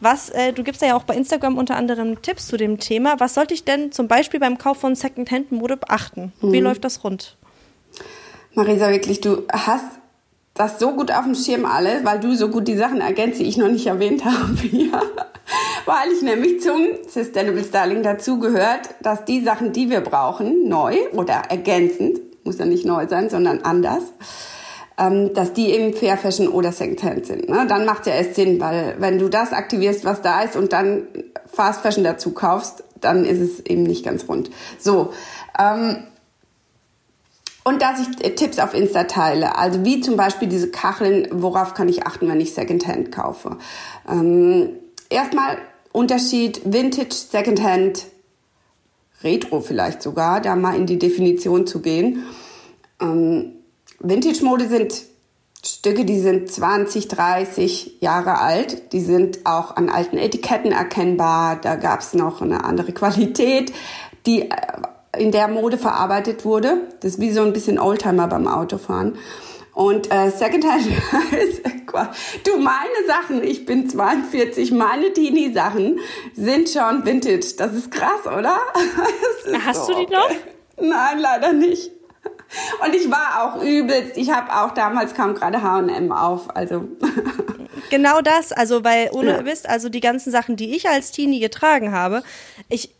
Was, 0.00 0.30
äh, 0.30 0.52
du 0.52 0.62
gibst 0.62 0.80
ja 0.80 0.96
auch 0.96 1.02
bei 1.02 1.14
Instagram 1.14 1.58
unter 1.58 1.76
anderem 1.76 2.22
Tipps 2.22 2.46
zu 2.46 2.56
dem 2.56 2.78
Thema. 2.78 3.20
Was 3.20 3.34
sollte 3.34 3.52
ich 3.52 3.64
denn 3.64 3.92
zum 3.92 4.08
Beispiel 4.08 4.40
beim 4.40 4.56
Kauf 4.56 4.78
von 4.78 4.94
Secondhand-Mode 4.94 5.76
beachten? 5.76 6.32
Mhm. 6.40 6.52
Wie 6.52 6.60
läuft 6.60 6.84
das 6.84 7.04
rund? 7.04 7.36
Marisa, 8.54 8.90
wirklich, 8.90 9.20
du 9.20 9.46
hast 9.52 9.99
das 10.54 10.78
so 10.78 10.92
gut 10.92 11.12
auf 11.12 11.24
dem 11.24 11.34
Schirm 11.34 11.64
alle, 11.64 12.04
weil 12.04 12.20
du 12.20 12.34
so 12.34 12.48
gut 12.48 12.68
die 12.68 12.76
Sachen 12.76 13.00
ergänzt, 13.00 13.40
die 13.40 13.44
ich 13.44 13.56
noch 13.56 13.68
nicht 13.68 13.86
erwähnt 13.86 14.24
habe. 14.24 14.56
ja. 14.72 15.02
Weil 15.86 16.12
ich 16.12 16.22
nämlich 16.22 16.60
zum 16.60 16.80
Sustainable 17.08 17.64
Styling 17.64 18.02
dazu 18.02 18.38
gehört, 18.38 18.90
dass 19.02 19.24
die 19.24 19.42
Sachen, 19.42 19.72
die 19.72 19.90
wir 19.90 20.00
brauchen, 20.00 20.68
neu 20.68 20.96
oder 21.12 21.42
ergänzend, 21.48 22.20
muss 22.44 22.58
ja 22.58 22.66
nicht 22.66 22.84
neu 22.84 23.08
sein, 23.08 23.30
sondern 23.30 23.62
anders, 23.62 24.04
ähm, 24.98 25.32
dass 25.34 25.52
die 25.52 25.70
eben 25.70 25.94
Fair 25.94 26.16
Fashion 26.16 26.48
oder 26.48 26.72
Secondhand 26.72 27.26
sind. 27.26 27.48
Ne? 27.48 27.66
Dann 27.68 27.86
macht 27.86 28.06
ja 28.06 28.12
erst 28.12 28.34
Sinn, 28.34 28.60
weil 28.60 28.96
wenn 28.98 29.18
du 29.18 29.28
das 29.28 29.52
aktivierst, 29.52 30.04
was 30.04 30.22
da 30.22 30.42
ist 30.42 30.56
und 30.56 30.72
dann 30.72 31.08
Fast 31.52 31.80
Fashion 31.80 32.04
dazu 32.04 32.32
kaufst, 32.32 32.84
dann 33.00 33.24
ist 33.24 33.40
es 33.40 33.60
eben 33.66 33.82
nicht 33.82 34.04
ganz 34.04 34.28
rund. 34.28 34.50
So. 34.78 35.12
Ähm, 35.58 36.04
und 37.64 37.82
dass 37.82 38.00
ich 38.00 38.34
Tipps 38.34 38.58
auf 38.58 38.74
Insta 38.74 39.04
teile, 39.04 39.56
also 39.56 39.84
wie 39.84 40.00
zum 40.00 40.16
Beispiel 40.16 40.48
diese 40.48 40.70
Kacheln, 40.70 41.28
worauf 41.30 41.74
kann 41.74 41.88
ich 41.88 42.06
achten, 42.06 42.28
wenn 42.28 42.40
ich 42.40 42.54
Secondhand 42.54 43.12
kaufe. 43.12 43.58
Ähm, 44.08 44.70
erstmal 45.08 45.58
Unterschied 45.92 46.62
Vintage, 46.64 47.14
Secondhand, 47.14 48.06
Retro 49.22 49.60
vielleicht 49.60 50.02
sogar, 50.02 50.40
da 50.40 50.56
mal 50.56 50.76
in 50.76 50.86
die 50.86 50.98
Definition 50.98 51.66
zu 51.66 51.80
gehen. 51.80 52.24
Ähm, 53.00 53.52
Vintage-Mode 53.98 54.68
sind 54.68 54.94
Stücke, 55.62 56.06
die 56.06 56.18
sind 56.18 56.50
20, 56.50 57.08
30 57.08 58.00
Jahre 58.00 58.38
alt. 58.38 58.92
Die 58.94 59.00
sind 59.00 59.44
auch 59.44 59.76
an 59.76 59.90
alten 59.90 60.16
Etiketten 60.16 60.72
erkennbar. 60.72 61.56
Da 61.56 61.76
gab 61.76 62.00
es 62.00 62.14
noch 62.14 62.40
eine 62.40 62.64
andere 62.64 62.92
Qualität, 62.92 63.72
die 64.26 64.42
äh, 64.42 64.56
in 65.16 65.32
der 65.32 65.48
Mode 65.48 65.78
verarbeitet 65.78 66.44
wurde. 66.44 66.78
Das 67.00 67.12
ist 67.12 67.20
wie 67.20 67.32
so 67.32 67.42
ein 67.42 67.52
bisschen 67.52 67.78
Oldtimer 67.78 68.28
beim 68.28 68.46
Autofahren. 68.46 69.16
Und 69.72 70.12
äh, 70.12 70.30
Secondhand 70.30 70.86
ist, 71.32 71.62
du, 72.46 72.58
meine 72.58 73.06
Sachen, 73.06 73.42
ich 73.42 73.64
bin 73.66 73.88
42, 73.88 74.72
meine 74.72 75.12
Teenie-Sachen 75.12 76.00
sind 76.34 76.68
schon 76.68 77.04
Vintage. 77.04 77.54
Das 77.56 77.72
ist 77.72 77.90
krass, 77.90 78.26
oder? 78.26 78.58
Hast 79.64 79.86
so, 79.86 79.94
du 79.94 80.06
die 80.06 80.12
noch? 80.12 80.30
Nein, 80.80 81.18
leider 81.18 81.52
nicht. 81.52 81.92
Und 82.84 82.94
ich 82.94 83.08
war 83.10 83.54
auch 83.54 83.62
übelst. 83.62 84.16
Ich 84.16 84.30
habe 84.30 84.52
auch 84.52 84.72
damals 84.72 85.14
kam 85.14 85.34
gerade 85.34 85.62
H&M 85.62 86.10
auf. 86.10 86.54
Also 86.54 86.88
genau 87.90 88.20
das. 88.22 88.52
Also 88.52 88.82
weil 88.82 89.10
ohne 89.12 89.30
ja. 89.30 89.44
wisst, 89.44 89.68
also 89.68 89.88
die 89.88 90.00
ganzen 90.00 90.32
Sachen, 90.32 90.56
die 90.56 90.74
ich 90.74 90.88
als 90.88 91.12
Teenie 91.12 91.38
getragen 91.38 91.92
habe, 91.92 92.22
ich 92.68 92.94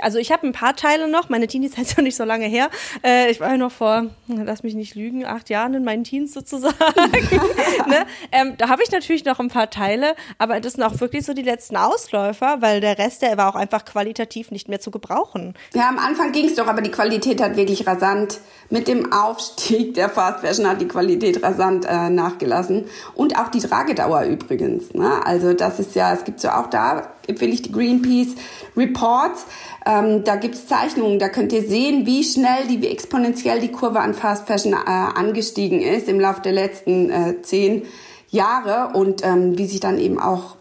also 0.00 0.18
ich 0.18 0.32
habe 0.32 0.46
ein 0.46 0.52
paar 0.52 0.76
Teile 0.76 1.08
noch. 1.08 1.28
Meine 1.28 1.46
Teenie-Zeit 1.46 1.84
ist 1.86 1.96
ja 1.96 2.02
nicht 2.02 2.16
so 2.16 2.24
lange 2.24 2.46
her. 2.46 2.70
Äh, 3.04 3.30
ich 3.30 3.40
war 3.40 3.50
ja 3.50 3.56
noch 3.56 3.72
vor, 3.72 4.06
lass 4.26 4.62
mich 4.62 4.74
nicht 4.74 4.94
lügen, 4.94 5.24
acht 5.24 5.50
Jahren 5.50 5.74
in 5.74 5.84
meinen 5.84 6.04
Teens 6.04 6.32
sozusagen. 6.32 6.74
ne? 7.86 8.06
ähm, 8.32 8.54
da 8.58 8.68
habe 8.68 8.82
ich 8.82 8.90
natürlich 8.90 9.24
noch 9.24 9.40
ein 9.40 9.48
paar 9.48 9.70
Teile, 9.70 10.14
aber 10.38 10.60
das 10.60 10.74
sind 10.74 10.82
auch 10.82 11.00
wirklich 11.00 11.24
so 11.24 11.32
die 11.32 11.42
letzten 11.42 11.76
Ausläufer, 11.76 12.60
weil 12.60 12.80
der 12.80 12.98
Rest, 12.98 13.22
der 13.22 13.36
war 13.36 13.48
auch 13.48 13.56
einfach 13.56 13.84
qualitativ 13.84 14.50
nicht 14.50 14.68
mehr 14.68 14.80
zu 14.80 14.90
gebrauchen. 14.90 15.54
Ja, 15.74 15.88
am 15.88 15.98
Anfang 15.98 16.32
ging 16.32 16.46
es 16.46 16.54
doch, 16.54 16.66
aber 16.66 16.82
die 16.82 16.90
Qualität 16.90 17.40
hat 17.40 17.56
wirklich 17.56 17.86
rasant 17.86 18.40
mit 18.70 18.86
dem 18.86 19.12
Aufstieg 19.12 19.94
der 19.94 20.08
Fast 20.08 20.40
Fashion 20.40 20.68
hat 20.68 20.80
die 20.80 20.88
Qualität 20.88 21.42
rasant 21.42 21.84
äh, 21.84 22.08
nachgelassen 22.08 22.86
und 23.14 23.36
auch 23.38 23.48
die 23.48 23.60
Tragedauer 23.60 24.22
übrigens. 24.22 24.94
Ne? 24.94 25.20
Also 25.24 25.54
das 25.54 25.80
ist 25.80 25.94
ja, 25.94 26.12
es 26.12 26.24
gibt 26.24 26.40
so 26.40 26.48
auch 26.48 26.68
da 26.68 27.12
empfehle 27.26 27.52
ich 27.52 27.62
die 27.62 27.72
Greenpeace 27.72 28.34
Reports. 28.76 29.46
Ähm, 29.86 30.24
da 30.24 30.36
gibt's 30.36 30.66
Zeichnungen, 30.66 31.18
da 31.18 31.28
könnt 31.28 31.52
ihr 31.52 31.62
sehen, 31.62 32.06
wie 32.06 32.24
schnell, 32.24 32.66
die, 32.68 32.82
wie 32.82 32.88
exponentiell 32.88 33.60
die 33.60 33.72
Kurve 33.72 34.00
an 34.00 34.14
Fast 34.14 34.46
Fashion 34.46 34.72
äh, 34.72 34.76
angestiegen 34.86 35.80
ist 35.80 36.08
im 36.08 36.20
Laufe 36.20 36.42
der 36.42 36.52
letzten 36.52 37.10
äh, 37.10 37.42
zehn 37.42 37.82
Jahre 38.28 38.96
und 38.96 39.24
ähm, 39.24 39.58
wie 39.58 39.66
sich 39.66 39.80
dann 39.80 39.98
eben 39.98 40.20
auch 40.20 40.56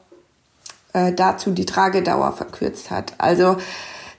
äh, 0.93 1.13
dazu 1.13 1.51
die 1.51 1.65
Tragedauer 1.65 2.31
verkürzt 2.31 2.89
hat. 2.91 3.13
Also 3.17 3.57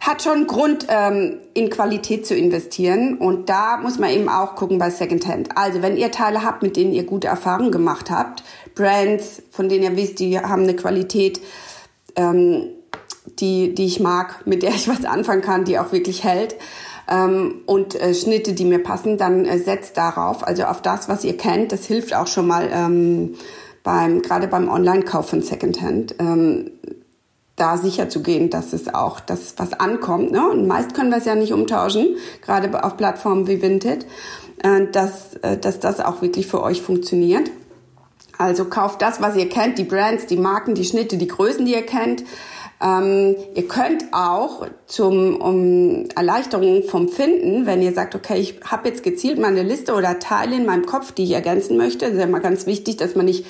hat 0.00 0.22
schon 0.22 0.46
Grund, 0.46 0.87
ähm, 0.88 1.40
in 1.53 1.68
Qualität 1.68 2.26
zu 2.26 2.35
investieren. 2.35 3.18
Und 3.18 3.50
da 3.50 3.76
muss 3.76 3.98
man 3.98 4.11
eben 4.11 4.31
auch 4.31 4.55
gucken 4.55 4.79
bei 4.79 4.88
Secondhand. 4.88 5.57
Also 5.59 5.83
wenn 5.83 5.96
ihr 5.96 6.11
Teile 6.11 6.42
habt, 6.42 6.62
mit 6.62 6.76
denen 6.76 6.92
ihr 6.92 7.05
gute 7.05 7.29
Erfahrungen 7.29 7.70
gemacht 7.70 8.11
habt, 8.11 8.42
Brands, 8.74 9.42
von 9.50 9.68
denen 9.68 9.85
ihr 9.85 9.96
wisst, 9.96 10.18
die 10.18 10.38
haben 10.38 10.62
eine 10.62 10.74
Qualität, 10.74 11.40
ähm, 12.16 12.68
die, 13.38 13.75
die 13.75 13.87
ich 13.87 14.01
mag, 14.01 14.46
mit 14.46 14.62
der 14.62 14.70
ich 14.70 14.88
was 14.88 15.05
anfangen 15.05 15.42
kann, 15.42 15.64
die 15.64 15.79
auch 15.79 15.92
wirklich 15.92 16.25
hält. 16.25 16.57
Ähm, 17.09 17.62
und 17.66 18.01
äh, 18.01 18.14
Schnitte, 18.14 18.53
die 18.53 18.64
mir 18.64 18.83
passen, 18.83 19.18
dann 19.18 19.44
äh, 19.44 19.59
setzt 19.59 19.96
darauf, 19.96 20.46
also 20.46 20.64
auf 20.64 20.81
das, 20.81 21.09
was 21.09 21.25
ihr 21.25 21.37
kennt. 21.37 21.73
Das 21.73 21.85
hilft 21.85 22.14
auch 22.14 22.27
schon 22.27 22.46
mal 22.46 22.68
ähm, 22.73 23.35
beim, 23.83 24.23
gerade 24.23 24.46
beim 24.46 24.68
Online-Kauf 24.68 25.29
von 25.29 25.42
Secondhand. 25.42 26.14
Ähm, 26.18 26.70
da 27.57 27.77
sicher 27.77 28.09
zu 28.09 28.23
gehen, 28.23 28.49
dass 28.49 28.73
es 28.73 28.92
auch 28.92 29.20
das 29.20 29.55
was 29.59 29.75
ankommt. 29.75 30.33
Ne? 30.33 30.49
Und 30.49 30.66
meist 30.66 30.94
können 30.94 31.11
wir 31.11 31.18
es 31.18 31.27
ja 31.27 31.35
nicht 31.35 31.53
umtauschen, 31.53 32.16
gerade 32.42 32.83
auf 32.83 32.96
Plattformen 32.96 33.46
wie 33.46 33.61
Vinted, 33.61 34.07
äh, 34.62 34.87
dass, 34.90 35.35
äh, 35.42 35.59
dass 35.59 35.79
das 35.79 36.01
auch 36.01 36.23
wirklich 36.23 36.46
für 36.46 36.62
euch 36.62 36.81
funktioniert. 36.81 37.51
Also 38.40 38.64
kauft 38.64 39.03
das, 39.03 39.20
was 39.20 39.37
ihr 39.37 39.50
kennt, 39.50 39.76
die 39.76 39.85
Brands, 39.85 40.24
die 40.24 40.38
Marken, 40.38 40.74
die 40.74 40.87
Schnitte, 40.87 41.18
die 41.18 41.26
Größen, 41.26 41.66
die 41.66 41.74
ihr 41.74 41.85
kennt. 41.85 42.24
Ähm, 42.83 43.37
ihr 43.55 43.68
könnt 43.68 44.05
auch 44.12 44.66
zum 44.87 45.37
um 45.37 46.09
Erleichterung 46.16 46.83
vom 46.85 47.11
Finden, 47.11 47.66
wenn 47.66 47.83
ihr 47.83 47.92
sagt, 47.92 48.14
okay, 48.14 48.38
ich 48.38 48.59
habe 48.64 48.88
jetzt 48.88 49.03
gezielt 49.03 49.38
meine 49.38 49.62
Liste 49.62 49.92
oder 49.92 50.18
Teile 50.18 50.57
in 50.57 50.64
meinem 50.64 50.87
Kopf, 50.87 51.12
die 51.12 51.24
ich 51.24 51.33
ergänzen 51.33 51.76
möchte, 51.76 52.07
das 52.07 52.14
ist 52.14 52.18
ja 52.18 52.24
immer 52.24 52.40
ganz 52.40 52.64
wichtig, 52.64 52.96
dass 52.96 53.14
man 53.14 53.26
nicht, 53.26 53.44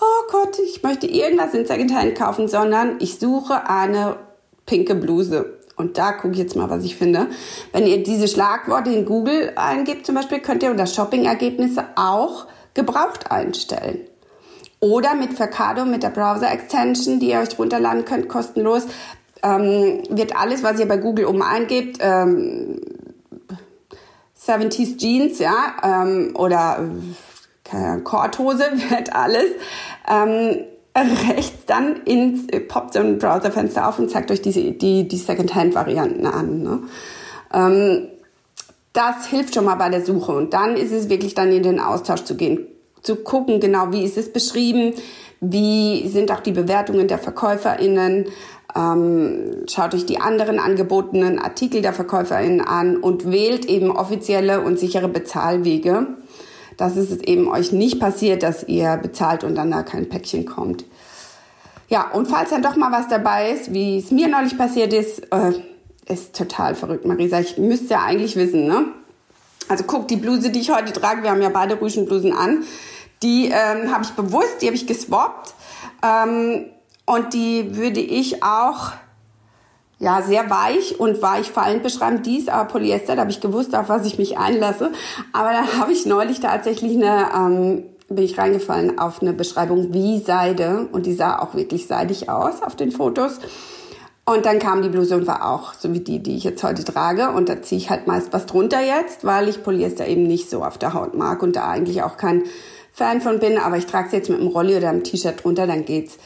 oh 0.00 0.32
Gott, 0.32 0.58
ich 0.66 0.82
möchte 0.82 1.06
irgendwas 1.06 1.52
in 1.52 1.66
Secondhand 1.66 2.14
kaufen, 2.14 2.48
sondern 2.48 2.96
ich 2.98 3.18
suche 3.18 3.68
eine 3.68 4.16
pinke 4.64 4.94
Bluse 4.94 5.58
Und 5.76 5.98
da 5.98 6.12
gucke 6.12 6.32
ich 6.32 6.38
jetzt 6.38 6.56
mal, 6.56 6.70
was 6.70 6.82
ich 6.82 6.96
finde. 6.96 7.26
Wenn 7.74 7.86
ihr 7.86 8.02
diese 8.02 8.26
Schlagworte 8.26 8.88
in 8.88 9.04
Google 9.04 9.52
eingibt 9.56 10.06
zum 10.06 10.14
Beispiel, 10.14 10.38
könnt 10.38 10.62
ihr 10.62 10.70
unter 10.70 10.86
Shopping-Ergebnisse 10.86 11.84
auch 11.96 12.46
gebraucht 12.72 13.30
einstellen. 13.30 14.06
Oder 14.80 15.14
mit 15.14 15.34
Vercado, 15.34 15.84
mit 15.84 16.02
der 16.02 16.08
Browser-Extension, 16.08 17.20
die 17.20 17.30
ihr 17.30 17.40
euch 17.40 17.58
runterladen 17.58 18.06
könnt, 18.06 18.28
kostenlos, 18.28 18.86
ähm, 19.42 20.02
wird 20.08 20.36
alles, 20.36 20.62
was 20.62 20.80
ihr 20.80 20.88
bei 20.88 20.96
Google 20.96 21.26
oben 21.26 21.42
eingebt, 21.42 21.98
ähm, 22.00 22.80
70s 24.38 24.96
Jeans, 24.96 25.38
ja, 25.38 25.76
ähm, 25.82 26.34
oder 26.34 26.88
äh, 27.72 28.00
Korthose, 28.00 28.64
wird 28.90 29.14
alles 29.14 29.50
ähm, 30.08 30.64
rechts 30.96 31.66
dann 31.66 32.02
ins, 32.04 32.46
poppt 32.68 32.94
so 32.94 33.00
ein 33.00 33.18
Browserfenster 33.18 33.86
auf 33.86 33.98
und 33.98 34.10
zeigt 34.10 34.30
euch 34.30 34.42
diese, 34.42 34.72
die, 34.72 35.06
die 35.06 35.18
Secondhand-Varianten 35.18 36.26
an. 36.26 36.62
Ne? 36.62 36.82
Ähm, 37.52 38.08
das 38.92 39.26
hilft 39.26 39.54
schon 39.54 39.66
mal 39.66 39.76
bei 39.76 39.88
der 39.88 40.04
Suche 40.04 40.32
und 40.32 40.52
dann 40.52 40.76
ist 40.76 40.90
es 40.90 41.08
wirklich 41.08 41.34
dann 41.34 41.52
in 41.52 41.62
den 41.62 41.78
Austausch 41.78 42.24
zu 42.24 42.34
gehen, 42.34 42.66
zu 43.02 43.16
gucken, 43.16 43.60
genau 43.60 43.92
wie 43.92 44.04
ist 44.04 44.18
es 44.18 44.32
beschrieben, 44.32 44.94
wie 45.40 46.08
sind 46.08 46.30
auch 46.32 46.40
die 46.40 46.52
Bewertungen 46.52 47.08
der 47.08 47.18
VerkäuferInnen, 47.18 48.26
ähm, 48.76 49.64
schaut 49.68 49.94
euch 49.94 50.06
die 50.06 50.20
anderen 50.20 50.58
angebotenen 50.58 51.38
Artikel 51.38 51.82
der 51.82 51.92
VerkäuferInnen 51.92 52.60
an 52.60 52.96
und 52.96 53.30
wählt 53.30 53.64
eben 53.64 53.90
offizielle 53.90 54.60
und 54.60 54.78
sichere 54.78 55.08
Bezahlwege 55.08 56.06
dass 56.80 56.96
es 56.96 57.18
eben 57.18 57.46
euch 57.46 57.72
nicht 57.72 58.00
passiert, 58.00 58.42
dass 58.42 58.66
ihr 58.66 58.96
bezahlt 58.96 59.44
und 59.44 59.54
dann 59.54 59.70
da 59.70 59.82
kein 59.82 60.08
Päckchen 60.08 60.46
kommt. 60.46 60.86
Ja, 61.88 62.10
und 62.12 62.26
falls 62.26 62.50
dann 62.50 62.62
doch 62.62 62.74
mal 62.76 62.90
was 62.90 63.08
dabei 63.08 63.50
ist, 63.50 63.74
wie 63.74 63.98
es 63.98 64.10
mir 64.10 64.28
neulich 64.28 64.56
passiert 64.56 64.94
ist, 64.94 65.30
äh, 65.30 65.52
ist 66.08 66.34
total 66.34 66.74
verrückt, 66.74 67.04
Marisa. 67.04 67.38
Ich 67.38 67.58
müsste 67.58 67.94
ja 67.94 68.02
eigentlich 68.02 68.34
wissen, 68.36 68.66
ne? 68.66 68.86
Also 69.70 69.84
guck, 69.84 70.08
die 70.08 70.16
Bluse, 70.16 70.50
die 70.50 70.58
ich 70.58 70.74
heute 70.74 70.92
trage, 70.92 71.22
wir 71.22 71.30
haben 71.30 71.40
ja 71.40 71.48
beide 71.48 71.80
Rüschenblusen 71.80 72.32
an, 72.32 72.64
die 73.22 73.46
ähm, 73.46 73.92
habe 73.92 74.02
ich 74.02 74.10
bewusst, 74.10 74.60
die 74.60 74.66
habe 74.66 74.74
ich 74.74 74.88
geswappt. 74.88 75.54
Ähm, 76.02 76.66
und 77.06 77.34
die 77.34 77.76
würde 77.76 78.00
ich 78.00 78.42
auch 78.42 78.90
ja, 80.00 80.22
sehr 80.22 80.50
weich 80.50 80.98
und 80.98 81.22
weich 81.22 81.52
fallend 81.52 81.84
beschreiben. 81.84 82.22
Dies 82.22 82.48
aber 82.48 82.64
Polyester, 82.64 83.14
da 83.14 83.20
habe 83.20 83.30
ich 83.30 83.40
gewusst, 83.40 83.76
auf 83.76 83.88
was 83.88 84.06
ich 84.06 84.18
mich 84.18 84.38
einlasse. 84.38 84.90
Aber 85.32 85.52
da 85.52 85.78
habe 85.78 85.92
ich 85.92 86.04
neulich 86.04 86.40
tatsächlich 86.40 86.96
eine, 86.96 87.28
ähm, 87.32 87.84
bin 88.08 88.24
ich 88.24 88.38
reingefallen 88.38 88.98
auf 88.98 89.22
eine 89.22 89.34
Beschreibung 89.34 89.94
wie 89.94 90.18
Seide 90.18 90.88
und 90.90 91.06
die 91.06 91.14
sah 91.14 91.38
auch 91.38 91.54
wirklich 91.54 91.86
seidig 91.86 92.28
aus 92.28 92.60
auf 92.62 92.74
den 92.74 92.90
Fotos. 92.90 93.38
Und 94.24 94.46
dann 94.46 94.58
kam 94.58 94.82
die 94.82 94.88
Bluse 94.88 95.16
und 95.16 95.26
war 95.26 95.50
auch 95.50 95.74
so 95.74 95.92
wie 95.92 96.00
die, 96.00 96.20
die 96.20 96.36
ich 96.36 96.44
jetzt 96.44 96.62
heute 96.62 96.84
trage. 96.84 97.30
Und 97.30 97.48
da 97.48 97.62
ziehe 97.62 97.80
ich 97.80 97.90
halt 97.90 98.06
meist 98.06 98.32
was 98.32 98.46
drunter 98.46 98.80
jetzt, 98.80 99.24
weil 99.24 99.48
ich 99.48 99.62
Polyester 99.62 100.06
eben 100.06 100.24
nicht 100.24 100.48
so 100.48 100.62
auf 100.62 100.78
der 100.78 100.94
Haut 100.94 101.14
mag 101.14 101.42
und 101.42 101.56
da 101.56 101.68
eigentlich 101.68 102.02
auch 102.02 102.16
kein 102.16 102.44
Fan 102.92 103.20
von 103.20 103.40
bin. 103.40 103.58
Aber 103.58 103.76
ich 103.76 103.86
trage 103.86 104.06
es 104.06 104.12
jetzt 104.12 104.30
mit 104.30 104.38
einem 104.38 104.48
Rolli 104.48 104.76
oder 104.76 104.88
einem 104.88 105.02
T-Shirt 105.02 105.42
drunter, 105.42 105.66
dann 105.66 105.84
geht's. 105.84 106.18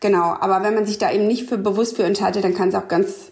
Genau, 0.00 0.34
aber 0.40 0.64
wenn 0.64 0.74
man 0.74 0.86
sich 0.86 0.98
da 0.98 1.12
eben 1.12 1.28
nicht 1.28 1.48
für 1.48 1.58
bewusst 1.58 1.96
für 1.96 2.02
entscheidet, 2.02 2.42
dann 2.42 2.54
kann 2.54 2.70
es 2.70 2.74
auch 2.74 2.88
ganz 2.88 3.30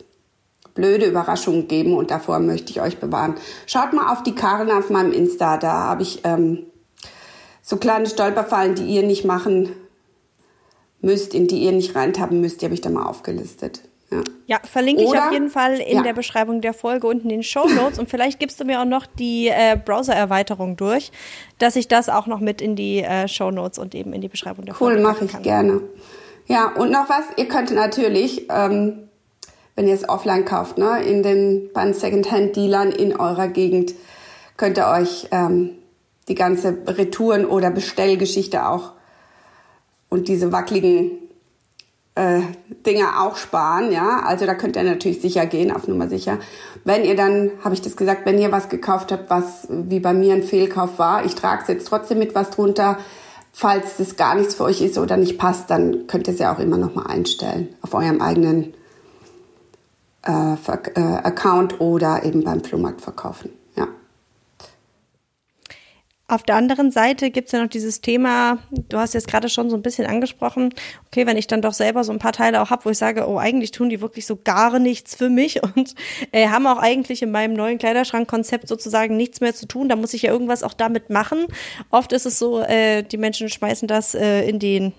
blöde 0.74 1.06
Überraschungen 1.06 1.66
geben 1.66 1.94
und 1.94 2.12
davor 2.12 2.38
möchte 2.38 2.70
ich 2.70 2.80
euch 2.80 2.98
bewahren. 2.98 3.34
Schaut 3.66 3.92
mal 3.92 4.12
auf 4.12 4.22
die 4.22 4.36
Karren 4.36 4.70
auf 4.70 4.88
meinem 4.88 5.12
Insta, 5.12 5.56
da 5.56 5.72
habe 5.72 6.02
ich 6.02 6.20
ähm, 6.22 6.66
so 7.60 7.76
kleine 7.76 8.06
Stolperfallen, 8.06 8.76
die 8.76 8.86
ihr 8.86 9.02
nicht 9.02 9.24
machen 9.24 9.70
müsst, 11.00 11.34
in 11.34 11.48
die 11.48 11.64
ihr 11.64 11.72
nicht 11.72 11.96
reintappen 11.96 12.40
müsst, 12.40 12.60
die 12.60 12.66
habe 12.66 12.74
ich 12.74 12.80
da 12.80 12.90
mal 12.90 13.06
aufgelistet. 13.06 13.80
Ja, 14.10 14.22
ja 14.46 14.60
verlinke 14.64 15.04
Oder, 15.04 15.18
ich 15.18 15.24
auf 15.24 15.32
jeden 15.32 15.50
Fall 15.50 15.78
in 15.78 15.98
ja. 15.98 16.02
der 16.02 16.12
Beschreibung 16.12 16.60
der 16.60 16.74
Folge 16.74 17.06
unten 17.06 17.30
in 17.30 17.38
den 17.38 17.42
Show 17.42 17.68
Notes 17.68 17.98
und 17.98 18.10
vielleicht 18.10 18.38
gibst 18.38 18.60
du 18.60 18.64
mir 18.64 18.80
auch 18.80 18.86
noch 18.86 19.06
die 19.06 19.48
äh, 19.48 19.78
Browser-Erweiterung 19.82 20.76
durch, 20.76 21.12
dass 21.58 21.76
ich 21.76 21.88
das 21.88 22.08
auch 22.08 22.26
noch 22.26 22.40
mit 22.40 22.60
in 22.60 22.76
die 22.76 23.02
äh, 23.02 23.28
Show 23.28 23.50
Notes 23.50 23.78
und 23.78 23.94
eben 23.94 24.12
in 24.12 24.20
die 24.20 24.28
Beschreibung 24.28 24.64
der 24.64 24.74
cool, 24.74 24.78
Folge 24.78 24.96
Cool, 24.96 25.02
mache 25.02 25.24
ich 25.24 25.42
gerne. 25.42 25.80
Ja, 26.46 26.72
und 26.74 26.90
noch 26.90 27.08
was, 27.08 27.24
ihr 27.36 27.46
könnt 27.46 27.70
natürlich, 27.70 28.48
ähm, 28.50 29.08
wenn 29.76 29.86
ihr 29.86 29.94
es 29.94 30.08
offline 30.08 30.44
kauft, 30.44 30.78
ne, 30.78 31.02
in 31.02 31.22
den 31.22 31.70
bei 31.72 31.92
Secondhand-Dealern 31.92 32.90
in 32.90 33.16
eurer 33.16 33.46
Gegend, 33.46 33.94
könnt 34.56 34.76
ihr 34.76 34.88
euch 34.88 35.28
ähm, 35.30 35.78
die 36.28 36.34
ganze 36.34 36.78
Retouren- 36.86 37.46
oder 37.46 37.70
Bestellgeschichte 37.70 38.66
auch 38.66 38.92
und 40.08 40.28
diese 40.28 40.52
wackeligen 40.52 41.12
äh, 42.20 42.40
Dinge 42.86 43.20
auch 43.20 43.36
sparen, 43.36 43.92
ja. 43.92 44.20
Also 44.24 44.46
da 44.46 44.54
könnt 44.54 44.76
ihr 44.76 44.82
natürlich 44.82 45.20
sicher 45.20 45.46
gehen, 45.46 45.72
auf 45.72 45.88
Nummer 45.88 46.08
sicher. 46.08 46.38
Wenn 46.84 47.04
ihr 47.04 47.16
dann, 47.16 47.50
habe 47.64 47.74
ich 47.74 47.80
das 47.80 47.96
gesagt, 47.96 48.26
wenn 48.26 48.38
ihr 48.38 48.52
was 48.52 48.68
gekauft 48.68 49.12
habt, 49.12 49.30
was 49.30 49.66
wie 49.70 50.00
bei 50.00 50.12
mir 50.12 50.34
ein 50.34 50.42
Fehlkauf 50.42 50.98
war, 50.98 51.24
ich 51.24 51.34
trage 51.34 51.62
es 51.62 51.68
jetzt 51.68 51.88
trotzdem 51.88 52.18
mit 52.18 52.34
was 52.34 52.50
drunter, 52.50 52.98
Falls 53.52 53.96
das 53.98 54.16
gar 54.16 54.36
nichts 54.36 54.54
für 54.54 54.64
euch 54.64 54.80
ist 54.80 54.96
oder 54.96 55.16
nicht 55.16 55.38
passt, 55.38 55.70
dann 55.70 56.06
könnt 56.06 56.28
ihr 56.28 56.34
es 56.34 56.38
ja 56.38 56.54
auch 56.54 56.60
immer 56.60 56.76
noch 56.76 56.94
mal 56.94 57.06
einstellen 57.06 57.74
auf 57.82 57.94
eurem 57.94 58.20
eigenen 58.20 58.74
äh, 60.22 60.54
äh, 60.54 61.00
Account 61.00 61.80
oder 61.80 62.24
eben 62.24 62.44
beim 62.44 62.62
Flohmarkt 62.62 63.00
verkaufen. 63.00 63.50
Auf 66.30 66.44
der 66.44 66.54
anderen 66.54 66.92
Seite 66.92 67.32
gibt 67.32 67.46
es 67.48 67.52
ja 67.52 67.60
noch 67.60 67.68
dieses 67.68 68.02
Thema, 68.02 68.58
du 68.88 68.98
hast 68.98 69.14
jetzt 69.14 69.26
gerade 69.26 69.48
schon 69.48 69.68
so 69.68 69.74
ein 69.74 69.82
bisschen 69.82 70.06
angesprochen, 70.06 70.72
okay, 71.08 71.26
wenn 71.26 71.36
ich 71.36 71.48
dann 71.48 71.60
doch 71.60 71.72
selber 71.72 72.04
so 72.04 72.12
ein 72.12 72.20
paar 72.20 72.30
Teile 72.30 72.62
auch 72.62 72.70
habe, 72.70 72.84
wo 72.84 72.90
ich 72.90 72.98
sage, 72.98 73.28
oh, 73.28 73.36
eigentlich 73.36 73.72
tun 73.72 73.88
die 73.88 74.00
wirklich 74.00 74.26
so 74.26 74.36
gar 74.36 74.78
nichts 74.78 75.16
für 75.16 75.28
mich 75.28 75.60
und 75.74 75.96
äh, 76.30 76.46
haben 76.46 76.68
auch 76.68 76.78
eigentlich 76.78 77.22
in 77.22 77.32
meinem 77.32 77.54
neuen 77.54 77.78
Kleiderschrankkonzept 77.78 78.68
sozusagen 78.68 79.16
nichts 79.16 79.40
mehr 79.40 79.56
zu 79.56 79.66
tun, 79.66 79.88
da 79.88 79.96
muss 79.96 80.14
ich 80.14 80.22
ja 80.22 80.30
irgendwas 80.30 80.62
auch 80.62 80.72
damit 80.72 81.10
machen. 81.10 81.48
Oft 81.90 82.12
ist 82.12 82.26
es 82.26 82.38
so, 82.38 82.60
äh, 82.60 83.02
die 83.02 83.18
Menschen 83.18 83.48
schmeißen 83.48 83.88
das 83.88 84.14
äh, 84.14 84.48
in 84.48 84.60
den 84.60 84.92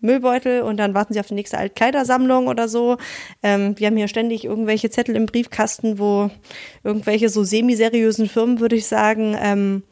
Müllbeutel 0.00 0.62
und 0.62 0.76
dann 0.78 0.92
warten 0.92 1.14
sie 1.14 1.20
auf 1.20 1.28
die 1.28 1.34
nächste 1.34 1.56
Altkleidersammlung 1.56 2.48
oder 2.48 2.66
so. 2.66 2.96
Ähm, 3.44 3.78
wir 3.78 3.86
haben 3.86 3.96
hier 3.96 4.08
ständig 4.08 4.44
irgendwelche 4.44 4.90
Zettel 4.90 5.14
im 5.14 5.26
Briefkasten, 5.26 6.00
wo 6.00 6.30
irgendwelche 6.82 7.28
so 7.28 7.44
semi-seriösen 7.44 8.28
Firmen, 8.28 8.58
würde 8.58 8.74
ich 8.74 8.86
sagen, 8.86 9.36
ähm, 9.40 9.84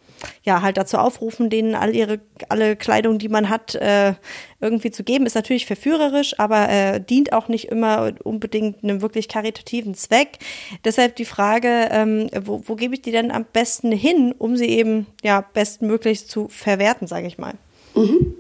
ja, 0.43 0.63
halt 0.63 0.77
dazu 0.77 0.99
aufrufen, 0.99 1.51
denen 1.51 1.75
all 1.75 1.95
ihre, 1.95 2.21
alle 2.49 2.77
Kleidung, 2.77 3.19
die 3.19 3.29
man 3.29 3.49
hat, 3.49 3.75
äh, 3.75 4.15
irgendwie 4.61 4.91
zu 4.91 5.03
geben, 5.05 5.27
ist 5.27 5.35
natürlich 5.35 5.67
verführerisch, 5.67 6.39
aber 6.39 6.69
äh, 6.69 7.01
dient 7.01 7.33
auch 7.33 7.49
nicht 7.49 7.69
immer 7.69 8.13
unbedingt 8.23 8.83
einem 8.83 9.03
wirklich 9.03 9.29
karitativen 9.29 9.95
Zweck. 9.95 10.39
Deshalb 10.85 11.17
die 11.17 11.25
Frage, 11.25 11.89
ähm, 11.91 12.29
wo, 12.43 12.63
wo 12.67 12.77
gebe 12.77 12.95
ich 12.95 13.03
die 13.03 13.13
denn 13.13 13.31
am 13.31 13.45
besten 13.45 13.93
hin, 13.93 14.35
um 14.37 14.57
sie 14.57 14.69
eben 14.69 15.07
ja 15.23 15.45
bestmöglich 15.53 16.29
zu 16.29 16.49
verwerten, 16.49 17.07
sage 17.07 17.27
ich 17.27 17.39
mal. 17.39 17.55
Mhm. 17.95 18.35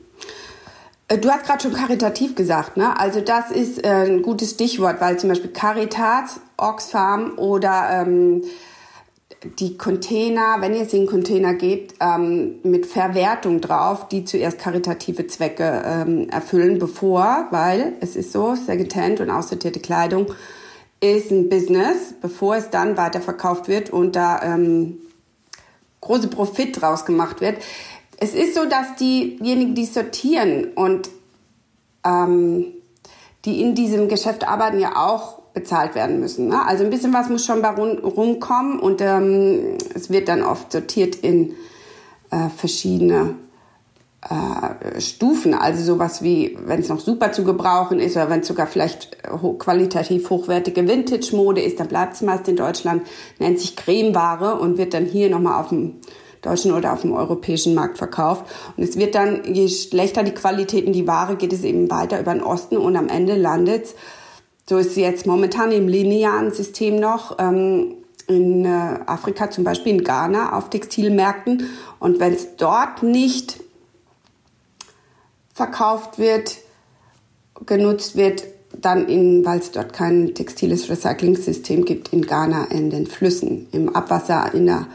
Äh, 1.09 1.19
du 1.19 1.31
hast 1.31 1.45
gerade 1.45 1.63
schon 1.63 1.73
karitativ 1.73 2.35
gesagt, 2.35 2.77
ne? 2.77 2.99
Also 2.99 3.21
das 3.21 3.51
ist 3.51 3.85
äh, 3.85 3.89
ein 3.89 4.23
gutes 4.23 4.53
Stichwort, 4.53 5.01
weil 5.01 5.19
zum 5.19 5.29
Beispiel 5.29 5.51
Caritas, 5.51 6.41
Oxfam 6.57 7.39
oder 7.39 8.03
ähm, 8.03 8.43
die 9.45 9.77
Container, 9.77 10.57
wenn 10.61 10.75
ihr 10.75 10.87
sie 10.87 10.99
in 10.99 11.07
Container 11.07 11.55
gebt, 11.55 11.95
ähm, 12.01 12.61
mit 12.63 12.87
Verwertung 12.87 13.61
drauf, 13.61 14.09
die 14.09 14.25
zuerst 14.25 14.59
karitative 14.59 15.27
Zwecke 15.27 15.83
ähm, 15.85 16.29
erfüllen, 16.29 16.79
bevor, 16.79 17.47
weil 17.51 17.95
es 18.01 18.17
ist 18.17 18.33
so, 18.33 18.55
Secondhand 18.55 19.21
und 19.21 19.31
aussortierte 19.31 19.81
Kleidung 19.81 20.27
ist 21.01 21.33
ein 21.33 21.49
Business, 21.49 22.15
bevor 22.21 22.57
es 22.57 22.71
dann 22.71 22.97
weiterverkauft 22.97 23.67
wird 23.67 23.91
und 23.91 24.15
da 24.15 24.41
ähm, 24.43 24.99
große 26.01 26.29
Profit 26.29 26.81
draus 26.81 27.05
gemacht 27.05 27.41
wird. 27.41 27.57
Es 28.19 28.35
ist 28.35 28.55
so, 28.55 28.67
dass 28.67 28.95
diejenigen, 28.95 29.75
die 29.75 29.87
sortieren 29.87 30.73
und 30.75 31.11
ähm, 32.05 32.67
die 33.45 33.61
in 33.61 33.75
diesem 33.75 34.09
Geschäft 34.09 34.47
arbeiten, 34.47 34.79
ja 34.79 34.95
auch 34.95 35.42
bezahlt 35.55 35.95
werden 35.95 36.21
müssen. 36.21 36.49
Ne? 36.49 36.67
Also 36.67 36.85
ein 36.85 36.91
bisschen 36.91 37.13
was 37.13 37.29
muss 37.29 37.45
schon 37.45 37.63
bei 37.63 37.71
rumkommen 37.71 38.79
und 38.79 39.01
ähm, 39.01 39.77
es 39.95 40.11
wird 40.11 40.29
dann 40.29 40.43
oft 40.43 40.73
sortiert 40.73 41.17
in 41.17 41.55
äh, 42.31 42.49
verschiedene 42.57 43.35
äh, 44.23 45.01
Stufen. 45.01 45.53
Also 45.53 45.83
sowas 45.83 46.23
wie, 46.23 46.57
wenn 46.65 46.81
es 46.81 46.89
noch 46.89 47.01
super 47.01 47.33
zu 47.33 47.45
gebrauchen 47.45 48.01
ist 48.01 48.17
oder 48.17 48.31
wenn 48.31 48.41
es 48.41 48.49
sogar 48.49 48.67
vielleicht 48.67 49.17
ho 49.31 49.55
qualitativ 49.55 50.31
hochwertige 50.31 50.87
Vintage-Mode 50.89 51.61
ist, 51.61 51.81
dann 51.81 51.89
bleibt 51.89 52.15
es 52.15 52.23
meist 52.23 52.49
in 52.49 52.57
Deutschland, 52.57 53.03
nennt 53.39 53.59
sich 53.59 53.77
Cremeware 53.77 54.59
und 54.59 54.79
wird 54.79 54.95
dann 54.95 55.05
hier 55.05 55.29
nochmal 55.29 55.61
auf 55.61 55.69
dem 55.69 55.97
deutschen 56.41 56.73
oder 56.73 56.93
auf 56.93 57.03
dem 57.03 57.13
europäischen 57.13 57.75
Markt 57.75 57.99
verkauft. 57.99 58.47
Und 58.77 58.83
es 58.83 58.97
wird 58.97 59.15
dann, 59.15 59.43
je 59.45 59.69
schlechter 59.69 60.23
die 60.23 60.33
Qualität 60.33 60.85
in 60.85 60.93
die 60.93 61.07
Ware, 61.07 61.37
geht 61.37 61.53
es 61.53 61.63
eben 61.63 61.91
weiter 61.91 62.19
über 62.21 62.33
den 62.33 62.43
Osten 62.43 62.77
und 62.77 62.97
am 62.97 63.09
Ende 63.09 63.37
landet 63.37 63.85
es 63.85 63.95
so 64.69 64.79
ist 64.79 64.95
sie 64.95 65.03
jetzt 65.03 65.27
momentan 65.27 65.73
im 65.73 65.89
linearen 65.89 66.53
System 66.53 66.97
noch. 66.97 67.39
Ähm, 67.39 67.97
in 68.29 68.65
äh, 68.65 69.01
Afrika, 69.07 69.51
zum 69.51 69.65
Beispiel 69.65 69.95
in 69.95 70.05
Ghana, 70.05 70.57
auf 70.57 70.71
Textilmärkten. 70.71 71.69
Und 71.99 72.21
wenn 72.21 72.33
es 72.33 72.57
dort 72.57 73.03
nicht 73.03 73.61
verkauft 75.53 76.19
wird, 76.19 76.59
genutzt 77.67 78.17
wird, 78.17 78.45
dann 78.81 79.07
weil 79.45 79.59
es 79.59 79.71
dort 79.71 79.93
kein 79.93 80.35
textiles 80.35 80.89
Recycling-System 80.89 81.85
gibt, 81.85 82.13
in 82.13 82.23
Ghana 82.23 82.65
in 82.71 82.91
den 82.91 83.07
Flüssen, 83.07 83.69
im 83.73 83.95
Abwasser 83.95 84.55
in 84.55 84.67
der, 84.67 84.87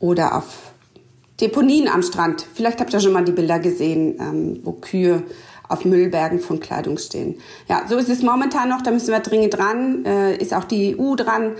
oder 0.00 0.36
auf 0.36 0.72
Deponien 1.40 1.88
am 1.88 2.02
Strand. 2.02 2.44
Vielleicht 2.54 2.80
habt 2.80 2.92
ihr 2.92 3.00
schon 3.00 3.12
mal 3.12 3.24
die 3.24 3.32
Bilder 3.32 3.60
gesehen, 3.60 4.16
ähm, 4.20 4.60
wo 4.64 4.72
Kühe 4.72 5.22
auf 5.72 5.84
Müllbergen 5.84 6.38
von 6.40 6.60
Kleidung 6.60 6.98
stehen. 6.98 7.36
Ja, 7.68 7.84
so 7.88 7.96
ist 7.96 8.08
es 8.08 8.22
momentan 8.22 8.68
noch, 8.68 8.82
da 8.82 8.90
müssen 8.90 9.12
wir 9.12 9.20
dringend 9.20 9.54
dran, 9.54 10.04
äh, 10.04 10.36
ist 10.36 10.54
auch 10.54 10.64
die 10.64 10.96
EU 10.98 11.14
dran, 11.14 11.52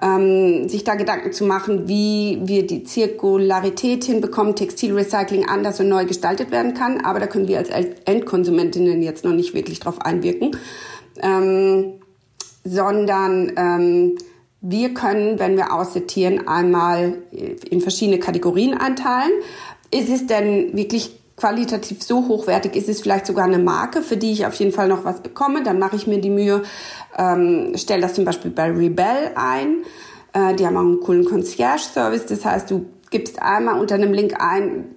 ähm, 0.00 0.68
sich 0.68 0.84
da 0.84 0.94
Gedanken 0.94 1.32
zu 1.32 1.44
machen, 1.44 1.88
wie 1.88 2.40
wir 2.44 2.66
die 2.66 2.84
Zirkularität 2.84 4.04
hinbekommen, 4.04 4.54
Textilrecycling 4.54 5.48
anders 5.48 5.80
und 5.80 5.88
neu 5.88 6.06
gestaltet 6.06 6.50
werden 6.50 6.74
kann. 6.74 7.04
Aber 7.04 7.20
da 7.20 7.26
können 7.26 7.48
wir 7.48 7.58
als 7.58 7.68
Endkonsumentinnen 8.04 9.02
jetzt 9.02 9.24
noch 9.24 9.32
nicht 9.32 9.54
wirklich 9.54 9.80
drauf 9.80 10.00
einwirken. 10.00 10.56
Ähm, 11.20 11.94
sondern 12.64 13.52
ähm, 13.56 14.18
wir 14.60 14.94
können, 14.94 15.38
wenn 15.38 15.56
wir 15.56 15.72
aussortieren, 15.72 16.46
einmal 16.48 17.18
in 17.70 17.80
verschiedene 17.80 18.18
Kategorien 18.18 18.74
einteilen. 18.74 19.32
Ist 19.90 20.10
es 20.10 20.26
denn 20.26 20.76
wirklich 20.76 21.17
qualitativ 21.38 22.02
so 22.02 22.28
hochwertig 22.28 22.74
ist 22.74 22.88
es 22.88 23.00
vielleicht 23.00 23.26
sogar 23.26 23.44
eine 23.44 23.58
Marke, 23.58 24.02
für 24.02 24.16
die 24.16 24.32
ich 24.32 24.46
auf 24.46 24.54
jeden 24.54 24.72
Fall 24.72 24.88
noch 24.88 25.04
was 25.04 25.20
bekomme. 25.20 25.62
Dann 25.62 25.78
mache 25.78 25.96
ich 25.96 26.06
mir 26.06 26.20
die 26.20 26.30
Mühe, 26.30 26.62
ähm, 27.16 27.72
stelle 27.76 28.02
das 28.02 28.14
zum 28.14 28.24
Beispiel 28.24 28.50
bei 28.50 28.70
Rebel 28.70 29.30
ein. 29.34 29.84
Äh, 30.32 30.54
die 30.54 30.66
haben 30.66 30.76
auch 30.76 30.80
einen 30.80 31.00
coolen 31.00 31.24
Concierge-Service. 31.24 32.26
Das 32.26 32.44
heißt, 32.44 32.70
du 32.70 32.86
gibst 33.10 33.40
einmal 33.40 33.80
unter 33.80 33.94
einem 33.94 34.12
Link 34.12 34.34
ein, 34.38 34.94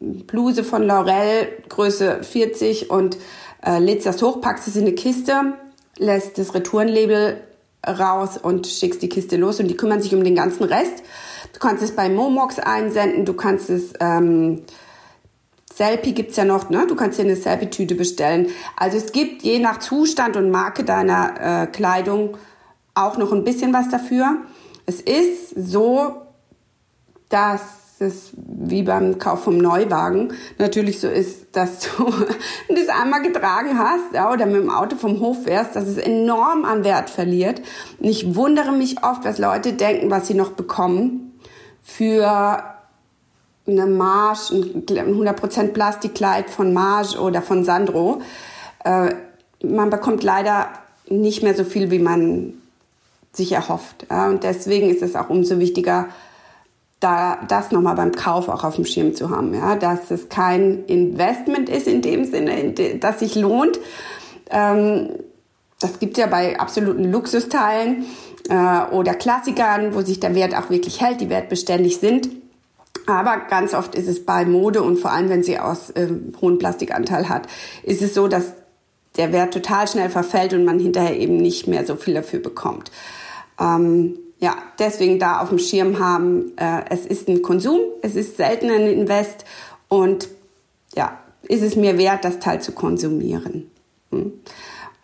Bluse 0.00 0.64
von 0.64 0.82
Laurel, 0.82 1.48
Größe 1.68 2.22
40 2.22 2.90
und 2.90 3.16
äh, 3.64 3.78
lädst 3.78 4.06
das 4.06 4.20
hoch, 4.22 4.40
packst 4.40 4.66
es 4.66 4.76
in 4.76 4.82
eine 4.82 4.94
Kiste, 4.94 5.54
lässt 5.96 6.38
das 6.38 6.54
Retourenlabel 6.54 7.40
raus 7.86 8.38
und 8.40 8.66
schickst 8.66 9.02
die 9.02 9.08
Kiste 9.08 9.36
los 9.36 9.60
und 9.60 9.68
die 9.68 9.76
kümmern 9.76 10.00
sich 10.00 10.14
um 10.14 10.24
den 10.24 10.34
ganzen 10.34 10.64
Rest. 10.64 11.02
Du 11.52 11.60
kannst 11.60 11.82
es 11.82 11.92
bei 11.92 12.08
Momox 12.08 12.58
einsenden, 12.58 13.24
du 13.24 13.34
kannst 13.34 13.70
es 13.70 13.92
ähm, 14.00 14.62
Selfie 15.76 16.12
gibt's 16.12 16.36
ja 16.36 16.44
noch, 16.44 16.70
ne? 16.70 16.86
Du 16.86 16.94
kannst 16.94 17.18
dir 17.18 17.22
eine 17.22 17.36
Selfie-Tüte 17.36 17.94
bestellen. 17.94 18.48
Also 18.76 18.96
es 18.96 19.12
gibt 19.12 19.42
je 19.42 19.58
nach 19.58 19.78
Zustand 19.78 20.36
und 20.36 20.50
Marke 20.50 20.84
deiner 20.84 21.62
äh, 21.62 21.66
Kleidung 21.66 22.36
auch 22.94 23.16
noch 23.16 23.32
ein 23.32 23.44
bisschen 23.44 23.72
was 23.72 23.88
dafür. 23.88 24.38
Es 24.86 25.00
ist 25.00 25.54
so, 25.56 26.22
dass 27.28 27.60
es 28.00 28.32
wie 28.36 28.82
beim 28.82 29.18
Kauf 29.18 29.44
vom 29.44 29.58
Neuwagen 29.58 30.32
natürlich 30.58 31.00
so 31.00 31.08
ist, 31.08 31.56
dass 31.56 31.80
du 31.80 32.04
das 32.68 32.88
einmal 32.88 33.22
getragen 33.22 33.78
hast 33.78 34.12
ja, 34.12 34.30
oder 34.30 34.46
mit 34.46 34.56
dem 34.56 34.70
Auto 34.70 34.96
vom 34.96 35.20
Hof 35.20 35.44
fährst, 35.44 35.76
dass 35.76 35.86
es 35.86 35.98
enorm 35.98 36.64
an 36.64 36.84
Wert 36.84 37.08
verliert. 37.08 37.62
Und 37.98 38.08
ich 38.08 38.34
wundere 38.34 38.72
mich 38.72 39.02
oft, 39.04 39.24
was 39.24 39.38
Leute 39.38 39.72
denken, 39.72 40.10
was 40.10 40.26
sie 40.26 40.34
noch 40.34 40.50
bekommen 40.50 41.38
für 41.80 42.71
eine 43.72 43.90
Marge, 43.90 44.54
ein 44.54 44.84
100% 44.86 45.68
Plastikkleid 45.68 46.50
von 46.50 46.72
Marge 46.72 47.18
oder 47.18 47.42
von 47.42 47.64
Sandro. 47.64 48.22
Äh, 48.84 49.14
man 49.64 49.90
bekommt 49.90 50.22
leider 50.22 50.68
nicht 51.08 51.42
mehr 51.42 51.54
so 51.54 51.64
viel, 51.64 51.90
wie 51.90 51.98
man 51.98 52.54
sich 53.32 53.52
erhofft. 53.52 54.06
Und 54.10 54.44
deswegen 54.44 54.90
ist 54.90 55.02
es 55.02 55.16
auch 55.16 55.30
umso 55.30 55.58
wichtiger, 55.58 56.08
da 57.02 57.38
das 57.48 57.72
nochmal 57.72 57.96
beim 57.96 58.12
Kauf 58.12 58.48
auch 58.48 58.62
auf 58.64 58.76
dem 58.76 58.84
Schirm 58.84 59.14
zu 59.14 59.30
haben, 59.30 59.52
ja, 59.54 59.74
dass 59.74 60.10
es 60.10 60.28
kein 60.28 60.84
Investment 60.86 61.68
ist 61.68 61.88
in 61.88 62.00
dem 62.00 62.24
Sinne, 62.24 62.72
dass 63.00 63.18
sich 63.18 63.34
lohnt. 63.34 63.78
Ähm, 64.50 65.10
das 65.80 65.98
gibt's 65.98 66.18
ja 66.18 66.26
bei 66.26 66.60
absoluten 66.60 67.10
Luxusteilen 67.10 68.04
äh, 68.48 68.84
oder 68.92 69.14
Klassikern, 69.14 69.94
wo 69.94 70.02
sich 70.02 70.20
der 70.20 70.34
Wert 70.36 70.56
auch 70.56 70.70
wirklich 70.70 71.00
hält, 71.00 71.20
die 71.20 71.28
wertbeständig 71.28 71.98
sind. 71.98 72.28
Aber 73.06 73.38
ganz 73.48 73.74
oft 73.74 73.94
ist 73.94 74.08
es 74.08 74.24
bei 74.24 74.44
Mode 74.44 74.82
und 74.82 74.98
vor 74.98 75.12
allem, 75.12 75.28
wenn 75.28 75.42
sie 75.42 75.58
aus 75.58 75.90
äh, 75.90 76.08
hohen 76.40 76.58
Plastikanteil 76.58 77.28
hat, 77.28 77.48
ist 77.82 78.02
es 78.02 78.14
so, 78.14 78.28
dass 78.28 78.54
der 79.16 79.32
Wert 79.32 79.52
total 79.52 79.88
schnell 79.88 80.08
verfällt 80.08 80.54
und 80.54 80.64
man 80.64 80.78
hinterher 80.78 81.18
eben 81.18 81.36
nicht 81.36 81.66
mehr 81.66 81.84
so 81.84 81.96
viel 81.96 82.14
dafür 82.14 82.40
bekommt. 82.40 82.90
Ähm, 83.60 84.18
ja, 84.38 84.56
deswegen 84.78 85.18
da 85.18 85.40
auf 85.40 85.50
dem 85.50 85.58
Schirm 85.58 85.98
haben, 85.98 86.56
äh, 86.56 86.82
es 86.90 87.06
ist 87.06 87.28
ein 87.28 87.42
Konsum, 87.42 87.80
es 88.02 88.16
ist 88.16 88.36
selten 88.36 88.70
ein 88.70 88.88
Invest 88.88 89.44
und 89.88 90.28
ja, 90.96 91.18
ist 91.42 91.62
es 91.62 91.76
mir 91.76 91.98
wert, 91.98 92.24
das 92.24 92.38
Teil 92.38 92.60
zu 92.60 92.72
konsumieren. 92.72 93.70
Hm. 94.10 94.32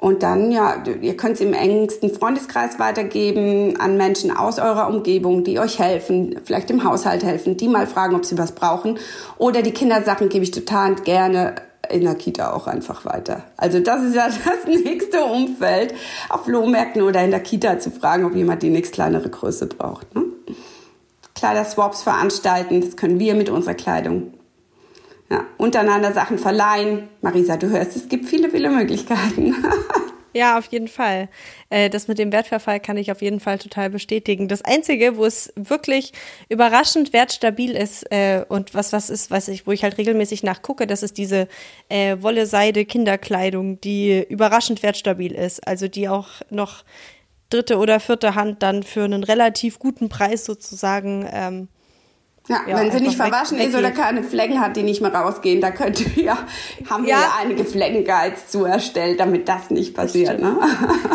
Und 0.00 0.22
dann, 0.22 0.52
ja, 0.52 0.76
ihr 1.00 1.16
könnt 1.16 1.34
es 1.34 1.40
im 1.40 1.52
engsten 1.52 2.10
Freundeskreis 2.10 2.78
weitergeben 2.78 3.80
an 3.80 3.96
Menschen 3.96 4.30
aus 4.30 4.60
eurer 4.60 4.88
Umgebung, 4.88 5.42
die 5.42 5.58
euch 5.58 5.80
helfen, 5.80 6.38
vielleicht 6.44 6.70
im 6.70 6.84
Haushalt 6.84 7.24
helfen, 7.24 7.56
die 7.56 7.66
mal 7.66 7.88
fragen, 7.88 8.14
ob 8.14 8.24
sie 8.24 8.38
was 8.38 8.52
brauchen. 8.52 8.98
Oder 9.38 9.62
die 9.62 9.72
Kindersachen 9.72 10.28
gebe 10.28 10.44
ich 10.44 10.52
total 10.52 10.94
gerne 10.94 11.56
in 11.90 12.02
der 12.02 12.14
Kita 12.14 12.52
auch 12.52 12.68
einfach 12.68 13.04
weiter. 13.04 13.42
Also 13.56 13.80
das 13.80 14.04
ist 14.04 14.14
ja 14.14 14.28
das 14.44 14.66
nächste 14.66 15.24
Umfeld, 15.24 15.94
auf 16.28 16.44
Flohmärkten 16.44 17.02
oder 17.02 17.24
in 17.24 17.32
der 17.32 17.40
Kita 17.40 17.80
zu 17.80 17.90
fragen, 17.90 18.24
ob 18.24 18.36
jemand 18.36 18.62
die 18.62 18.70
nächst 18.70 18.92
kleinere 18.92 19.28
Größe 19.28 19.66
braucht. 19.66 20.14
Ne? 20.14 20.24
Kleiderswaps 21.34 22.02
veranstalten, 22.02 22.80
das 22.80 22.96
können 22.96 23.18
wir 23.18 23.34
mit 23.34 23.48
unserer 23.48 23.74
Kleidung. 23.74 24.32
Ja, 25.30 25.44
untereinander 25.58 26.12
Sachen 26.12 26.38
verleihen. 26.38 27.08
Marisa, 27.20 27.56
du 27.56 27.68
hörst, 27.68 27.96
es 27.96 28.08
gibt 28.08 28.26
viele, 28.26 28.50
viele 28.50 28.70
Möglichkeiten. 28.70 29.54
Ja, 30.34 30.58
auf 30.58 30.66
jeden 30.66 30.88
Fall. 30.88 31.28
Äh, 31.70 31.88
das 31.88 32.06
mit 32.06 32.18
dem 32.18 32.30
Wertverfall 32.32 32.80
kann 32.80 32.96
ich 32.98 33.10
auf 33.10 33.22
jeden 33.22 33.40
Fall 33.40 33.58
total 33.58 33.88
bestätigen. 33.90 34.46
Das 34.46 34.62
Einzige, 34.62 35.16
wo 35.16 35.24
es 35.24 35.52
wirklich 35.56 36.12
überraschend 36.48 37.12
wertstabil 37.12 37.74
ist 37.74 38.04
äh, 38.12 38.44
und 38.48 38.74
was 38.74 38.92
was 38.92 39.10
ist, 39.10 39.30
was 39.30 39.48
ich, 39.48 39.66
wo 39.66 39.72
ich 39.72 39.82
halt 39.82 39.96
regelmäßig 39.96 40.42
nachgucke, 40.42 40.86
das 40.86 41.02
ist 41.02 41.16
diese 41.16 41.48
äh, 41.88 42.18
Wolle 42.20 42.46
Seide 42.46 42.84
Kinderkleidung, 42.84 43.80
die 43.80 44.24
überraschend 44.28 44.82
wertstabil 44.82 45.32
ist, 45.32 45.66
also 45.66 45.88
die 45.88 46.08
auch 46.08 46.28
noch 46.50 46.84
dritte 47.50 47.78
oder 47.78 47.98
vierte 47.98 48.34
Hand 48.34 48.62
dann 48.62 48.82
für 48.82 49.04
einen 49.04 49.24
relativ 49.24 49.78
guten 49.78 50.08
Preis 50.10 50.44
sozusagen 50.44 51.26
ähm, 51.32 51.68
ja, 52.48 52.62
ja, 52.66 52.76
wenn 52.78 52.90
sie 52.90 53.00
nicht 53.00 53.16
verwaschen 53.16 53.58
ist 53.58 53.74
oder 53.74 53.90
keine 53.90 54.22
Flecken 54.22 54.60
hat, 54.60 54.76
die 54.76 54.82
nicht 54.82 55.02
mehr 55.02 55.14
rausgehen, 55.14 55.60
da 55.60 55.70
könnt 55.70 56.00
ihr 56.00 56.24
ja, 56.24 56.38
haben 56.88 57.04
wir 57.04 57.10
ja, 57.10 57.20
ja 57.20 57.32
einige 57.40 57.64
Fleckenguides 57.64 58.48
zu 58.48 58.64
erstellt, 58.64 59.20
damit 59.20 59.48
das 59.48 59.70
nicht 59.70 59.94
passiert. 59.94 60.30
Das 60.30 60.40
ne? 60.40 60.58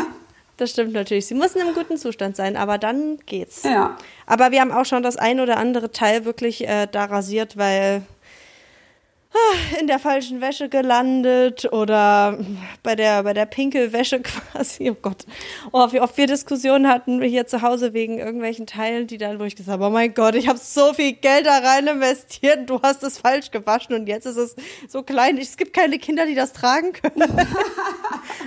das 0.57 0.71
stimmt 0.71 0.93
natürlich. 0.93 1.25
Sie 1.25 1.33
müssen 1.33 1.59
im 1.59 1.73
guten 1.73 1.97
Zustand 1.97 2.35
sein, 2.35 2.55
aber 2.55 2.77
dann 2.77 3.17
geht's. 3.25 3.63
Ja. 3.63 3.97
Aber 4.27 4.51
wir 4.51 4.61
haben 4.61 4.71
auch 4.71 4.85
schon 4.85 5.01
das 5.01 5.17
ein 5.17 5.39
oder 5.39 5.57
andere 5.57 5.91
Teil 5.91 6.25
wirklich 6.25 6.67
äh, 6.67 6.87
da 6.91 7.05
rasiert, 7.05 7.57
weil 7.57 8.03
in 9.79 9.87
der 9.87 9.99
falschen 9.99 10.41
Wäsche 10.41 10.69
gelandet 10.69 11.71
oder 11.71 12.37
bei 12.83 12.95
der, 12.95 13.23
bei 13.23 13.33
der 13.33 13.45
Pinkelwäsche 13.45 14.19
quasi. 14.21 14.89
Oh 14.89 14.97
Gott. 15.01 15.25
Oh, 15.71 15.91
wie 15.91 15.99
oft 15.99 16.17
wir 16.17 16.27
Diskussionen 16.27 16.87
hatten 16.87 17.21
hier 17.21 17.47
zu 17.47 17.61
Hause 17.61 17.93
wegen 17.93 18.19
irgendwelchen 18.19 18.67
Teilen, 18.67 19.07
die 19.07 19.17
dann, 19.17 19.39
wo 19.39 19.43
ich 19.43 19.55
gesagt 19.55 19.73
habe, 19.73 19.85
oh 19.85 19.89
mein 19.89 20.13
Gott, 20.13 20.35
ich 20.35 20.47
habe 20.47 20.59
so 20.59 20.93
viel 20.93 21.13
Geld 21.13 21.45
da 21.45 21.59
rein 21.59 21.87
investiert, 21.87 22.69
du 22.69 22.81
hast 22.81 23.03
es 23.03 23.17
falsch 23.17 23.51
gewaschen 23.51 23.95
und 23.95 24.07
jetzt 24.07 24.25
ist 24.25 24.37
es 24.37 24.55
so 24.87 25.03
klein. 25.03 25.37
Es 25.37 25.57
gibt 25.57 25.73
keine 25.73 25.97
Kinder, 25.99 26.25
die 26.25 26.35
das 26.35 26.53
tragen 26.53 26.93
können. 26.93 27.23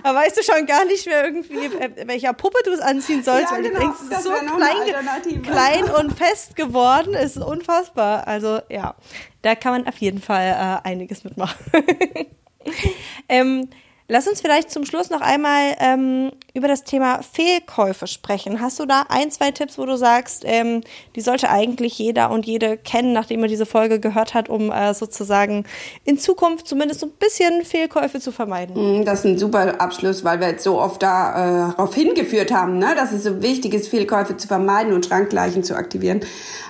da 0.02 0.14
weißt 0.14 0.36
du 0.36 0.42
schon 0.42 0.66
gar 0.66 0.84
nicht 0.84 1.06
mehr 1.06 1.24
irgendwie, 1.24 1.66
äh, 1.66 2.06
welcher 2.06 2.32
Puppe 2.32 2.58
du 2.64 2.72
es 2.72 2.80
anziehen 2.80 3.22
sollst, 3.22 3.50
ja, 3.50 3.56
weil 3.56 3.62
genau. 3.62 3.74
du 3.74 3.80
denkst, 3.80 3.98
es 4.10 4.18
ist 4.18 4.24
so 4.24 4.30
klein, 4.30 5.42
klein 5.42 5.84
und 5.84 6.16
fest 6.16 6.56
geworden, 6.56 7.14
es 7.14 7.36
ist 7.36 7.42
unfassbar. 7.42 8.26
Also 8.26 8.60
ja, 8.68 8.94
da 9.42 9.54
kann 9.54 9.72
man 9.72 9.88
auf 9.88 9.96
jeden 9.98 10.20
Fall 10.20 10.80
äh, 10.84 10.88
einiges 10.88 11.24
mitmachen. 11.24 11.56
ähm, 13.28 13.68
lass 14.08 14.28
uns 14.28 14.40
vielleicht 14.40 14.70
zum 14.70 14.84
Schluss 14.84 15.10
noch 15.10 15.20
einmal 15.20 15.76
ähm, 15.80 16.30
über 16.54 16.68
das 16.68 16.84
Thema 16.84 17.22
Fehlkäufe 17.22 18.06
sprechen. 18.06 18.60
Hast 18.60 18.78
du 18.78 18.86
da 18.86 19.04
ein, 19.08 19.30
zwei 19.30 19.50
Tipps, 19.50 19.78
wo 19.78 19.86
du 19.86 19.96
sagst, 19.96 20.42
ähm, 20.46 20.82
die 21.14 21.20
sollte 21.20 21.50
eigentlich 21.50 21.98
jeder 21.98 22.30
und 22.30 22.46
jede 22.46 22.76
kennen, 22.76 23.12
nachdem 23.12 23.42
er 23.42 23.48
diese 23.48 23.66
Folge 23.66 24.00
gehört 24.00 24.34
hat, 24.34 24.48
um 24.48 24.70
äh, 24.70 24.94
sozusagen 24.94 25.64
in 26.04 26.18
Zukunft 26.18 26.68
zumindest 26.68 27.00
so 27.00 27.06
ein 27.06 27.12
bisschen 27.12 27.64
Fehlkäufe 27.64 28.20
zu 28.20 28.32
vermeiden? 28.32 29.00
Mm, 29.00 29.04
das 29.04 29.20
ist 29.20 29.24
ein 29.26 29.38
super 29.38 29.80
Abschluss, 29.80 30.24
weil 30.24 30.40
wir 30.40 30.48
jetzt 30.48 30.64
so 30.64 30.80
oft 30.80 31.02
darauf 31.02 31.96
äh, 31.96 32.00
hingeführt 32.00 32.52
haben, 32.52 32.78
ne? 32.78 32.94
dass 32.94 33.12
es 33.12 33.24
so 33.24 33.42
wichtig 33.42 33.74
ist, 33.74 33.88
Fehlkäufe 33.88 34.36
zu 34.36 34.48
vermeiden 34.48 34.92
und 34.92 35.06
Schrankgleichen 35.06 35.64
zu 35.64 35.74
aktivieren. 35.74 36.20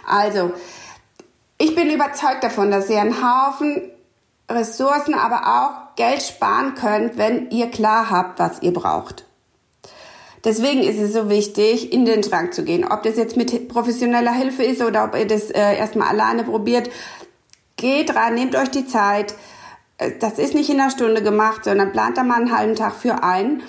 Also, 0.06 0.52
ich 1.58 1.74
bin 1.74 1.90
überzeugt 1.90 2.42
davon, 2.42 2.70
dass 2.70 2.90
ihr 2.90 3.00
einen 3.00 3.16
Haufen 3.16 3.90
Ressourcen, 4.48 5.14
aber 5.14 5.40
auch 5.46 5.85
Geld 5.96 6.22
sparen 6.22 6.74
könnt, 6.74 7.18
wenn 7.18 7.50
ihr 7.50 7.70
klar 7.70 8.10
habt, 8.10 8.38
was 8.38 8.62
ihr 8.62 8.72
braucht. 8.72 9.24
Deswegen 10.44 10.82
ist 10.82 11.00
es 11.00 11.12
so 11.12 11.28
wichtig, 11.28 11.92
in 11.92 12.04
den 12.04 12.22
Schrank 12.22 12.54
zu 12.54 12.62
gehen. 12.62 12.84
Ob 12.84 13.02
das 13.02 13.16
jetzt 13.16 13.36
mit 13.36 13.68
professioneller 13.68 14.32
Hilfe 14.32 14.62
ist 14.62 14.80
oder 14.80 15.04
ob 15.04 15.16
ihr 15.16 15.26
das 15.26 15.50
äh, 15.50 15.76
erstmal 15.76 16.08
alleine 16.08 16.44
probiert. 16.44 16.88
Geht 17.76 18.14
rein, 18.14 18.34
nehmt 18.34 18.54
euch 18.54 18.70
die 18.70 18.86
Zeit, 18.86 19.34
äh, 19.98 20.12
das 20.20 20.38
ist 20.38 20.54
nicht 20.54 20.70
in 20.70 20.80
einer 20.80 20.90
Stunde 20.90 21.22
gemacht, 21.22 21.64
sondern 21.64 21.92
plant 21.92 22.16
da 22.16 22.22
mal 22.22 22.36
einen 22.36 22.56
halben 22.56 22.76
Tag 22.76 22.94
für 22.94 23.22
ein, 23.22 23.62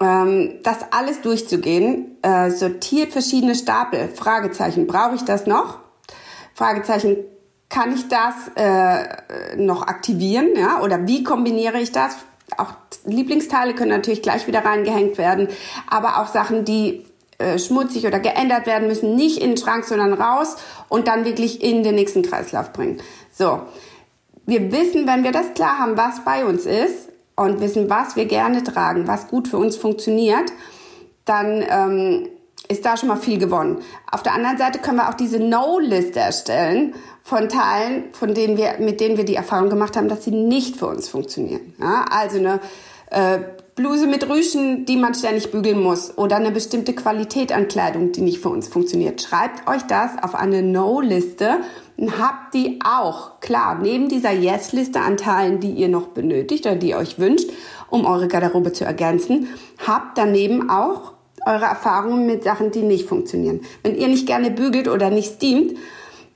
ähm, 0.00 0.60
das 0.62 0.78
alles 0.90 1.20
durchzugehen, 1.22 2.18
äh, 2.22 2.50
sortiert 2.50 3.12
verschiedene 3.12 3.54
Stapel, 3.54 4.08
Fragezeichen, 4.08 4.86
brauche 4.86 5.14
ich 5.14 5.24
das 5.24 5.46
noch? 5.46 5.78
Fragezeichen, 6.54 7.16
kann 7.72 7.94
ich 7.94 8.06
das 8.08 8.34
äh, 8.54 9.56
noch 9.56 9.82
aktivieren, 9.86 10.50
ja? 10.54 10.82
Oder 10.82 11.06
wie 11.06 11.24
kombiniere 11.24 11.80
ich 11.80 11.90
das? 11.90 12.16
Auch 12.58 12.74
Lieblingsteile 13.06 13.74
können 13.74 13.90
natürlich 13.90 14.20
gleich 14.20 14.46
wieder 14.46 14.62
reingehängt 14.62 15.16
werden, 15.16 15.48
aber 15.88 16.20
auch 16.20 16.26
Sachen, 16.26 16.66
die 16.66 17.06
äh, 17.38 17.58
schmutzig 17.58 18.06
oder 18.06 18.20
geändert 18.20 18.66
werden 18.66 18.88
müssen, 18.88 19.16
nicht 19.16 19.38
in 19.38 19.52
den 19.52 19.56
Schrank, 19.56 19.86
sondern 19.86 20.12
raus 20.12 20.56
und 20.90 21.08
dann 21.08 21.24
wirklich 21.24 21.62
in 21.62 21.82
den 21.82 21.94
nächsten 21.94 22.22
Kreislauf 22.22 22.74
bringen. 22.74 23.00
So, 23.32 23.62
wir 24.44 24.70
wissen, 24.70 25.06
wenn 25.06 25.24
wir 25.24 25.32
das 25.32 25.54
klar 25.54 25.78
haben, 25.78 25.96
was 25.96 26.22
bei 26.26 26.44
uns 26.44 26.66
ist 26.66 27.08
und 27.36 27.60
wissen, 27.62 27.88
was 27.88 28.16
wir 28.16 28.26
gerne 28.26 28.62
tragen, 28.62 29.08
was 29.08 29.28
gut 29.28 29.48
für 29.48 29.56
uns 29.56 29.76
funktioniert, 29.78 30.52
dann 31.24 31.64
ähm, 31.66 32.28
ist 32.68 32.84
da 32.84 32.98
schon 32.98 33.08
mal 33.08 33.16
viel 33.16 33.38
gewonnen. 33.38 33.82
Auf 34.10 34.22
der 34.22 34.34
anderen 34.34 34.58
Seite 34.58 34.78
können 34.78 34.98
wir 34.98 35.08
auch 35.08 35.14
diese 35.14 35.38
No-Liste 35.38 36.20
erstellen 36.20 36.94
von 37.22 37.48
Teilen, 37.48 38.04
von 38.12 38.34
denen 38.34 38.56
wir, 38.56 38.74
mit 38.78 39.00
denen 39.00 39.16
wir 39.16 39.24
die 39.24 39.36
Erfahrung 39.36 39.70
gemacht 39.70 39.96
haben, 39.96 40.08
dass 40.08 40.24
sie 40.24 40.32
nicht 40.32 40.76
für 40.76 40.86
uns 40.86 41.08
funktionieren. 41.08 41.74
Ja, 41.80 42.04
also 42.10 42.38
eine 42.38 42.60
äh, 43.10 43.38
Bluse 43.74 44.06
mit 44.06 44.28
Rüschen, 44.28 44.84
die 44.84 44.96
man 44.96 45.14
ständig 45.14 45.50
bügeln 45.50 45.80
muss 45.80 46.18
oder 46.18 46.36
eine 46.36 46.50
bestimmte 46.50 46.94
Qualität 46.94 47.52
an 47.52 47.68
Kleidung, 47.68 48.12
die 48.12 48.20
nicht 48.20 48.40
für 48.40 48.50
uns 48.50 48.68
funktioniert. 48.68 49.22
Schreibt 49.22 49.66
euch 49.68 49.82
das 49.82 50.10
auf 50.22 50.34
eine 50.34 50.62
No-Liste 50.62 51.60
und 51.96 52.18
habt 52.18 52.52
die 52.52 52.80
auch, 52.84 53.40
klar, 53.40 53.78
neben 53.80 54.08
dieser 54.08 54.32
Yes-Liste 54.32 55.00
an 55.00 55.16
Teilen, 55.16 55.60
die 55.60 55.70
ihr 55.70 55.88
noch 55.88 56.08
benötigt 56.08 56.66
oder 56.66 56.76
die 56.76 56.90
ihr 56.90 56.98
euch 56.98 57.18
wünscht, 57.18 57.48
um 57.88 58.04
eure 58.04 58.28
Garderobe 58.28 58.72
zu 58.72 58.84
ergänzen, 58.84 59.48
habt 59.86 60.18
daneben 60.18 60.68
auch 60.68 61.12
eure 61.46 61.64
Erfahrungen 61.64 62.26
mit 62.26 62.44
Sachen, 62.44 62.72
die 62.72 62.82
nicht 62.82 63.08
funktionieren. 63.08 63.60
Wenn 63.82 63.94
ihr 63.94 64.08
nicht 64.08 64.26
gerne 64.26 64.50
bügelt 64.50 64.88
oder 64.88 65.10
nicht 65.10 65.36
steamt, 65.36 65.76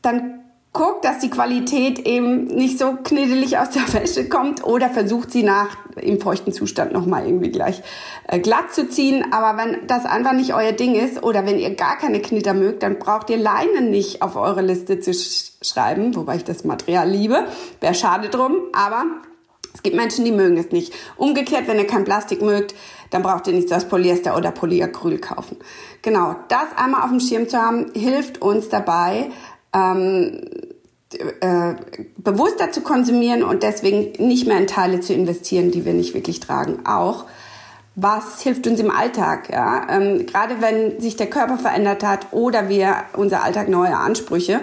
dann 0.00 0.35
guckt, 0.76 1.06
dass 1.06 1.20
die 1.20 1.30
Qualität 1.30 2.00
eben 2.00 2.44
nicht 2.44 2.78
so 2.78 2.98
kniddelig 3.02 3.56
aus 3.56 3.70
der 3.70 3.90
Wäsche 3.94 4.28
kommt 4.28 4.62
oder 4.62 4.90
versucht 4.90 5.32
sie 5.32 5.42
nach 5.42 5.68
im 5.96 6.20
feuchten 6.20 6.52
Zustand 6.52 6.92
nochmal 6.92 7.26
irgendwie 7.26 7.50
gleich 7.50 7.82
äh, 8.28 8.38
glatt 8.38 8.74
zu 8.74 8.86
ziehen. 8.86 9.32
Aber 9.32 9.56
wenn 9.56 9.86
das 9.86 10.04
einfach 10.04 10.34
nicht 10.34 10.52
euer 10.54 10.72
Ding 10.72 10.94
ist 10.94 11.22
oder 11.22 11.46
wenn 11.46 11.58
ihr 11.58 11.74
gar 11.74 11.96
keine 11.96 12.20
Knitter 12.20 12.52
mögt, 12.52 12.82
dann 12.82 12.98
braucht 12.98 13.30
ihr 13.30 13.38
Leinen 13.38 13.90
nicht 13.90 14.20
auf 14.20 14.36
eure 14.36 14.60
Liste 14.60 15.00
zu 15.00 15.14
sch 15.14 15.52
schreiben, 15.62 16.14
wobei 16.14 16.36
ich 16.36 16.44
das 16.44 16.64
Material 16.64 17.08
liebe. 17.08 17.46
Wäre 17.80 17.94
schade 17.94 18.28
drum, 18.28 18.56
aber 18.74 19.06
es 19.72 19.82
gibt 19.82 19.96
Menschen, 19.96 20.26
die 20.26 20.32
mögen 20.32 20.58
es 20.58 20.70
nicht. 20.72 20.92
Umgekehrt, 21.16 21.66
wenn 21.68 21.78
ihr 21.78 21.86
kein 21.86 22.04
Plastik 22.04 22.42
mögt, 22.42 22.74
dann 23.10 23.22
braucht 23.22 23.46
ihr 23.46 23.54
nichts 23.54 23.72
aus 23.72 23.86
Polyester 23.86 24.36
oder 24.36 24.50
Polyacryl 24.50 25.18
kaufen. 25.18 25.56
Genau, 26.02 26.36
das 26.48 26.66
einmal 26.76 27.02
auf 27.02 27.10
dem 27.10 27.20
Schirm 27.20 27.48
zu 27.48 27.60
haben, 27.60 27.90
hilft 27.94 28.42
uns 28.42 28.68
dabei, 28.68 29.30
ähm, 29.76 30.40
äh, 31.40 31.74
bewusster 32.16 32.72
zu 32.72 32.80
konsumieren 32.80 33.44
und 33.44 33.62
deswegen 33.62 34.26
nicht 34.26 34.46
mehr 34.46 34.58
in 34.58 34.66
Teile 34.66 35.00
zu 35.00 35.12
investieren, 35.12 35.70
die 35.70 35.84
wir 35.84 35.92
nicht 35.92 36.14
wirklich 36.14 36.40
tragen. 36.40 36.80
Auch 36.84 37.26
was 37.94 38.42
hilft 38.42 38.66
uns 38.66 38.80
im 38.80 38.90
Alltag? 38.90 39.48
Ja? 39.50 39.86
Ähm, 39.88 40.26
gerade 40.26 40.60
wenn 40.60 41.00
sich 41.00 41.16
der 41.16 41.28
Körper 41.28 41.58
verändert 41.58 42.02
hat 42.02 42.32
oder 42.32 42.68
wir 42.68 43.04
unser 43.14 43.42
Alltag 43.42 43.68
neue 43.68 43.96
Ansprüche. 43.96 44.60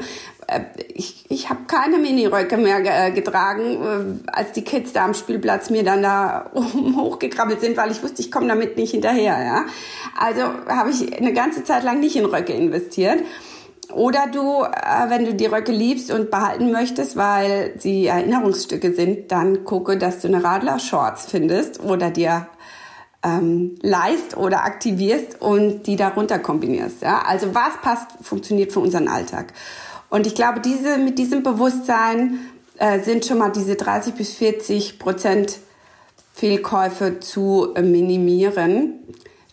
Äh, 0.48 0.62
ich 0.94 1.26
ich 1.30 1.50
habe 1.50 1.62
keine 1.66 1.98
Miniröcke 1.98 2.58
mehr 2.58 3.12
getragen, 3.12 4.22
äh, 4.28 4.30
als 4.32 4.52
die 4.52 4.64
Kids 4.64 4.94
da 4.94 5.06
am 5.06 5.14
Spielplatz 5.14 5.70
mir 5.70 5.84
dann 5.84 6.04
da 6.04 6.52
hochgekrabbelt 6.54 7.62
sind, 7.62 7.76
weil 7.78 7.92
ich 7.92 8.04
wusste, 8.04 8.22
ich 8.22 8.32
komme 8.32 8.48
damit 8.48 8.78
nicht 8.78 8.92
hinterher. 8.92 9.42
Ja? 9.44 9.66
Also 10.20 10.42
habe 10.68 10.92
ich 10.92 11.18
eine 11.18 11.34
ganze 11.34 11.64
Zeit 11.64 11.84
lang 11.84 12.00
nicht 12.02 12.16
in 12.16 12.26
Röcke 12.26 12.54
investiert. 12.54 13.20
Oder 13.92 14.28
du, 14.32 14.64
äh, 14.64 15.10
wenn 15.10 15.26
du 15.26 15.34
die 15.34 15.46
Röcke 15.46 15.72
liebst 15.72 16.12
und 16.12 16.32
behalten 16.32 16.72
möchtest, 16.72 17.16
weil 17.16 17.74
sie 17.78 18.08
Erinnerungsstücke 18.08 18.94
sind, 18.94 19.32
dann 19.32 19.66
gucke, 19.66 19.98
dass 19.98 20.20
du 20.20 20.28
eine 20.28 20.44
Radler-Shorts 20.44 21.26
findest 21.26 21.82
oder 21.84 22.10
dir 22.10 22.48
ähm, 23.24 23.76
leist 23.82 24.38
oder 24.38 24.64
aktivierst 24.64 25.42
und 25.42 25.84
die 25.84 25.96
darunter 25.96 26.40
kombinierst. 26.40 27.02
Ja? 27.02 27.24
Also 27.26 27.54
was 27.54 27.78
passt, 27.82 28.08
funktioniert 28.22 28.72
für 28.72 28.80
unseren 28.80 29.08
Alltag. 29.08 29.54
Und 30.10 30.28
ich 30.28 30.36
glaube, 30.36 30.60
diese, 30.60 30.98
mit 30.98 31.18
diesem 31.18 31.44
Bewusstsein 31.44 32.40
äh, 32.78 33.00
sind 33.00 33.26
schon 33.26 33.40
mal 33.40 33.52
diese 33.52 33.76
30 33.76 34.14
bis 34.14 34.34
40 34.36 35.00
Prozent 35.00 35.60
Fehlkäufe 36.34 37.20
zu 37.20 37.74
minimieren. 37.80 39.00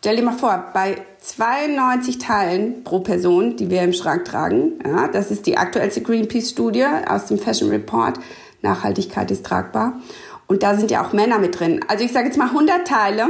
Stell 0.01 0.17
dir 0.17 0.23
mal 0.23 0.33
vor, 0.33 0.71
bei 0.73 0.97
92 1.21 2.17
Teilen 2.17 2.85
pro 2.85 3.01
Person, 3.01 3.59
die 3.59 3.69
wir 3.69 3.83
im 3.83 3.93
Schrank 3.93 4.25
tragen. 4.25 4.79
Ja, 4.83 5.09
das 5.09 5.31
ist 5.31 5.45
die 5.45 5.59
aktuellste 5.59 6.01
Greenpeace-Studie 6.01 6.87
aus 7.07 7.27
dem 7.27 7.39
Fashion 7.39 7.69
Report. 7.69 8.19
Nachhaltigkeit 8.63 9.31
ist 9.31 9.45
tragbar. 9.45 10.01
Und 10.47 10.63
da 10.63 10.75
sind 10.75 10.91
ja 10.91 11.05
auch 11.05 11.13
Männer 11.13 11.39
mit 11.39 11.61
drin. 11.61 11.85
Also 11.87 12.03
ich 12.03 12.13
sage 12.13 12.29
jetzt 12.29 12.39
mal 12.39 12.49
100 12.49 12.89
Teile 12.89 13.29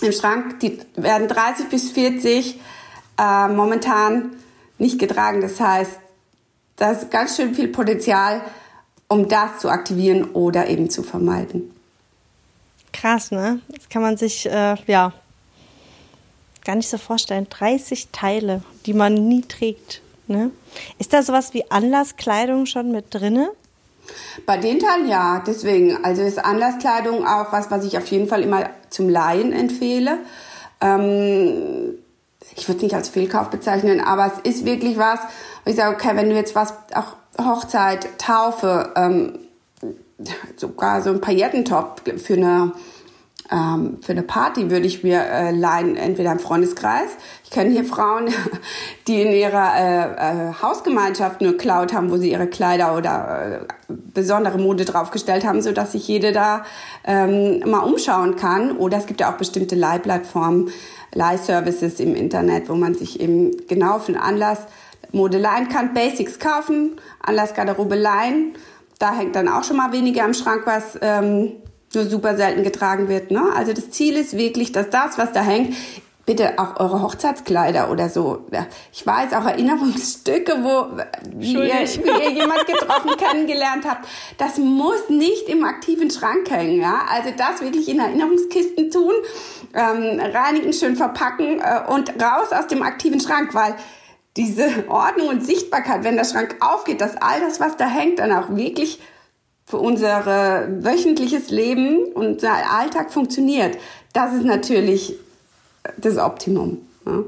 im 0.00 0.12
Schrank, 0.12 0.60
die 0.60 0.78
werden 0.94 1.26
30 1.26 1.68
bis 1.68 1.90
40 1.90 2.60
äh, 3.18 3.48
momentan 3.48 4.30
nicht 4.78 5.00
getragen. 5.00 5.40
Das 5.40 5.58
heißt, 5.58 5.98
da 6.76 6.92
ist 6.92 7.10
ganz 7.10 7.34
schön 7.34 7.52
viel 7.52 7.66
Potenzial, 7.66 8.42
um 9.08 9.28
das 9.28 9.58
zu 9.58 9.68
aktivieren 9.68 10.30
oder 10.34 10.68
eben 10.68 10.88
zu 10.88 11.02
vermeiden. 11.02 11.74
Krass, 12.92 13.32
ne? 13.32 13.58
Das 13.68 13.88
kann 13.88 14.02
man 14.02 14.16
sich, 14.16 14.46
äh, 14.46 14.76
ja, 14.86 15.12
gar 16.64 16.76
nicht 16.76 16.88
so 16.88 16.98
vorstellen. 16.98 17.46
30 17.48 18.08
Teile, 18.12 18.62
die 18.86 18.94
man 18.94 19.14
nie 19.14 19.42
trägt. 19.42 20.02
Ne? 20.26 20.50
Ist 20.98 21.12
da 21.12 21.22
sowas 21.22 21.54
wie 21.54 21.70
Anlasskleidung 21.70 22.66
schon 22.66 22.90
mit 22.90 23.06
drinne? 23.10 23.50
Bei 24.46 24.56
den 24.56 24.78
Teilen 24.78 25.08
ja, 25.08 25.42
deswegen. 25.46 26.04
Also 26.04 26.22
ist 26.22 26.38
Anlasskleidung 26.38 27.26
auch 27.26 27.52
was, 27.52 27.70
was 27.70 27.84
ich 27.84 27.96
auf 27.96 28.06
jeden 28.06 28.28
Fall 28.28 28.42
immer 28.42 28.70
zum 28.90 29.08
Laien 29.08 29.52
empfehle. 29.52 30.18
Ähm, 30.80 31.94
ich 32.56 32.68
würde 32.68 32.76
es 32.78 32.82
nicht 32.82 32.94
als 32.94 33.08
Fehlkauf 33.08 33.50
bezeichnen, 33.50 34.00
aber 34.00 34.26
es 34.26 34.56
ist 34.56 34.64
wirklich 34.64 34.98
was, 34.98 35.20
wo 35.64 35.70
ich 35.70 35.76
sage, 35.76 35.94
okay, 35.94 36.14
wenn 36.14 36.28
du 36.28 36.34
jetzt 36.34 36.54
was, 36.54 36.74
auch 36.94 37.16
Hochzeit, 37.38 38.18
Taufe, 38.18 38.92
ähm, 38.96 39.38
sogar 40.56 41.02
so 41.02 41.10
ein 41.10 41.20
Paillettentop 41.20 42.02
für 42.18 42.34
eine 42.34 42.72
ähm, 43.50 43.98
für 44.00 44.12
eine 44.12 44.22
Party 44.22 44.70
würde 44.70 44.86
ich 44.86 45.02
mir 45.02 45.20
äh, 45.20 45.50
leihen, 45.50 45.96
entweder 45.96 46.32
im 46.32 46.38
Freundeskreis. 46.38 47.10
Ich 47.44 47.50
kenne 47.50 47.70
hier 47.70 47.84
Frauen, 47.84 48.28
die 49.06 49.20
in 49.20 49.32
ihrer 49.32 49.76
äh, 49.76 50.48
äh, 50.48 50.54
Hausgemeinschaft 50.62 51.40
eine 51.40 51.52
Cloud 51.52 51.92
haben, 51.92 52.10
wo 52.10 52.16
sie 52.16 52.30
ihre 52.30 52.46
Kleider 52.46 52.96
oder 52.96 53.66
äh, 53.68 53.74
besondere 53.88 54.58
Mode 54.58 54.86
draufgestellt 54.86 55.44
haben, 55.44 55.60
so 55.60 55.72
dass 55.72 55.92
sich 55.92 56.08
jede 56.08 56.32
da 56.32 56.64
ähm, 57.04 57.60
mal 57.68 57.80
umschauen 57.80 58.36
kann. 58.36 58.76
Oder 58.78 58.98
es 58.98 59.06
gibt 59.06 59.20
ja 59.20 59.30
auch 59.32 59.36
bestimmte 59.36 59.74
Leihplattformen, 59.74 60.70
Leihservices 61.12 62.00
im 62.00 62.14
Internet, 62.14 62.68
wo 62.68 62.74
man 62.74 62.94
sich 62.94 63.20
eben 63.20 63.52
genau 63.68 63.98
für 63.98 64.12
einen 64.12 64.22
Anlass 64.22 64.60
Mode 65.12 65.38
leihen 65.38 65.68
kann, 65.68 65.94
Basics 65.94 66.38
kaufen, 66.38 66.96
Anlassgarderobe 67.20 67.94
leihen. 67.94 68.54
Da 68.98 69.14
hängt 69.14 69.36
dann 69.36 69.48
auch 69.48 69.64
schon 69.64 69.76
mal 69.76 69.92
weniger 69.92 70.24
im 70.24 70.34
Schrank, 70.34 70.62
was 70.64 70.98
ähm, 71.02 71.52
nur 71.94 72.06
super 72.06 72.36
selten 72.36 72.62
getragen 72.62 73.08
wird. 73.08 73.30
Ne? 73.30 73.42
Also 73.56 73.72
das 73.72 73.90
Ziel 73.90 74.16
ist 74.16 74.36
wirklich, 74.36 74.72
dass 74.72 74.90
das, 74.90 75.18
was 75.18 75.32
da 75.32 75.42
hängt, 75.42 75.74
bitte 76.26 76.58
auch 76.58 76.80
eure 76.80 77.02
Hochzeitskleider 77.02 77.90
oder 77.90 78.08
so. 78.08 78.46
Ich 78.92 79.06
weiß 79.06 79.34
auch 79.34 79.44
Erinnerungsstücke, 79.44 80.56
wo 80.62 80.96
wie 81.36 81.52
ihr, 81.52 81.62
wie 81.62 82.24
ihr 82.24 82.30
jemand 82.30 82.66
getroffen 82.66 83.10
kennengelernt 83.18 83.84
habt. 83.86 84.08
Das 84.38 84.56
muss 84.58 85.08
nicht 85.08 85.48
im 85.48 85.64
aktiven 85.64 86.10
Schrank 86.10 86.50
hängen. 86.50 86.80
Ja? 86.80 87.02
Also 87.10 87.30
das 87.36 87.60
wirklich 87.60 87.88
in 87.88 88.00
Erinnerungskisten 88.00 88.90
tun, 88.90 89.12
ähm, 89.74 90.20
reinigen, 90.20 90.72
schön 90.72 90.96
verpacken 90.96 91.60
äh, 91.60 91.92
und 91.92 92.10
raus 92.10 92.52
aus 92.52 92.66
dem 92.68 92.82
aktiven 92.82 93.20
Schrank, 93.20 93.54
weil 93.54 93.74
diese 94.36 94.84
Ordnung 94.88 95.28
und 95.28 95.44
Sichtbarkeit, 95.44 96.04
wenn 96.04 96.16
der 96.16 96.24
Schrank 96.24 96.56
aufgeht, 96.60 97.00
dass 97.00 97.16
all 97.16 97.40
das, 97.40 97.60
was 97.60 97.76
da 97.76 97.86
hängt, 97.86 98.18
dann 98.18 98.32
auch 98.32 98.56
wirklich 98.56 98.98
für 99.74 99.80
unser 99.80 100.24
wöchentliches 100.84 101.50
Leben 101.50 102.04
und 102.14 102.26
unser 102.34 102.52
Alltag 102.70 103.12
funktioniert, 103.12 103.76
das 104.12 104.32
ist 104.32 104.44
natürlich 104.44 105.14
das 105.96 106.16
Optimum. 106.16 106.86
Ja. 107.04 107.24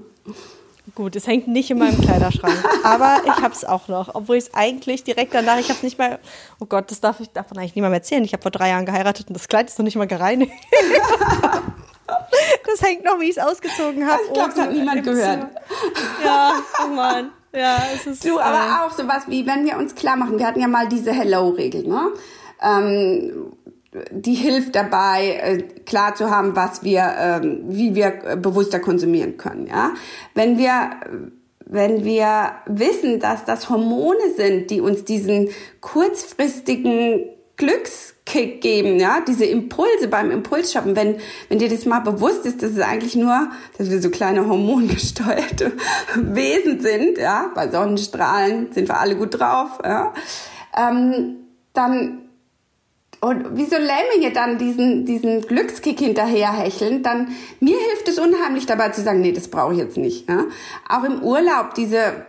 Gut, 0.94 1.16
es 1.16 1.26
hängt 1.26 1.48
nicht 1.48 1.72
in 1.72 1.78
meinem 1.78 2.00
Kleiderschrank, 2.00 2.54
aber 2.84 3.20
ich 3.24 3.42
habe 3.42 3.52
es 3.52 3.64
auch 3.64 3.88
noch, 3.88 4.14
obwohl 4.14 4.36
ich 4.36 4.44
es 4.44 4.54
eigentlich 4.54 5.02
direkt 5.02 5.34
danach, 5.34 5.58
ich 5.58 5.64
habe 5.64 5.78
es 5.78 5.82
nicht 5.82 5.98
mal, 5.98 6.20
oh 6.60 6.66
Gott, 6.66 6.88
das 6.92 7.00
darf 7.00 7.18
ich 7.18 7.30
davon 7.30 7.58
eigentlich 7.58 7.74
niemandem 7.74 7.98
erzählen. 7.98 8.22
Ich 8.22 8.32
habe 8.32 8.42
vor 8.42 8.52
drei 8.52 8.68
Jahren 8.68 8.86
geheiratet 8.86 9.26
und 9.26 9.34
das 9.34 9.48
Kleid 9.48 9.68
ist 9.68 9.76
noch 9.80 9.84
nicht 9.84 9.96
mal 9.96 10.06
gereinigt. 10.06 10.52
das 12.06 12.80
hängt 12.80 13.04
noch, 13.04 13.18
wie 13.18 13.24
ich 13.24 13.36
es 13.36 13.38
ausgezogen 13.38 14.06
habe. 14.06 14.22
Ich 14.24 14.32
glaube, 14.32 14.50
das 14.54 14.60
hat 14.60 14.72
niemand 14.72 15.02
gehört. 15.02 15.48
Ja, 16.24 16.52
oh 16.84 16.94
Mann. 16.94 17.32
Ja, 17.56 17.78
es 17.94 18.06
ist. 18.06 18.24
Du, 18.24 18.38
aber 18.38 18.66
äh, 18.66 18.84
auch 18.84 18.90
sowas 18.92 19.24
wie, 19.28 19.46
wenn 19.46 19.64
wir 19.64 19.78
uns 19.78 19.94
klar 19.94 20.16
machen, 20.16 20.38
wir 20.38 20.46
hatten 20.46 20.60
ja 20.60 20.68
mal 20.68 20.88
diese 20.88 21.12
Hello-Regel, 21.12 21.88
ne? 21.88 22.12
ähm, 22.62 23.52
die 24.10 24.34
hilft 24.34 24.74
dabei, 24.74 25.40
äh, 25.42 25.62
klar 25.84 26.14
zu 26.14 26.30
haben, 26.30 26.54
was 26.54 26.82
wir, 26.82 27.14
ähm, 27.18 27.62
wie 27.68 27.94
wir 27.94 28.36
bewusster 28.36 28.78
konsumieren 28.78 29.38
können. 29.38 29.66
Ja, 29.66 29.94
wenn 30.34 30.58
wir 30.58 30.90
wenn 31.68 32.04
wir 32.04 32.52
wissen, 32.66 33.18
dass 33.18 33.44
das 33.44 33.68
Hormone 33.68 34.34
sind, 34.36 34.70
die 34.70 34.80
uns 34.80 35.04
diesen 35.04 35.48
kurzfristigen 35.80 37.24
Glückskick 38.26 38.60
geben, 38.60 38.98
ja, 38.98 39.20
diese 39.26 39.44
Impulse 39.44 40.08
beim 40.08 40.30
Impulsshoppen, 40.30 40.96
wenn, 40.96 41.16
wenn 41.48 41.58
dir 41.58 41.68
das 41.68 41.86
mal 41.86 42.00
bewusst 42.00 42.44
ist, 42.44 42.62
dass 42.62 42.72
es 42.72 42.80
eigentlich 42.80 43.14
nur, 43.14 43.50
dass 43.78 43.90
wir 43.90 44.00
so 44.02 44.10
kleine 44.10 44.46
hormongesteuerte 44.46 45.72
Wesen 46.16 46.80
sind, 46.80 47.18
ja, 47.18 47.50
bei 47.54 47.70
Sonnenstrahlen 47.70 48.72
sind 48.72 48.88
wir 48.88 48.98
alle 48.98 49.16
gut 49.16 49.38
drauf, 49.38 49.78
ja, 49.84 50.12
ähm, 50.76 51.36
dann 51.72 52.22
und 53.22 53.56
wie 53.56 53.64
so 53.64 53.76
dann 54.30 54.58
diesen, 54.58 55.06
diesen 55.06 55.40
Glückskick 55.40 55.98
hinterherhecheln, 55.98 57.02
dann 57.02 57.28
mir 57.60 57.76
hilft 57.76 58.08
es 58.08 58.18
unheimlich 58.18 58.66
dabei 58.66 58.90
zu 58.90 59.00
sagen, 59.00 59.22
nee, 59.22 59.32
das 59.32 59.48
brauche 59.48 59.72
ich 59.72 59.78
jetzt 59.78 59.96
nicht. 59.96 60.28
Ja? 60.28 60.44
Auch 60.88 61.02
im 61.02 61.22
Urlaub 61.22 61.72
diese 61.74 62.26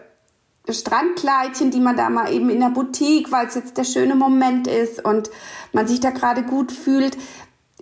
Strandkleidchen, 0.70 1.72
die 1.72 1.80
man 1.80 1.96
da 1.96 2.10
mal 2.10 2.32
eben 2.32 2.50
in 2.50 2.60
der 2.60 2.70
Boutique, 2.70 3.32
weil 3.32 3.48
es 3.48 3.56
jetzt 3.56 3.78
der 3.78 3.84
schöne 3.84 4.16
Moment 4.16 4.68
ist 4.68 5.04
und 5.04 5.30
man 5.74 5.88
sich 5.88 6.00
da 6.00 6.12
gerade 6.12 6.44
gut 6.44 6.72
fühlt. 6.72 7.18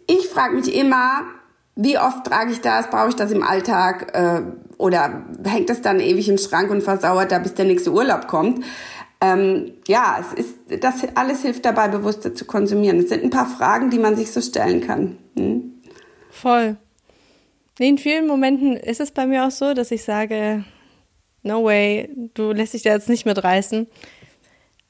Ich 0.08 0.28
frage 0.28 0.56
mich 0.56 0.74
immer, 0.74 1.22
wie 1.76 1.98
oft 1.98 2.26
trage 2.26 2.52
ich 2.52 2.62
das? 2.62 2.90
Brauche 2.90 3.10
ich 3.10 3.16
das 3.16 3.32
im 3.32 3.44
Alltag? 3.44 4.16
Äh, 4.16 4.42
oder 4.78 5.26
hängt 5.44 5.70
das 5.70 5.82
dann 5.82 6.00
ewig 6.00 6.30
im 6.30 6.38
Schrank 6.38 6.70
und 6.70 6.84
versauert 6.84 7.32
da, 7.32 7.40
bis 7.40 7.54
der 7.54 7.66
nächste 7.66 7.92
Urlaub 7.92 8.28
kommt? 8.28 8.64
ähm, 9.26 9.74
ja, 9.88 10.18
es 10.20 10.46
ist, 10.46 10.84
das 10.84 11.04
alles 11.16 11.42
hilft 11.42 11.66
dabei, 11.66 11.88
bewusster 11.88 12.36
zu 12.36 12.46
konsumieren. 12.46 13.00
Es 13.00 13.10
sind 13.10 13.24
ein 13.24 13.30
paar 13.30 13.48
Fragen, 13.48 13.90
die 13.90 14.00
man 14.00 14.16
sich 14.16 14.32
so 14.32 14.42
stellen 14.42 14.82
kann. 14.82 15.18
Hm? 15.38 15.82
Voll. 16.30 16.78
In 17.80 17.98
vielen 17.98 18.28
Momenten 18.28 18.78
ist 18.78 19.02
es 19.02 19.12
bei 19.12 19.26
mir 19.26 19.46
auch 19.46 19.52
so, 19.52 19.74
dass 19.74 19.92
ich 19.92 20.04
sage, 20.04 20.64
no 21.46 21.64
way, 21.64 22.10
du 22.34 22.52
lässt 22.52 22.74
dich 22.74 22.84
da 22.84 22.92
jetzt 22.92 23.10
nicht 23.10 23.26
mitreißen. 23.26 23.88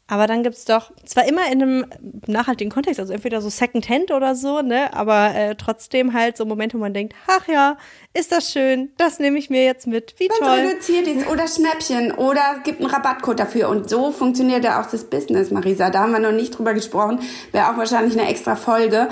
Aber 0.08 0.28
dann 0.28 0.44
gibt 0.44 0.56
es 0.56 0.66
doch, 0.66 0.92
zwar 1.04 1.28
immer 1.28 1.52
in 1.52 1.64
einem 1.64 1.86
nachhaltigen 2.28 2.72
Kontext, 2.72 3.00
also 3.00 3.12
entweder 3.12 3.42
so 3.42 3.50
Secondhand 3.50 4.12
oder 4.12 4.36
so, 4.36 4.62
ne, 4.62 4.94
aber 4.94 5.34
äh, 5.34 5.56
trotzdem 5.56 6.14
halt 6.14 6.38
so 6.38 6.46
Momente, 6.46 6.78
wo 6.78 6.82
man 6.82 6.94
denkt, 6.94 7.16
ach 7.26 7.48
ja, 7.48 7.78
ist 8.14 8.32
das 8.32 8.52
schön, 8.52 8.92
das 8.98 9.18
nehme 9.18 9.40
ich 9.40 9.50
mir 9.50 9.66
jetzt 9.66 9.88
mit, 9.88 10.14
wie 10.20 10.30
Wenn's 10.30 10.38
toll. 10.38 10.60
reduziert 10.60 11.08
ist 11.08 11.28
oder 11.28 11.48
Schnäppchen 11.48 12.12
oder 12.12 12.60
gibt 12.64 12.82
einen 12.82 12.90
Rabattcode 12.92 13.40
dafür 13.40 13.70
und 13.70 13.90
so 13.90 14.12
funktioniert 14.12 14.64
ja 14.64 14.80
auch 14.80 14.86
das 14.86 15.06
Business, 15.06 15.50
Marisa. 15.50 15.90
Da 15.90 16.02
haben 16.02 16.12
wir 16.12 16.20
noch 16.20 16.32
nicht 16.32 16.56
drüber 16.56 16.76
gesprochen, 16.76 17.22
wäre 17.52 17.72
auch 17.72 17.78
wahrscheinlich 17.78 18.16
eine 18.16 18.30
extra 18.30 18.56
Folge, 18.56 19.10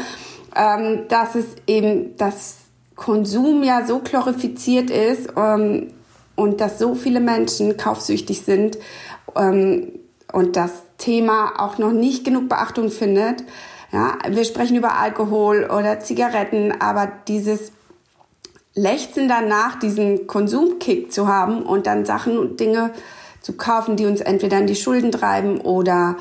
ähm, 0.56 1.08
dass 1.08 1.34
es 1.34 1.46
eben, 1.66 2.16
das 2.18 2.58
Konsum 2.96 3.64
ja 3.64 3.84
so 3.88 3.98
glorifiziert 3.98 4.91
ist 4.91 5.34
ähm, 5.36 5.91
und 6.36 6.61
dass 6.61 6.79
so 6.79 6.95
viele 6.95 7.19
Menschen 7.19 7.77
kaufsüchtig 7.77 8.41
sind, 8.41 8.77
ähm, 9.36 9.99
und 10.34 10.55
das 10.55 10.71
Thema 10.97 11.53
auch 11.59 11.77
noch 11.77 11.91
nicht 11.91 12.25
genug 12.25 12.49
Beachtung 12.49 12.89
findet. 12.89 13.43
Ja, 13.91 14.17
wir 14.27 14.43
sprechen 14.43 14.75
über 14.75 14.97
Alkohol 14.97 15.65
oder 15.65 15.99
Zigaretten, 15.99 16.73
aber 16.81 17.09
dieses 17.27 17.71
Lechzen 18.73 19.29
danach, 19.29 19.77
diesen 19.77 20.25
Konsumkick 20.25 21.13
zu 21.13 21.27
haben 21.27 21.61
und 21.61 21.86
dann 21.86 22.05
Sachen 22.05 22.39
und 22.39 22.59
Dinge 22.59 22.91
zu 23.41 23.53
kaufen, 23.53 23.95
die 23.95 24.07
uns 24.07 24.19
entweder 24.21 24.57
in 24.57 24.67
die 24.67 24.75
Schulden 24.75 25.11
treiben 25.11 25.61
oder 25.61 26.17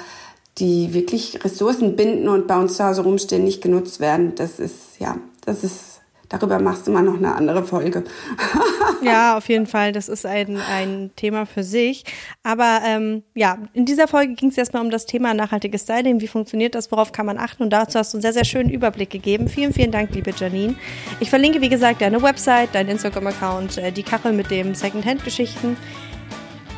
die 0.58 0.92
wirklich 0.92 1.42
Ressourcen 1.42 1.96
binden 1.96 2.28
und 2.28 2.46
bei 2.46 2.58
uns 2.58 2.76
zu 2.76 2.84
Hause 2.84 3.02
rumstehen, 3.04 3.44
nicht 3.44 3.62
genutzt 3.62 4.00
werden, 4.00 4.34
das 4.34 4.60
ist, 4.60 4.98
ja, 4.98 5.16
das 5.46 5.64
ist 5.64 6.02
darüber 6.32 6.58
machst 6.58 6.86
du 6.86 6.92
mal 6.92 7.02
noch 7.02 7.16
eine 7.16 7.34
andere 7.34 7.62
Folge. 7.62 8.04
ja, 9.02 9.36
auf 9.36 9.48
jeden 9.48 9.66
Fall. 9.66 9.92
Das 9.92 10.08
ist 10.08 10.26
ein, 10.26 10.58
ein 10.58 11.10
Thema 11.16 11.46
für 11.46 11.62
sich. 11.62 12.04
Aber 12.42 12.80
ähm, 12.84 13.22
ja, 13.34 13.58
in 13.72 13.84
dieser 13.84 14.08
Folge 14.08 14.34
ging 14.34 14.50
es 14.50 14.58
erstmal 14.58 14.82
um 14.82 14.90
das 14.90 15.06
Thema 15.06 15.34
nachhaltiges 15.34 15.82
Styling. 15.82 16.20
Wie 16.20 16.28
funktioniert 16.28 16.74
das? 16.74 16.90
Worauf 16.92 17.12
kann 17.12 17.26
man 17.26 17.38
achten? 17.38 17.62
Und 17.62 17.70
dazu 17.70 17.98
hast 17.98 18.12
du 18.12 18.18
einen 18.18 18.22
sehr, 18.22 18.32
sehr 18.32 18.44
schönen 18.44 18.70
Überblick 18.70 19.10
gegeben. 19.10 19.48
Vielen, 19.48 19.72
vielen 19.72 19.90
Dank, 19.90 20.14
liebe 20.14 20.32
Janine. 20.36 20.74
Ich 21.20 21.30
verlinke, 21.30 21.60
wie 21.60 21.68
gesagt, 21.68 22.00
deine 22.00 22.22
Website, 22.22 22.70
dein 22.72 22.88
Instagram-Account, 22.88 23.78
äh, 23.78 23.92
die 23.92 24.02
Kachel 24.02 24.32
mit 24.32 24.50
dem 24.50 24.74
Secondhand-Geschichten 24.74 25.76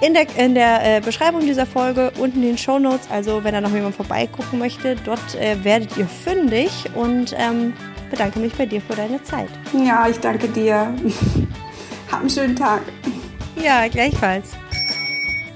in 0.01 0.13
der, 0.13 0.27
in 0.37 0.55
der 0.55 0.97
äh, 0.97 1.01
Beschreibung 1.01 1.41
dieser 1.41 1.67
Folge 1.67 2.13
und 2.19 2.35
in 2.35 2.43
den 2.43 2.59
Show 2.59 2.79
Notes. 2.79 3.09
Also, 3.11 3.45
wenn 3.45 3.55
da 3.55 3.61
noch 3.61 3.73
jemand 3.73 3.95
vorbeigucken 3.95 4.59
möchte, 4.59 4.97
dort 5.05 5.35
äh, 5.37 5.63
werdet 5.65 5.97
ihr 5.97 6.07
fündig. 6.07 6.71
Und 6.95 7.35
ähm, 7.39 7.73
bedanke 8.11 8.39
mich 8.39 8.55
bei 8.55 8.67
dir 8.67 8.81
für 8.81 8.95
deine 8.95 9.23
Zeit. 9.23 9.49
Ja, 9.85 10.07
ich 10.09 10.19
danke 10.19 10.49
dir. 10.49 10.95
Hab 12.11 12.21
einen 12.21 12.31
schönen 12.31 12.57
Tag. 12.57 12.83
Ja, 13.63 13.89
gleichfalls. 13.89 14.51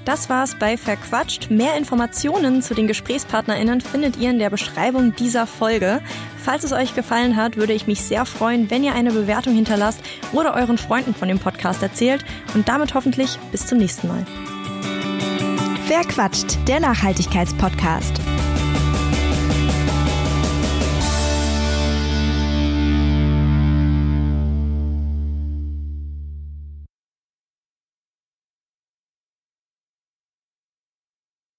Das 0.05 0.27
war's 0.27 0.55
bei 0.57 0.75
Verquatscht. 0.75 1.51
Mehr 1.51 1.77
Informationen 1.77 2.63
zu 2.63 2.73
den 2.73 2.87
GesprächspartnerInnen 2.87 3.79
findet 3.79 4.17
ihr 4.17 4.31
in 4.31 4.39
der 4.39 4.49
Beschreibung 4.49 5.15
dieser 5.15 5.45
Folge. 5.45 6.01
Falls 6.37 6.63
es 6.63 6.73
euch 6.73 6.95
gefallen 6.95 7.35
hat, 7.35 7.57
würde 7.57 7.73
ich 7.73 7.85
mich 7.85 8.01
sehr 8.01 8.25
freuen, 8.25 8.71
wenn 8.71 8.83
ihr 8.83 8.95
eine 8.95 9.11
Bewertung 9.11 9.53
hinterlasst 9.53 10.01
oder 10.31 10.55
euren 10.55 10.79
Freunden 10.79 11.13
von 11.13 11.27
dem 11.27 11.37
Podcast 11.37 11.83
erzählt 11.83 12.25
und 12.55 12.67
damit 12.67 12.95
hoffentlich 12.95 13.37
bis 13.51 13.67
zum 13.67 13.77
nächsten 13.77 14.07
Mal. 14.07 14.25
Verquatscht, 15.87 16.57
der 16.67 16.79
Nachhaltigkeitspodcast. 16.79 18.19